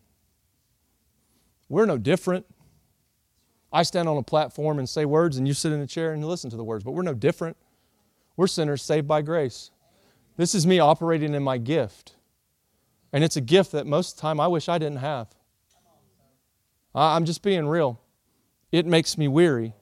We're 1.69 1.87
no 1.87 1.97
different. 1.97 2.45
I 3.73 3.83
stand 3.83 4.09
on 4.09 4.17
a 4.19 4.23
platform 4.23 4.79
and 4.79 4.89
say 4.89 5.05
words, 5.05 5.37
and 5.37 5.49
you 5.49 5.55
sit 5.55 5.73
in 5.73 5.81
a 5.81 5.87
chair 5.87 6.13
and 6.13 6.25
listen 6.25 6.51
to 6.51 6.57
the 6.57 6.65
words, 6.65 6.85
but 6.85 6.93
we're 6.93 7.03
no 7.03 7.15
different. 7.15 7.57
We're 8.37 8.47
sinners 8.49 8.83
saved 8.83 9.09
by 9.09 9.23
grace. 9.23 9.71
This 10.37 10.55
is 10.55 10.67
me 10.67 10.81
operating 10.81 11.35
in 11.35 11.43
my 11.43 11.59
gift. 11.59 12.17
And 13.13 13.25
it's 13.25 13.37
a 13.37 13.41
gift 13.41 13.73
that 13.73 13.87
most 13.87 14.13
of 14.13 14.17
the 14.17 14.23
time 14.23 14.41
I 14.41 14.49
wish 14.49 14.69
I 14.69 14.79
didn't 14.79 14.99
have. 14.99 15.29
I'm 16.95 17.25
just 17.25 17.43
being 17.43 17.67
real. 17.67 18.01
It 18.71 18.87
makes 18.87 19.17
me 19.17 19.27
weary 19.29 19.73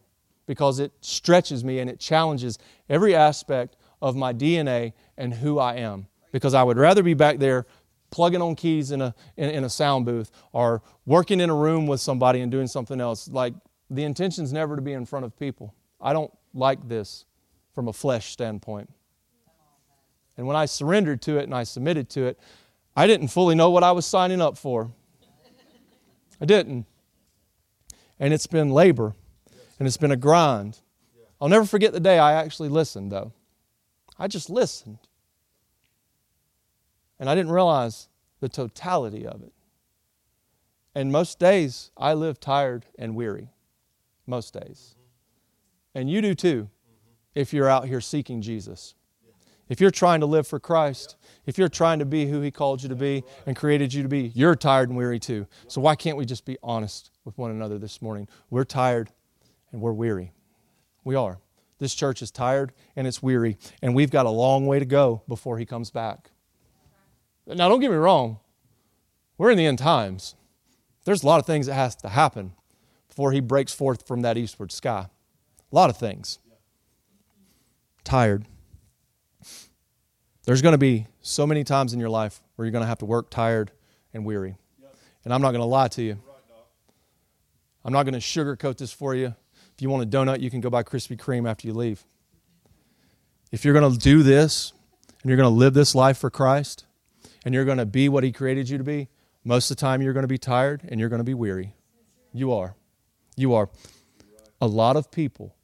because 0.47 0.79
it 0.79 0.93
stretches 1.01 1.65
me 1.65 1.79
and 1.79 1.89
it 1.89 1.99
challenges 1.99 2.59
every 2.89 3.15
aspect 3.15 3.77
of 4.01 4.17
my 4.17 4.33
DNA 4.33 4.93
and 5.17 5.35
who 5.35 5.59
I 5.59 5.75
am. 5.75 6.07
Because 6.33 6.55
I 6.55 6.63
would 6.63 6.79
rather 6.79 7.03
be 7.03 7.15
back 7.15 7.39
there 7.39 7.67
plugging 8.11 8.43
on 8.43 8.55
keys 8.55 8.91
in 8.91 9.01
a, 9.01 9.15
in, 9.37 9.51
in, 9.51 9.65
a 9.65 9.71
sound 9.71 10.05
booth 10.05 10.31
or 10.53 10.83
working 11.07 11.41
in 11.41 11.49
a 11.51 11.55
room 11.55 11.87
with 11.87 12.01
somebody 12.01 12.41
and 12.41 12.53
doing 12.53 12.67
something 12.67 13.01
else. 13.01 13.29
Like 13.29 13.55
the 13.91 14.05
intention's 14.05 14.53
never 14.53 14.77
to 14.77 14.83
be 14.83 14.93
in 14.93 15.07
front 15.07 15.25
of 15.25 15.39
people. 15.39 15.75
I 16.01 16.13
don't 16.13 16.33
like 16.53 16.89
this 16.89 17.25
from 17.75 17.89
a 17.89 17.93
flesh 17.93 18.31
standpoint. 18.31 18.91
And 20.37 20.47
when 20.47 20.57
I 20.57 20.67
surrendered 20.67 21.23
to 21.23 21.39
it 21.39 21.45
and 21.45 21.55
I 21.55 21.63
submitted 21.65 22.09
to 22.11 22.25
it, 22.25 22.39
I 22.97 23.07
didn't 23.07 23.29
fully 23.29 23.55
know 23.55 23.71
what 23.71 23.83
I 23.83 23.93
was 23.93 24.05
signing 24.05 24.41
up 24.41 24.59
for. 24.59 24.91
I 26.41 26.45
didn't. 26.45 26.87
And 28.19 28.35
it's 28.35 28.47
been 28.47 28.71
labor 28.71 29.15
and 29.83 29.89
it's 29.89 29.97
been 29.97 30.13
a 30.13 30.17
grind. 30.17 30.79
I'll 31.41 31.49
never 31.49 31.65
forget 31.65 31.93
the 31.93 31.99
day 31.99 32.17
I 32.17 32.35
actually 32.35 32.69
listened, 32.69 33.11
though. 33.11 33.33
I 34.17 34.29
just 34.29 34.49
listened. 34.49 35.01
And 37.19 37.29
I 37.29 37.35
didn't 37.35 37.51
realize 37.51 38.07
the 38.39 38.49
totality 38.49 39.27
of 39.27 39.43
it. 39.43 39.53
And 40.95 41.11
most 41.11 41.41
days, 41.41 41.91
I 41.97 42.15
live 42.15 42.39
tired 42.39 42.87
and 42.97 43.17
weary. 43.17 43.49
Most 44.25 44.55
days. 44.55 44.95
And 45.97 46.09
you 46.09 46.23
do 46.23 46.37
too, 46.37 46.69
if 47.35 47.53
you're 47.53 47.69
out 47.69 47.89
here 47.89 48.01
seeking 48.01 48.41
Jesus. 48.41 48.95
If 49.69 49.81
you're 49.81 49.91
trying 49.91 50.21
to 50.21 50.27
live 50.27 50.47
for 50.47 50.61
Christ, 50.61 51.17
if 51.45 51.59
you're 51.59 51.69
trying 51.69 51.99
to 51.99 52.05
be 52.05 52.27
who 52.27 52.41
He 52.41 52.53
called 52.53 52.85
you 52.85 52.89
to 52.89 52.95
be 52.95 53.25
and 53.47 53.57
created 53.57 53.93
you 53.93 54.05
to 54.05 54.09
be, 54.09 54.31
you're 54.33 54.55
tired 54.55 54.91
and 54.91 54.97
weary 54.97 55.19
too. 55.19 55.49
So 55.67 55.81
why 55.81 55.97
can't 55.97 56.17
we 56.17 56.25
just 56.25 56.45
be 56.45 56.57
honest 56.63 57.11
with 57.25 57.37
one 57.37 57.51
another 57.51 57.79
this 57.79 58.01
morning? 58.01 58.29
We're 58.49 58.63
tired 58.63 59.11
and 59.73 59.81
we're 59.81 59.93
weary. 59.93 60.33
We 61.05 61.15
are. 61.15 61.39
This 61.79 61.95
church 61.95 62.23
is 62.23 62.31
tired 62.31 62.73
and 62.95 63.07
it's 63.07 63.23
weary, 63.23 63.57
and 63.83 63.95
we've 63.95 64.11
got 64.11 64.27
a 64.27 64.31
long 64.31 64.67
way 64.67 64.79
to 64.79 64.85
go 64.85 65.23
before 65.27 65.59
He 65.59 65.67
comes 65.67 65.91
back. 65.91 66.31
Now, 67.47 67.69
don't 67.69 67.81
get 67.81 67.91
me 67.91 67.97
wrong, 67.97 68.39
we're 69.37 69.51
in 69.51 69.59
the 69.59 69.67
end 69.67 69.79
times. 69.79 70.37
There's 71.05 71.25
a 71.25 71.27
lot 71.27 71.41
of 71.41 71.47
things 71.47 71.67
that 71.67 71.75
has 71.75 71.97
to 71.97 72.09
happen 72.09 72.53
before 73.09 73.33
He 73.33 73.41
breaks 73.41 73.75
forth 73.75 74.07
from 74.07 74.23
that 74.23 74.39
eastward 74.39 74.71
sky. 74.71 75.09
A 75.73 75.75
lot 75.75 75.91
of 75.91 75.97
things. 75.97 76.39
Tired. 78.05 78.47
There's 80.45 80.63
going 80.63 80.73
to 80.73 80.79
be 80.79 81.07
so 81.21 81.47
many 81.47 81.65
times 81.65 81.93
in 81.93 82.01
your 82.01 82.11
life 82.11 82.43
where 82.55 82.67
you're 82.67 82.73
going 82.73 82.83
to 82.83 82.89
have 82.89 82.99
to 82.99 83.07
work 83.07 83.31
tired 83.31 83.73
and 84.13 84.25
weary. 84.25 84.57
And 85.25 85.33
I'm 85.33 85.41
not 85.41 85.51
going 85.51 85.61
to 85.61 85.67
lie 85.67 85.89
to 85.89 86.03
you. 86.03 86.19
I'm 87.85 87.93
not 87.93 88.05
going 88.05 88.15
to 88.15 88.21
sugarcoat 88.21 88.77
this 88.77 88.93
for 88.93 89.15
you. 89.15 89.35
You 89.83 89.91
want 89.91 90.05
a 90.05 90.07
donut, 90.07 90.39
you 90.39 90.49
can 90.49 90.61
go 90.61 90.71
buy 90.71 90.85
Krispy 90.85 91.17
Kreme 91.17 91.51
after 91.51 91.67
you 91.67 91.75
leave. 91.75 92.05
If 93.51 93.65
you're 93.65 93.75
going 93.75 93.93
to 93.93 93.99
do 93.99 94.23
this 94.23 94.73
and 95.21 95.29
you're 95.29 95.37
going 95.37 95.53
to 95.53 95.59
live 95.59 95.75
this 95.75 95.93
life 95.93 96.19
for 96.19 96.31
Christ 96.31 96.85
and 97.45 97.53
you're 97.53 97.65
going 97.65 97.79
to 97.79 97.85
be 97.85 98.09
what 98.09 98.23
He 98.23 98.31
created 98.31 98.69
you 98.69 98.79
to 98.79 98.85
be, 98.85 99.09
most 99.43 99.73
of 99.73 99.77
the 99.77 99.81
time 99.81 100.01
you're 100.01 100.13
going 100.13 100.23
to 100.23 100.29
be 100.29 100.39
tired 100.39 100.83
and 100.89 101.01
you're 101.01 101.09
going 101.09 101.19
to 101.19 101.25
be 101.25 101.35
weary. 101.35 101.75
You 102.33 102.53
are. 102.53 102.77
You 103.35 103.55
are. 103.55 103.71
A 104.61 104.69
lot 104.69 104.95
of 104.95 105.11
people, 105.11 105.57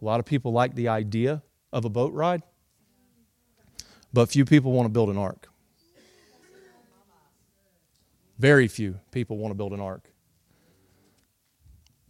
a 0.00 0.04
lot 0.06 0.20
of 0.20 0.24
people 0.24 0.52
like 0.52 0.74
the 0.74 0.88
idea 0.88 1.42
of 1.70 1.84
a 1.84 1.90
boat 1.90 2.14
ride, 2.14 2.42
but 4.10 4.30
few 4.30 4.46
people 4.46 4.72
want 4.72 4.86
to 4.86 4.90
build 4.90 5.10
an 5.10 5.18
ark. 5.18 5.50
Very 8.38 8.68
few 8.68 9.00
people 9.10 9.36
want 9.36 9.50
to 9.50 9.54
build 9.54 9.74
an 9.74 9.80
ark. 9.80 10.10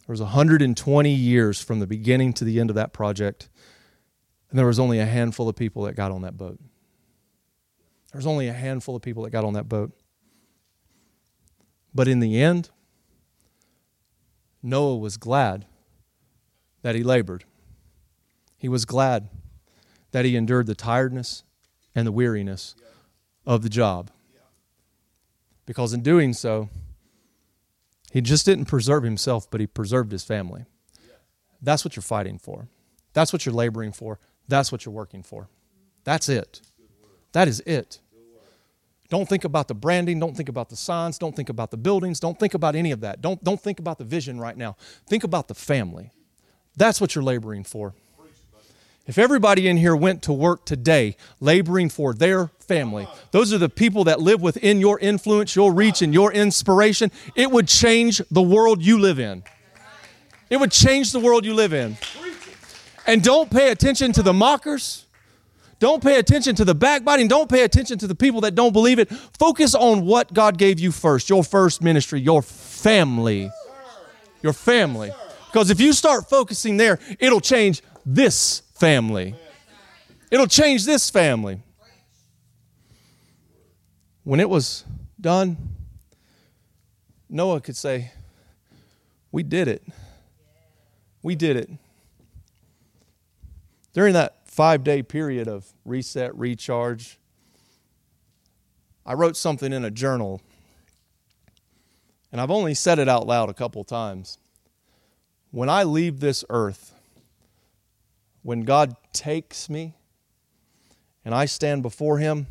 There 0.06 0.12
was 0.12 0.20
120 0.20 1.10
years 1.10 1.60
from 1.60 1.80
the 1.80 1.86
beginning 1.86 2.32
to 2.34 2.44
the 2.44 2.60
end 2.60 2.70
of 2.70 2.76
that 2.76 2.92
project, 2.92 3.48
and 4.50 4.58
there 4.58 4.66
was 4.66 4.78
only 4.78 5.00
a 5.00 5.06
handful 5.06 5.48
of 5.48 5.56
people 5.56 5.82
that 5.82 5.96
got 5.96 6.12
on 6.12 6.22
that 6.22 6.36
boat. 6.36 6.60
There 8.12 8.18
was 8.18 8.26
only 8.26 8.46
a 8.46 8.52
handful 8.52 8.94
of 8.94 9.02
people 9.02 9.24
that 9.24 9.30
got 9.30 9.44
on 9.44 9.54
that 9.54 9.68
boat. 9.68 9.92
But 11.92 12.06
in 12.06 12.20
the 12.20 12.40
end, 12.40 12.70
Noah 14.62 14.96
was 14.96 15.16
glad 15.16 15.66
that 16.82 16.94
he 16.94 17.02
labored. 17.02 17.44
He 18.56 18.68
was 18.68 18.84
glad 18.84 19.28
that 20.12 20.24
he 20.24 20.36
endured 20.36 20.66
the 20.66 20.74
tiredness 20.74 21.42
and 21.94 22.06
the 22.06 22.12
weariness 22.12 22.76
of 23.44 23.62
the 23.62 23.68
job. 23.68 24.10
Because 25.66 25.92
in 25.92 26.02
doing 26.02 26.32
so, 26.32 26.68
he 28.16 28.22
just 28.22 28.46
didn't 28.46 28.64
preserve 28.64 29.02
himself, 29.02 29.50
but 29.50 29.60
he 29.60 29.66
preserved 29.66 30.10
his 30.10 30.24
family. 30.24 30.64
That's 31.60 31.84
what 31.84 31.96
you're 31.96 32.02
fighting 32.02 32.38
for. 32.38 32.66
That's 33.12 33.30
what 33.30 33.44
you're 33.44 33.54
laboring 33.54 33.92
for. 33.92 34.18
That's 34.48 34.72
what 34.72 34.86
you're 34.86 34.94
working 34.94 35.22
for. 35.22 35.48
That's 36.04 36.30
it. 36.30 36.62
That 37.32 37.46
is 37.46 37.60
it. 37.66 38.00
Don't 39.10 39.28
think 39.28 39.44
about 39.44 39.68
the 39.68 39.74
branding. 39.74 40.18
Don't 40.18 40.34
think 40.34 40.48
about 40.48 40.70
the 40.70 40.76
signs. 40.76 41.18
Don't 41.18 41.36
think 41.36 41.50
about 41.50 41.70
the 41.70 41.76
buildings. 41.76 42.18
Don't 42.18 42.40
think 42.40 42.54
about 42.54 42.74
any 42.74 42.90
of 42.90 43.02
that. 43.02 43.20
Don't, 43.20 43.44
don't 43.44 43.60
think 43.60 43.80
about 43.80 43.98
the 43.98 44.04
vision 44.04 44.40
right 44.40 44.56
now. 44.56 44.78
Think 45.06 45.22
about 45.22 45.48
the 45.48 45.54
family. 45.54 46.10
That's 46.74 47.02
what 47.02 47.14
you're 47.14 47.22
laboring 47.22 47.64
for. 47.64 47.92
If 49.06 49.18
everybody 49.18 49.68
in 49.68 49.76
here 49.76 49.94
went 49.94 50.22
to 50.24 50.32
work 50.32 50.64
today 50.64 51.16
laboring 51.38 51.90
for 51.90 52.12
their 52.12 52.48
family, 52.58 53.06
those 53.30 53.52
are 53.52 53.58
the 53.58 53.68
people 53.68 54.04
that 54.04 54.20
live 54.20 54.42
within 54.42 54.80
your 54.80 54.98
influence, 54.98 55.54
your 55.54 55.72
reach, 55.72 56.02
and 56.02 56.12
your 56.12 56.32
inspiration, 56.32 57.12
it 57.36 57.50
would 57.50 57.68
change 57.68 58.20
the 58.32 58.42
world 58.42 58.82
you 58.82 58.98
live 58.98 59.20
in. 59.20 59.44
It 60.50 60.58
would 60.58 60.72
change 60.72 61.12
the 61.12 61.20
world 61.20 61.44
you 61.44 61.54
live 61.54 61.72
in. 61.72 61.96
And 63.06 63.22
don't 63.22 63.48
pay 63.48 63.70
attention 63.70 64.12
to 64.12 64.22
the 64.22 64.32
mockers. 64.32 65.06
Don't 65.78 66.02
pay 66.02 66.18
attention 66.18 66.56
to 66.56 66.64
the 66.64 66.74
backbiting. 66.74 67.28
Don't 67.28 67.48
pay 67.48 67.62
attention 67.62 67.98
to 67.98 68.08
the 68.08 68.14
people 68.14 68.40
that 68.40 68.56
don't 68.56 68.72
believe 68.72 68.98
it. 68.98 69.12
Focus 69.38 69.76
on 69.76 70.04
what 70.04 70.32
God 70.32 70.58
gave 70.58 70.80
you 70.80 70.90
first 70.90 71.30
your 71.30 71.44
first 71.44 71.80
ministry, 71.80 72.20
your 72.20 72.42
family. 72.42 73.50
Your 74.42 74.52
family. 74.52 75.12
Because 75.46 75.70
if 75.70 75.80
you 75.80 75.92
start 75.92 76.28
focusing 76.28 76.76
there, 76.76 76.98
it'll 77.20 77.40
change 77.40 77.82
this 78.04 78.62
family. 78.76 79.34
It'll 80.30 80.46
change 80.46 80.84
this 80.84 81.08
family. 81.08 81.60
When 84.24 84.40
it 84.40 84.50
was 84.50 84.84
done, 85.20 85.56
Noah 87.28 87.60
could 87.60 87.76
say, 87.76 88.12
We 89.32 89.42
did 89.42 89.68
it. 89.68 89.82
We 91.22 91.34
did 91.34 91.56
it. 91.56 91.70
During 93.92 94.12
that 94.14 94.46
five 94.46 94.84
day 94.84 95.02
period 95.02 95.48
of 95.48 95.72
reset, 95.84 96.36
recharge, 96.36 97.18
I 99.06 99.14
wrote 99.14 99.36
something 99.36 99.72
in 99.72 99.84
a 99.84 99.90
journal, 99.90 100.42
and 102.32 102.40
I've 102.40 102.50
only 102.50 102.74
said 102.74 102.98
it 102.98 103.08
out 103.08 103.26
loud 103.26 103.48
a 103.48 103.54
couple 103.54 103.84
times. 103.84 104.38
When 105.50 105.70
I 105.70 105.84
leave 105.84 106.20
this 106.20 106.44
earth, 106.50 106.95
when 108.46 108.60
God 108.60 108.94
takes 109.12 109.68
me 109.68 109.96
and 111.24 111.34
I 111.34 111.46
stand 111.46 111.82
before 111.82 112.18
Him, 112.18 112.46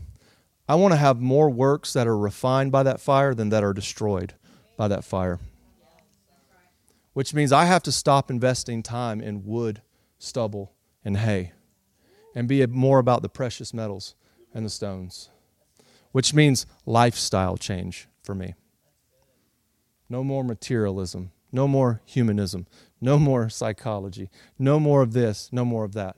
I 0.68 0.76
want 0.76 0.92
to 0.92 0.98
have 0.98 1.22
more 1.22 1.50
works 1.50 1.94
that 1.94 2.06
are 2.06 2.18
refined 2.18 2.74
by 2.74 2.84
that 2.84 3.00
fire 3.00 3.34
than 3.34 3.48
that 3.48 3.64
are 3.64 3.72
destroyed 3.72 4.34
by 4.76 4.90
that 4.90 5.06
fire. 5.06 5.40
Which 7.14 7.34
means 7.34 7.54
I 7.54 7.64
have 7.64 7.82
to 7.84 7.94
stop 7.94 8.30
investing 8.30 8.84
time 8.84 9.22
in 9.22 9.46
wood, 9.46 9.82
stubble, 10.20 10.74
and 11.06 11.16
hay 11.16 11.54
and 12.36 12.46
be 12.46 12.66
more 12.68 13.00
about 13.00 13.22
the 13.22 13.30
precious 13.30 13.74
metals 13.74 14.16
and 14.54 14.66
the 14.66 14.70
stones. 14.70 15.30
Which 16.12 16.34
means 16.34 16.66
lifestyle 16.86 17.56
change 17.56 18.10
for 18.22 18.36
me. 18.36 18.56
No 20.10 20.26
more 20.26 20.44
materialism, 20.44 21.32
no 21.54 21.70
more 21.70 22.02
humanism, 22.04 22.68
no 23.06 23.20
more 23.20 23.50
psychology. 23.50 24.32
No 24.58 24.80
more 24.80 25.04
of 25.04 25.14
this. 25.14 25.50
No 25.52 25.64
more 25.64 25.84
of 25.84 25.94
that. 25.94 26.18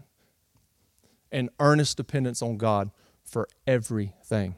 An 1.34 1.50
earnest 1.60 1.98
dependence 1.98 2.42
on 2.42 2.56
God 2.56 2.92
for 3.26 3.50
everything. 3.68 4.56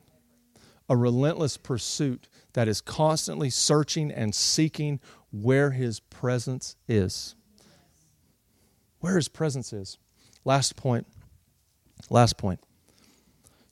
A 0.88 0.95
relentless 0.95 1.57
pursuit 1.57 2.30
that 2.53 2.67
is 2.67 2.82
constantly 2.82 3.49
searching 3.49 4.11
and 4.11 4.36
seeking 4.36 4.99
where 5.32 5.71
His 5.71 5.99
presence 5.99 6.75
is. 6.88 7.34
Where 8.99 9.15
His 9.15 9.27
presence 9.27 9.73
is. 9.73 9.97
Last 10.45 10.75
point. 10.75 11.07
Last 12.11 12.38
point. 12.38 12.59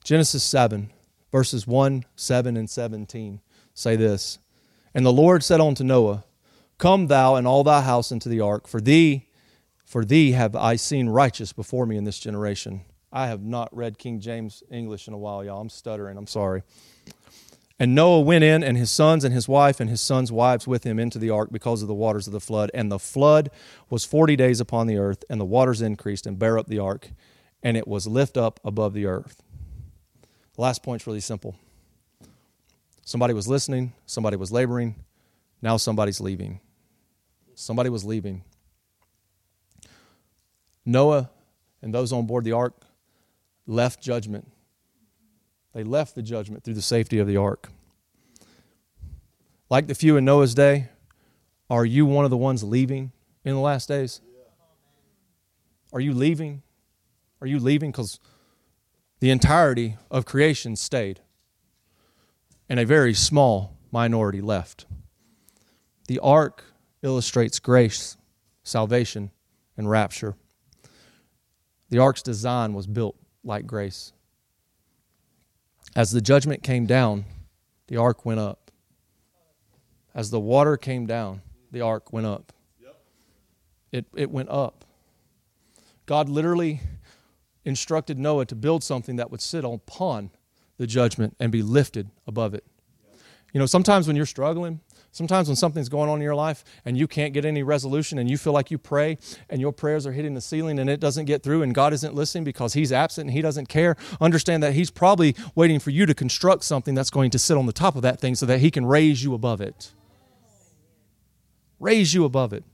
Genesis 0.02 0.42
7, 0.42 0.90
verses 1.30 1.64
1, 1.64 2.04
7, 2.16 2.56
and 2.56 2.68
17 2.68 3.40
say 3.72 3.94
this 3.94 4.40
And 4.94 5.06
the 5.06 5.12
Lord 5.12 5.44
said 5.44 5.60
unto 5.60 5.84
Noah, 5.84 6.24
Come 6.78 7.08
thou 7.08 7.34
and 7.34 7.46
all 7.46 7.64
thy 7.64 7.82
house 7.82 8.12
into 8.12 8.28
the 8.28 8.40
ark, 8.40 8.68
for 8.68 8.80
thee, 8.80 9.26
for 9.84 10.04
thee 10.04 10.32
have 10.32 10.54
I 10.54 10.76
seen 10.76 11.08
righteous 11.08 11.52
before 11.52 11.86
me 11.86 11.96
in 11.96 12.04
this 12.04 12.20
generation. 12.20 12.82
I 13.12 13.26
have 13.26 13.42
not 13.42 13.74
read 13.76 13.98
King 13.98 14.20
James 14.20 14.62
English 14.70 15.08
in 15.08 15.14
a 15.14 15.18
while, 15.18 15.44
y'all. 15.44 15.60
I'm 15.60 15.70
stuttering. 15.70 16.16
I'm 16.16 16.26
sorry. 16.26 16.62
And 17.80 17.94
Noah 17.94 18.20
went 18.20 18.44
in, 18.44 18.62
and 18.62 18.76
his 18.76 18.90
sons 18.90 19.24
and 19.24 19.32
his 19.32 19.48
wife 19.48 19.80
and 19.80 19.88
his 19.88 20.00
sons' 20.00 20.30
wives 20.30 20.66
with 20.66 20.84
him 20.84 20.98
into 20.98 21.18
the 21.18 21.30
ark 21.30 21.48
because 21.50 21.80
of 21.80 21.88
the 21.88 21.94
waters 21.94 22.26
of 22.26 22.32
the 22.32 22.40
flood. 22.40 22.70
And 22.74 22.92
the 22.92 22.98
flood 22.98 23.50
was 23.88 24.04
forty 24.04 24.36
days 24.36 24.60
upon 24.60 24.86
the 24.86 24.98
earth, 24.98 25.24
and 25.30 25.40
the 25.40 25.44
waters 25.44 25.80
increased 25.80 26.26
and 26.26 26.38
bare 26.38 26.58
up 26.58 26.66
the 26.66 26.80
ark, 26.80 27.10
and 27.62 27.76
it 27.76 27.88
was 27.88 28.06
lift 28.06 28.36
up 28.36 28.60
above 28.64 28.94
the 28.94 29.06
earth. 29.06 29.42
The 30.54 30.62
last 30.62 30.82
point's 30.82 31.06
really 31.06 31.20
simple. 31.20 31.56
Somebody 33.04 33.32
was 33.32 33.48
listening, 33.48 33.94
somebody 34.06 34.36
was 34.36 34.52
laboring, 34.52 34.96
now 35.62 35.76
somebody's 35.76 36.20
leaving. 36.20 36.60
Somebody 37.58 37.90
was 37.90 38.04
leaving. 38.04 38.44
Noah 40.86 41.28
and 41.82 41.92
those 41.92 42.12
on 42.12 42.26
board 42.26 42.44
the 42.44 42.52
ark 42.52 42.74
left 43.66 44.00
judgment 44.00 44.48
they 45.74 45.84
left 45.84 46.14
the 46.14 46.22
judgment 46.22 46.64
through 46.64 46.74
the 46.74 46.82
safety 46.82 47.18
of 47.18 47.26
the 47.26 47.36
ark. 47.36 47.70
Like 49.70 49.86
the 49.86 49.94
few 49.94 50.16
in 50.16 50.24
Noah's 50.24 50.54
day, 50.54 50.88
are 51.68 51.84
you 51.84 52.06
one 52.06 52.24
of 52.24 52.30
the 52.30 52.36
ones 52.36 52.64
leaving 52.64 53.12
in 53.44 53.54
the 53.54 53.60
last 53.60 53.86
days? 53.86 54.20
Are 55.92 56.00
you 56.00 56.14
leaving? 56.14 56.62
Are 57.40 57.46
you 57.46 57.58
leaving? 57.58 57.90
Because 57.92 58.18
the 59.20 59.30
entirety 59.30 59.96
of 60.10 60.24
creation 60.24 60.74
stayed, 60.74 61.20
and 62.68 62.80
a 62.80 62.84
very 62.84 63.14
small 63.14 63.76
minority 63.92 64.40
left. 64.40 64.86
The 66.08 66.18
ark 66.20 66.64
illustrates 67.02 67.58
grace, 67.58 68.16
salvation, 68.62 69.30
and 69.76 69.88
rapture. 69.88 70.34
The 71.90 71.98
ark's 71.98 72.22
design 72.22 72.74
was 72.74 72.86
built 72.86 73.16
like 73.44 73.66
grace. 73.66 74.12
As 75.96 76.10
the 76.10 76.20
judgment 76.20 76.62
came 76.62 76.86
down, 76.86 77.24
the 77.86 77.96
ark 77.96 78.24
went 78.24 78.40
up. 78.40 78.70
As 80.14 80.30
the 80.30 80.40
water 80.40 80.76
came 80.76 81.06
down, 81.06 81.42
the 81.70 81.80
ark 81.80 82.12
went 82.12 82.26
up. 82.26 82.52
It, 83.90 84.06
it 84.14 84.30
went 84.30 84.50
up. 84.50 84.84
God 86.04 86.28
literally 86.28 86.80
instructed 87.64 88.18
Noah 88.18 88.46
to 88.46 88.54
build 88.54 88.82
something 88.84 89.16
that 89.16 89.30
would 89.30 89.40
sit 89.40 89.64
upon 89.64 90.30
the 90.76 90.86
judgment 90.86 91.36
and 91.40 91.50
be 91.52 91.62
lifted 91.62 92.10
above 92.26 92.54
it. 92.54 92.64
You 93.52 93.60
know, 93.60 93.66
sometimes 93.66 94.06
when 94.06 94.16
you're 94.16 94.26
struggling, 94.26 94.80
Sometimes 95.10 95.48
when 95.48 95.56
something's 95.56 95.88
going 95.88 96.10
on 96.10 96.18
in 96.18 96.22
your 96.22 96.34
life 96.34 96.64
and 96.84 96.96
you 96.96 97.08
can't 97.08 97.32
get 97.32 97.44
any 97.44 97.62
resolution 97.62 98.18
and 98.18 98.28
you 98.28 98.36
feel 98.36 98.52
like 98.52 98.70
you 98.70 98.78
pray 98.78 99.18
and 99.48 99.60
your 99.60 99.72
prayers 99.72 100.06
are 100.06 100.12
hitting 100.12 100.34
the 100.34 100.40
ceiling 100.40 100.78
and 100.78 100.88
it 100.90 101.00
doesn't 101.00 101.24
get 101.24 101.42
through 101.42 101.62
and 101.62 101.74
God 101.74 101.92
isn't 101.92 102.14
listening 102.14 102.44
because 102.44 102.74
He's 102.74 102.92
absent 102.92 103.26
and 103.26 103.34
He 103.34 103.42
doesn't 103.42 103.68
care, 103.68 103.96
understand 104.20 104.62
that 104.62 104.74
He's 104.74 104.90
probably 104.90 105.34
waiting 105.54 105.80
for 105.80 105.90
you 105.90 106.06
to 106.06 106.14
construct 106.14 106.64
something 106.64 106.94
that's 106.94 107.10
going 107.10 107.30
to 107.30 107.38
sit 107.38 107.56
on 107.56 107.66
the 107.66 107.72
top 107.72 107.96
of 107.96 108.02
that 108.02 108.20
thing 108.20 108.34
so 108.34 108.46
that 108.46 108.60
He 108.60 108.70
can 108.70 108.84
raise 108.84 109.24
you 109.24 109.34
above 109.34 109.60
it. 109.60 109.92
Raise 111.80 112.12
you 112.12 112.24
above 112.24 112.52
it. 112.52 112.64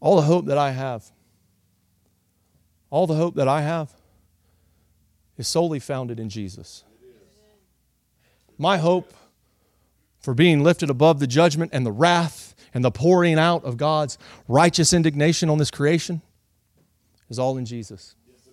All 0.00 0.16
the 0.16 0.22
hope 0.22 0.46
that 0.46 0.58
I 0.58 0.72
have, 0.72 1.10
all 2.90 3.06
the 3.06 3.14
hope 3.14 3.34
that 3.36 3.48
I 3.48 3.62
have 3.62 3.92
is 5.36 5.46
solely 5.46 5.78
founded 5.78 6.18
in 6.18 6.28
Jesus. 6.28 6.84
My 8.58 8.78
hope 8.78 9.12
for 10.28 10.34
being 10.34 10.62
lifted 10.62 10.90
above 10.90 11.20
the 11.20 11.26
judgment 11.26 11.70
and 11.72 11.86
the 11.86 11.90
wrath 11.90 12.54
and 12.74 12.84
the 12.84 12.90
pouring 12.90 13.38
out 13.38 13.64
of 13.64 13.78
God's 13.78 14.18
righteous 14.46 14.92
indignation 14.92 15.48
on 15.48 15.56
this 15.56 15.70
creation 15.70 16.20
is 17.30 17.38
all 17.38 17.56
in 17.56 17.64
Jesus. 17.64 18.14
Yes, 18.28 18.46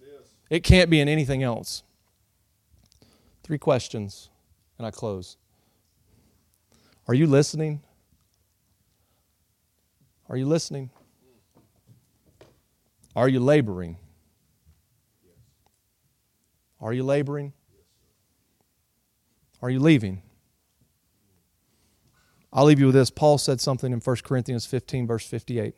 it 0.49 0.63
can't 0.63 0.89
be 0.89 1.01
in 1.01 1.09
anything 1.09 1.43
else. 1.43 1.83
Three 3.43 3.57
questions, 3.57 4.29
and 4.77 4.87
I 4.87 4.91
close. 4.91 5.35
Are 7.09 7.13
you 7.13 7.27
listening? 7.27 7.81
Are 10.29 10.37
you 10.37 10.45
listening? 10.45 10.91
Are 13.17 13.27
you 13.27 13.41
laboring? 13.41 13.97
Are 16.79 16.93
you 16.93 17.03
laboring? 17.03 17.51
Are 19.61 19.69
you 19.69 19.81
leaving? 19.81 20.21
I'll 22.55 22.63
leave 22.63 22.79
you 22.79 22.85
with 22.85 22.95
this. 22.95 23.09
Paul 23.09 23.37
said 23.37 23.59
something 23.59 23.91
in 23.91 23.99
1 23.99 24.15
Corinthians 24.23 24.65
15, 24.65 25.05
verse 25.05 25.27
58. 25.27 25.75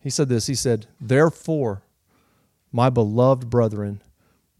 He 0.00 0.10
said 0.10 0.28
this 0.28 0.46
He 0.46 0.54
said, 0.54 0.86
Therefore, 1.00 1.82
my 2.70 2.88
beloved 2.88 3.50
brethren, 3.50 4.00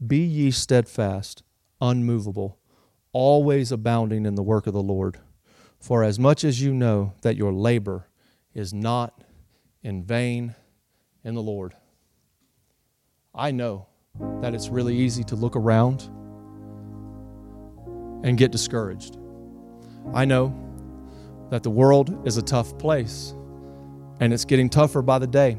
be 0.05 0.19
ye 0.19 0.51
steadfast, 0.51 1.45
unmovable, 1.81 2.59
always 3.13 3.71
abounding 3.71 4.27
in 4.27 4.35
the 4.35 4.43
work 4.43 4.67
of 4.67 4.73
the 4.73 4.83
Lord. 4.83 5.21
For 5.79 6.03
as 6.03 6.19
much 6.19 6.43
as 6.43 6.61
you 6.61 6.75
know 6.75 7.15
that 7.23 7.37
your 7.37 7.53
labor 7.53 8.09
is 8.53 8.75
not 8.75 9.23
in 9.83 10.03
vain 10.03 10.57
in 11.25 11.35
the 11.35 11.43
Lord. 11.43 11.75
I 13.33 13.53
know 13.53 13.87
that 14.41 14.55
it's 14.55 14.69
really 14.69 14.97
easy 14.97 15.23
to 15.25 15.37
look 15.37 15.55
around 15.55 16.03
and 18.25 18.37
get 18.37 18.51
discouraged. 18.51 19.19
I 20.15 20.25
know 20.25 20.55
that 21.51 21.63
the 21.63 21.71
world 21.71 22.27
is 22.27 22.37
a 22.37 22.43
tough 22.43 22.79
place 22.79 23.35
and 24.21 24.33
it's 24.33 24.45
getting 24.45 24.69
tougher 24.69 25.03
by 25.03 25.19
the 25.19 25.27
day. 25.27 25.59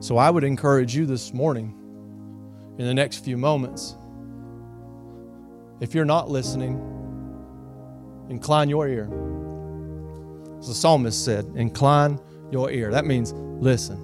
So 0.00 0.16
I 0.18 0.30
would 0.30 0.44
encourage 0.44 0.94
you 0.94 1.06
this 1.06 1.32
morning, 1.32 1.74
in 2.78 2.86
the 2.86 2.94
next 2.94 3.24
few 3.24 3.36
moments, 3.36 3.96
if 5.80 5.94
you're 5.94 6.04
not 6.04 6.30
listening, 6.30 6.76
incline 8.28 8.68
your 8.68 8.88
ear. 8.88 9.08
As 10.58 10.68
the 10.68 10.74
psalmist 10.74 11.24
said, 11.24 11.44
incline 11.56 12.20
your 12.50 12.70
ear. 12.70 12.90
That 12.90 13.06
means 13.06 13.32
listen. 13.32 13.98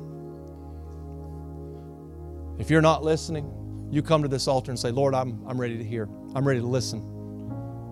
If 2.59 2.70
you're 2.70 2.83
not 2.83 3.03
listening, 3.03 3.89
you 3.91 4.03
come 4.03 4.22
to 4.22 4.28
this 4.28 4.47
altar 4.49 4.70
and 4.70 4.78
say, 4.78 4.91
Lord, 4.91 5.14
I'm, 5.14 5.43
I'm 5.47 5.61
ready 5.61 5.78
to 5.78 5.85
hear. 5.85 6.09
I'm 6.35 6.47
ready 6.47 6.61
to 6.61 6.66
listen. 6.66 7.20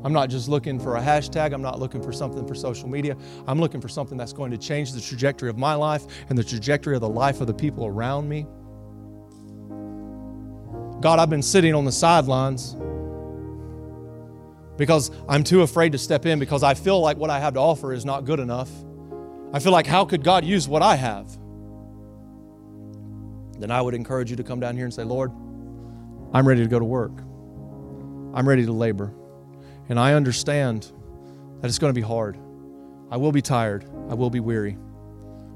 I'm 0.04 0.12
not 0.12 0.30
just 0.30 0.48
looking 0.48 0.78
for 0.78 0.96
a 0.96 1.00
hashtag. 1.00 1.52
I'm 1.52 1.62
not 1.62 1.80
looking 1.80 2.02
for 2.02 2.12
something 2.12 2.46
for 2.46 2.54
social 2.54 2.88
media. 2.88 3.16
I'm 3.46 3.60
looking 3.60 3.80
for 3.80 3.88
something 3.88 4.16
that's 4.16 4.32
going 4.32 4.50
to 4.52 4.58
change 4.58 4.92
the 4.92 5.00
trajectory 5.00 5.50
of 5.50 5.58
my 5.58 5.74
life 5.74 6.06
and 6.28 6.38
the 6.38 6.44
trajectory 6.44 6.94
of 6.94 7.00
the 7.00 7.08
life 7.08 7.40
of 7.40 7.46
the 7.46 7.54
people 7.54 7.86
around 7.86 8.28
me. 8.28 8.46
God, 11.00 11.18
I've 11.18 11.30
been 11.30 11.42
sitting 11.42 11.74
on 11.74 11.84
the 11.84 11.92
sidelines 11.92 12.76
because 14.76 15.10
I'm 15.28 15.42
too 15.44 15.62
afraid 15.62 15.92
to 15.92 15.98
step 15.98 16.26
in 16.26 16.38
because 16.38 16.62
I 16.62 16.74
feel 16.74 17.00
like 17.00 17.16
what 17.16 17.30
I 17.30 17.40
have 17.40 17.54
to 17.54 17.60
offer 17.60 17.92
is 17.92 18.04
not 18.04 18.24
good 18.24 18.40
enough. 18.40 18.70
I 19.52 19.58
feel 19.58 19.72
like, 19.72 19.86
how 19.86 20.04
could 20.04 20.22
God 20.22 20.44
use 20.44 20.68
what 20.68 20.82
I 20.82 20.94
have? 20.94 21.26
Then 23.58 23.70
I 23.70 23.80
would 23.80 23.94
encourage 23.94 24.30
you 24.30 24.36
to 24.36 24.44
come 24.44 24.60
down 24.60 24.76
here 24.76 24.84
and 24.84 24.94
say, 24.94 25.02
Lord, 25.04 25.32
I'm 26.32 26.46
ready 26.46 26.62
to 26.62 26.68
go 26.68 26.78
to 26.78 26.84
work. 26.84 27.18
I'm 28.34 28.48
ready 28.48 28.64
to 28.66 28.72
labor. 28.72 29.12
And 29.88 29.98
I 29.98 30.14
understand 30.14 30.92
that 31.60 31.68
it's 31.68 31.78
going 31.78 31.92
to 31.92 31.98
be 31.98 32.06
hard. 32.06 32.38
I 33.10 33.16
will 33.16 33.32
be 33.32 33.42
tired. 33.42 33.84
I 34.10 34.14
will 34.14 34.30
be 34.30 34.40
weary. 34.40 34.76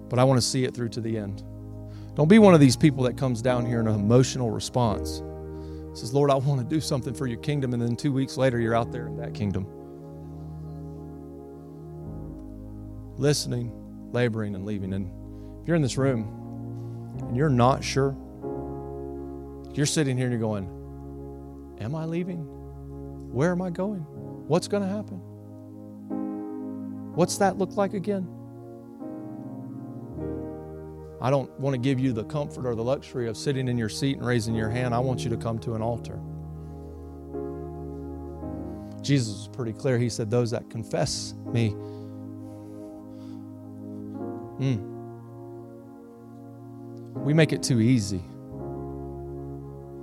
But 0.08 0.18
I 0.18 0.24
want 0.24 0.40
to 0.40 0.46
see 0.46 0.64
it 0.64 0.74
through 0.74 0.88
to 0.90 1.00
the 1.00 1.16
end. 1.16 1.42
Don't 2.14 2.28
be 2.28 2.38
one 2.38 2.54
of 2.54 2.60
these 2.60 2.76
people 2.76 3.04
that 3.04 3.16
comes 3.16 3.40
down 3.40 3.64
here 3.66 3.80
in 3.80 3.86
an 3.86 3.94
emotional 3.94 4.50
response. 4.50 5.22
Says, 5.94 6.14
Lord, 6.14 6.30
I 6.30 6.34
want 6.34 6.60
to 6.60 6.66
do 6.66 6.80
something 6.80 7.14
for 7.14 7.26
your 7.26 7.38
kingdom. 7.40 7.72
And 7.72 7.82
then 7.82 7.96
two 7.96 8.12
weeks 8.12 8.36
later, 8.36 8.58
you're 8.58 8.74
out 8.74 8.92
there 8.92 9.06
in 9.06 9.16
that 9.18 9.34
kingdom. 9.34 9.66
Listening, 13.18 13.70
laboring, 14.12 14.54
and 14.54 14.64
leaving. 14.64 14.94
And 14.94 15.06
if 15.60 15.68
you're 15.68 15.76
in 15.76 15.82
this 15.82 15.98
room 15.98 17.18
and 17.20 17.36
you're 17.36 17.50
not 17.50 17.84
sure, 17.84 18.16
you're 19.74 19.86
sitting 19.86 20.16
here 20.16 20.26
and 20.26 20.32
you're 20.32 20.40
going, 20.40 20.78
Am 21.80 21.94
I 21.94 22.04
leaving? 22.04 22.38
Where 23.32 23.52
am 23.52 23.62
I 23.62 23.70
going? 23.70 24.06
What's 24.52 24.68
going 24.68 24.82
to 24.82 24.88
happen? 24.90 25.16
What's 27.14 27.38
that 27.38 27.56
look 27.56 27.74
like 27.74 27.94
again? 27.94 28.28
I 31.22 31.30
don't 31.30 31.50
want 31.58 31.72
to 31.72 31.78
give 31.78 31.98
you 31.98 32.12
the 32.12 32.24
comfort 32.24 32.66
or 32.66 32.74
the 32.74 32.84
luxury 32.84 33.30
of 33.30 33.38
sitting 33.38 33.66
in 33.66 33.78
your 33.78 33.88
seat 33.88 34.18
and 34.18 34.26
raising 34.26 34.54
your 34.54 34.68
hand. 34.68 34.94
I 34.94 34.98
want 34.98 35.24
you 35.24 35.30
to 35.30 35.38
come 35.38 35.58
to 35.60 35.72
an 35.72 35.80
altar. 35.80 36.20
Jesus 39.00 39.34
was 39.38 39.48
pretty 39.48 39.72
clear. 39.72 39.96
He 39.96 40.10
said, 40.10 40.30
Those 40.30 40.50
that 40.50 40.68
confess 40.68 41.32
me. 41.46 41.70
Mm. 44.60 44.82
We 47.14 47.32
make 47.32 47.54
it 47.54 47.62
too 47.62 47.80
easy. 47.80 48.20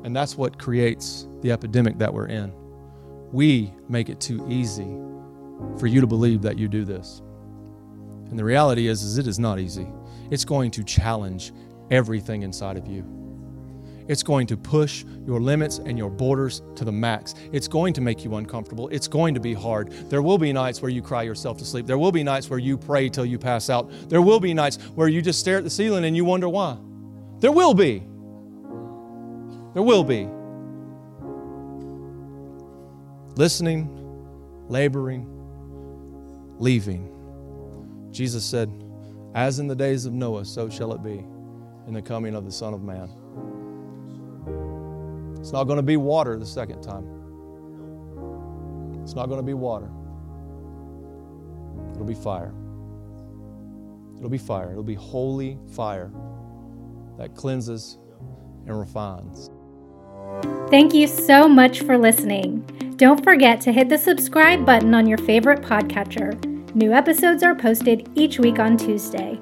And 0.03 0.15
that's 0.15 0.35
what 0.35 0.57
creates 0.57 1.27
the 1.41 1.51
epidemic 1.51 1.99
that 1.99 2.11
we're 2.11 2.29
in 2.29 2.51
we 3.31 3.73
make 3.87 4.09
it 4.09 4.19
too 4.19 4.45
easy 4.49 4.97
for 5.77 5.87
you 5.87 6.01
to 6.01 6.07
believe 6.07 6.41
that 6.41 6.57
you 6.57 6.67
do 6.67 6.85
this. 6.85 7.21
And 8.29 8.37
the 8.37 8.43
reality 8.43 8.87
is, 8.87 9.03
is 9.03 9.17
it 9.17 9.27
is 9.27 9.39
not 9.39 9.59
easy. 9.59 9.87
It's 10.29 10.45
going 10.45 10.71
to 10.71 10.83
challenge 10.83 11.51
everything 11.91 12.43
inside 12.43 12.77
of 12.77 12.87
you. 12.87 13.05
It's 14.07 14.23
going 14.23 14.47
to 14.47 14.57
push 14.57 15.05
your 15.27 15.39
limits 15.39 15.77
and 15.77 15.95
your 15.95 16.09
borders 16.09 16.63
to 16.75 16.83
the 16.83 16.91
max. 16.91 17.35
It's 17.51 17.67
going 17.67 17.93
to 17.93 18.01
make 18.01 18.23
you 18.23 18.35
uncomfortable. 18.35 18.89
It's 18.89 19.07
going 19.07 19.35
to 19.35 19.39
be 19.39 19.53
hard. 19.53 19.91
There 20.09 20.23
will 20.23 20.39
be 20.39 20.51
nights 20.51 20.81
where 20.81 20.89
you 20.89 21.03
cry 21.03 21.21
yourself 21.21 21.59
to 21.59 21.65
sleep. 21.65 21.85
There 21.85 21.99
will 21.99 22.11
be 22.11 22.23
nights 22.23 22.49
where 22.49 22.57
you 22.57 22.75
pray 22.75 23.09
till 23.09 23.25
you 23.25 23.37
pass 23.37 23.69
out. 23.69 23.91
There 24.09 24.21
will 24.23 24.39
be 24.39 24.53
nights 24.55 24.77
where 24.95 25.07
you 25.07 25.21
just 25.21 25.39
stare 25.39 25.57
at 25.57 25.63
the 25.63 25.69
ceiling 25.69 26.05
and 26.05 26.15
you 26.15 26.25
wonder 26.25 26.49
why. 26.49 26.77
There 27.39 27.51
will 27.51 27.75
be. 27.75 27.99
There 29.75 29.83
will 29.83 30.03
be. 30.03 30.27
Listening, 33.39 33.87
laboring, 34.67 35.25
leaving. 36.57 37.09
Jesus 38.11 38.43
said, 38.43 38.69
As 39.33 39.59
in 39.59 39.67
the 39.67 39.75
days 39.77 40.05
of 40.05 40.11
Noah, 40.11 40.43
so 40.43 40.69
shall 40.69 40.91
it 40.91 41.01
be 41.01 41.23
in 41.87 41.93
the 41.93 42.01
coming 42.01 42.35
of 42.35 42.43
the 42.43 42.51
Son 42.51 42.73
of 42.73 42.83
Man. 42.83 43.09
It's 45.39 45.53
not 45.53 45.63
going 45.63 45.77
to 45.77 45.83
be 45.83 45.95
water 45.95 46.37
the 46.37 46.45
second 46.45 46.81
time. 46.81 47.05
It's 49.03 49.13
not 49.13 49.27
going 49.27 49.39
to 49.39 49.45
be 49.45 49.53
water. 49.53 49.89
It'll 51.93 52.03
be 52.03 52.15
fire. 52.15 52.53
It'll 54.17 54.27
be 54.27 54.37
fire. 54.37 54.69
It'll 54.71 54.83
be 54.83 54.95
holy 54.95 55.57
fire 55.71 56.11
that 57.17 57.35
cleanses 57.35 57.99
and 58.67 58.77
refines. 58.77 59.49
Thank 60.69 60.93
you 60.93 61.07
so 61.07 61.47
much 61.47 61.81
for 61.81 61.97
listening. 61.97 62.61
Don't 62.97 63.23
forget 63.23 63.61
to 63.61 63.71
hit 63.71 63.89
the 63.89 63.97
subscribe 63.97 64.65
button 64.65 64.93
on 64.93 65.07
your 65.07 65.17
favorite 65.19 65.61
podcatcher. 65.61 66.35
New 66.75 66.93
episodes 66.93 67.43
are 67.43 67.55
posted 67.55 68.07
each 68.15 68.39
week 68.39 68.59
on 68.59 68.77
Tuesday. 68.77 69.39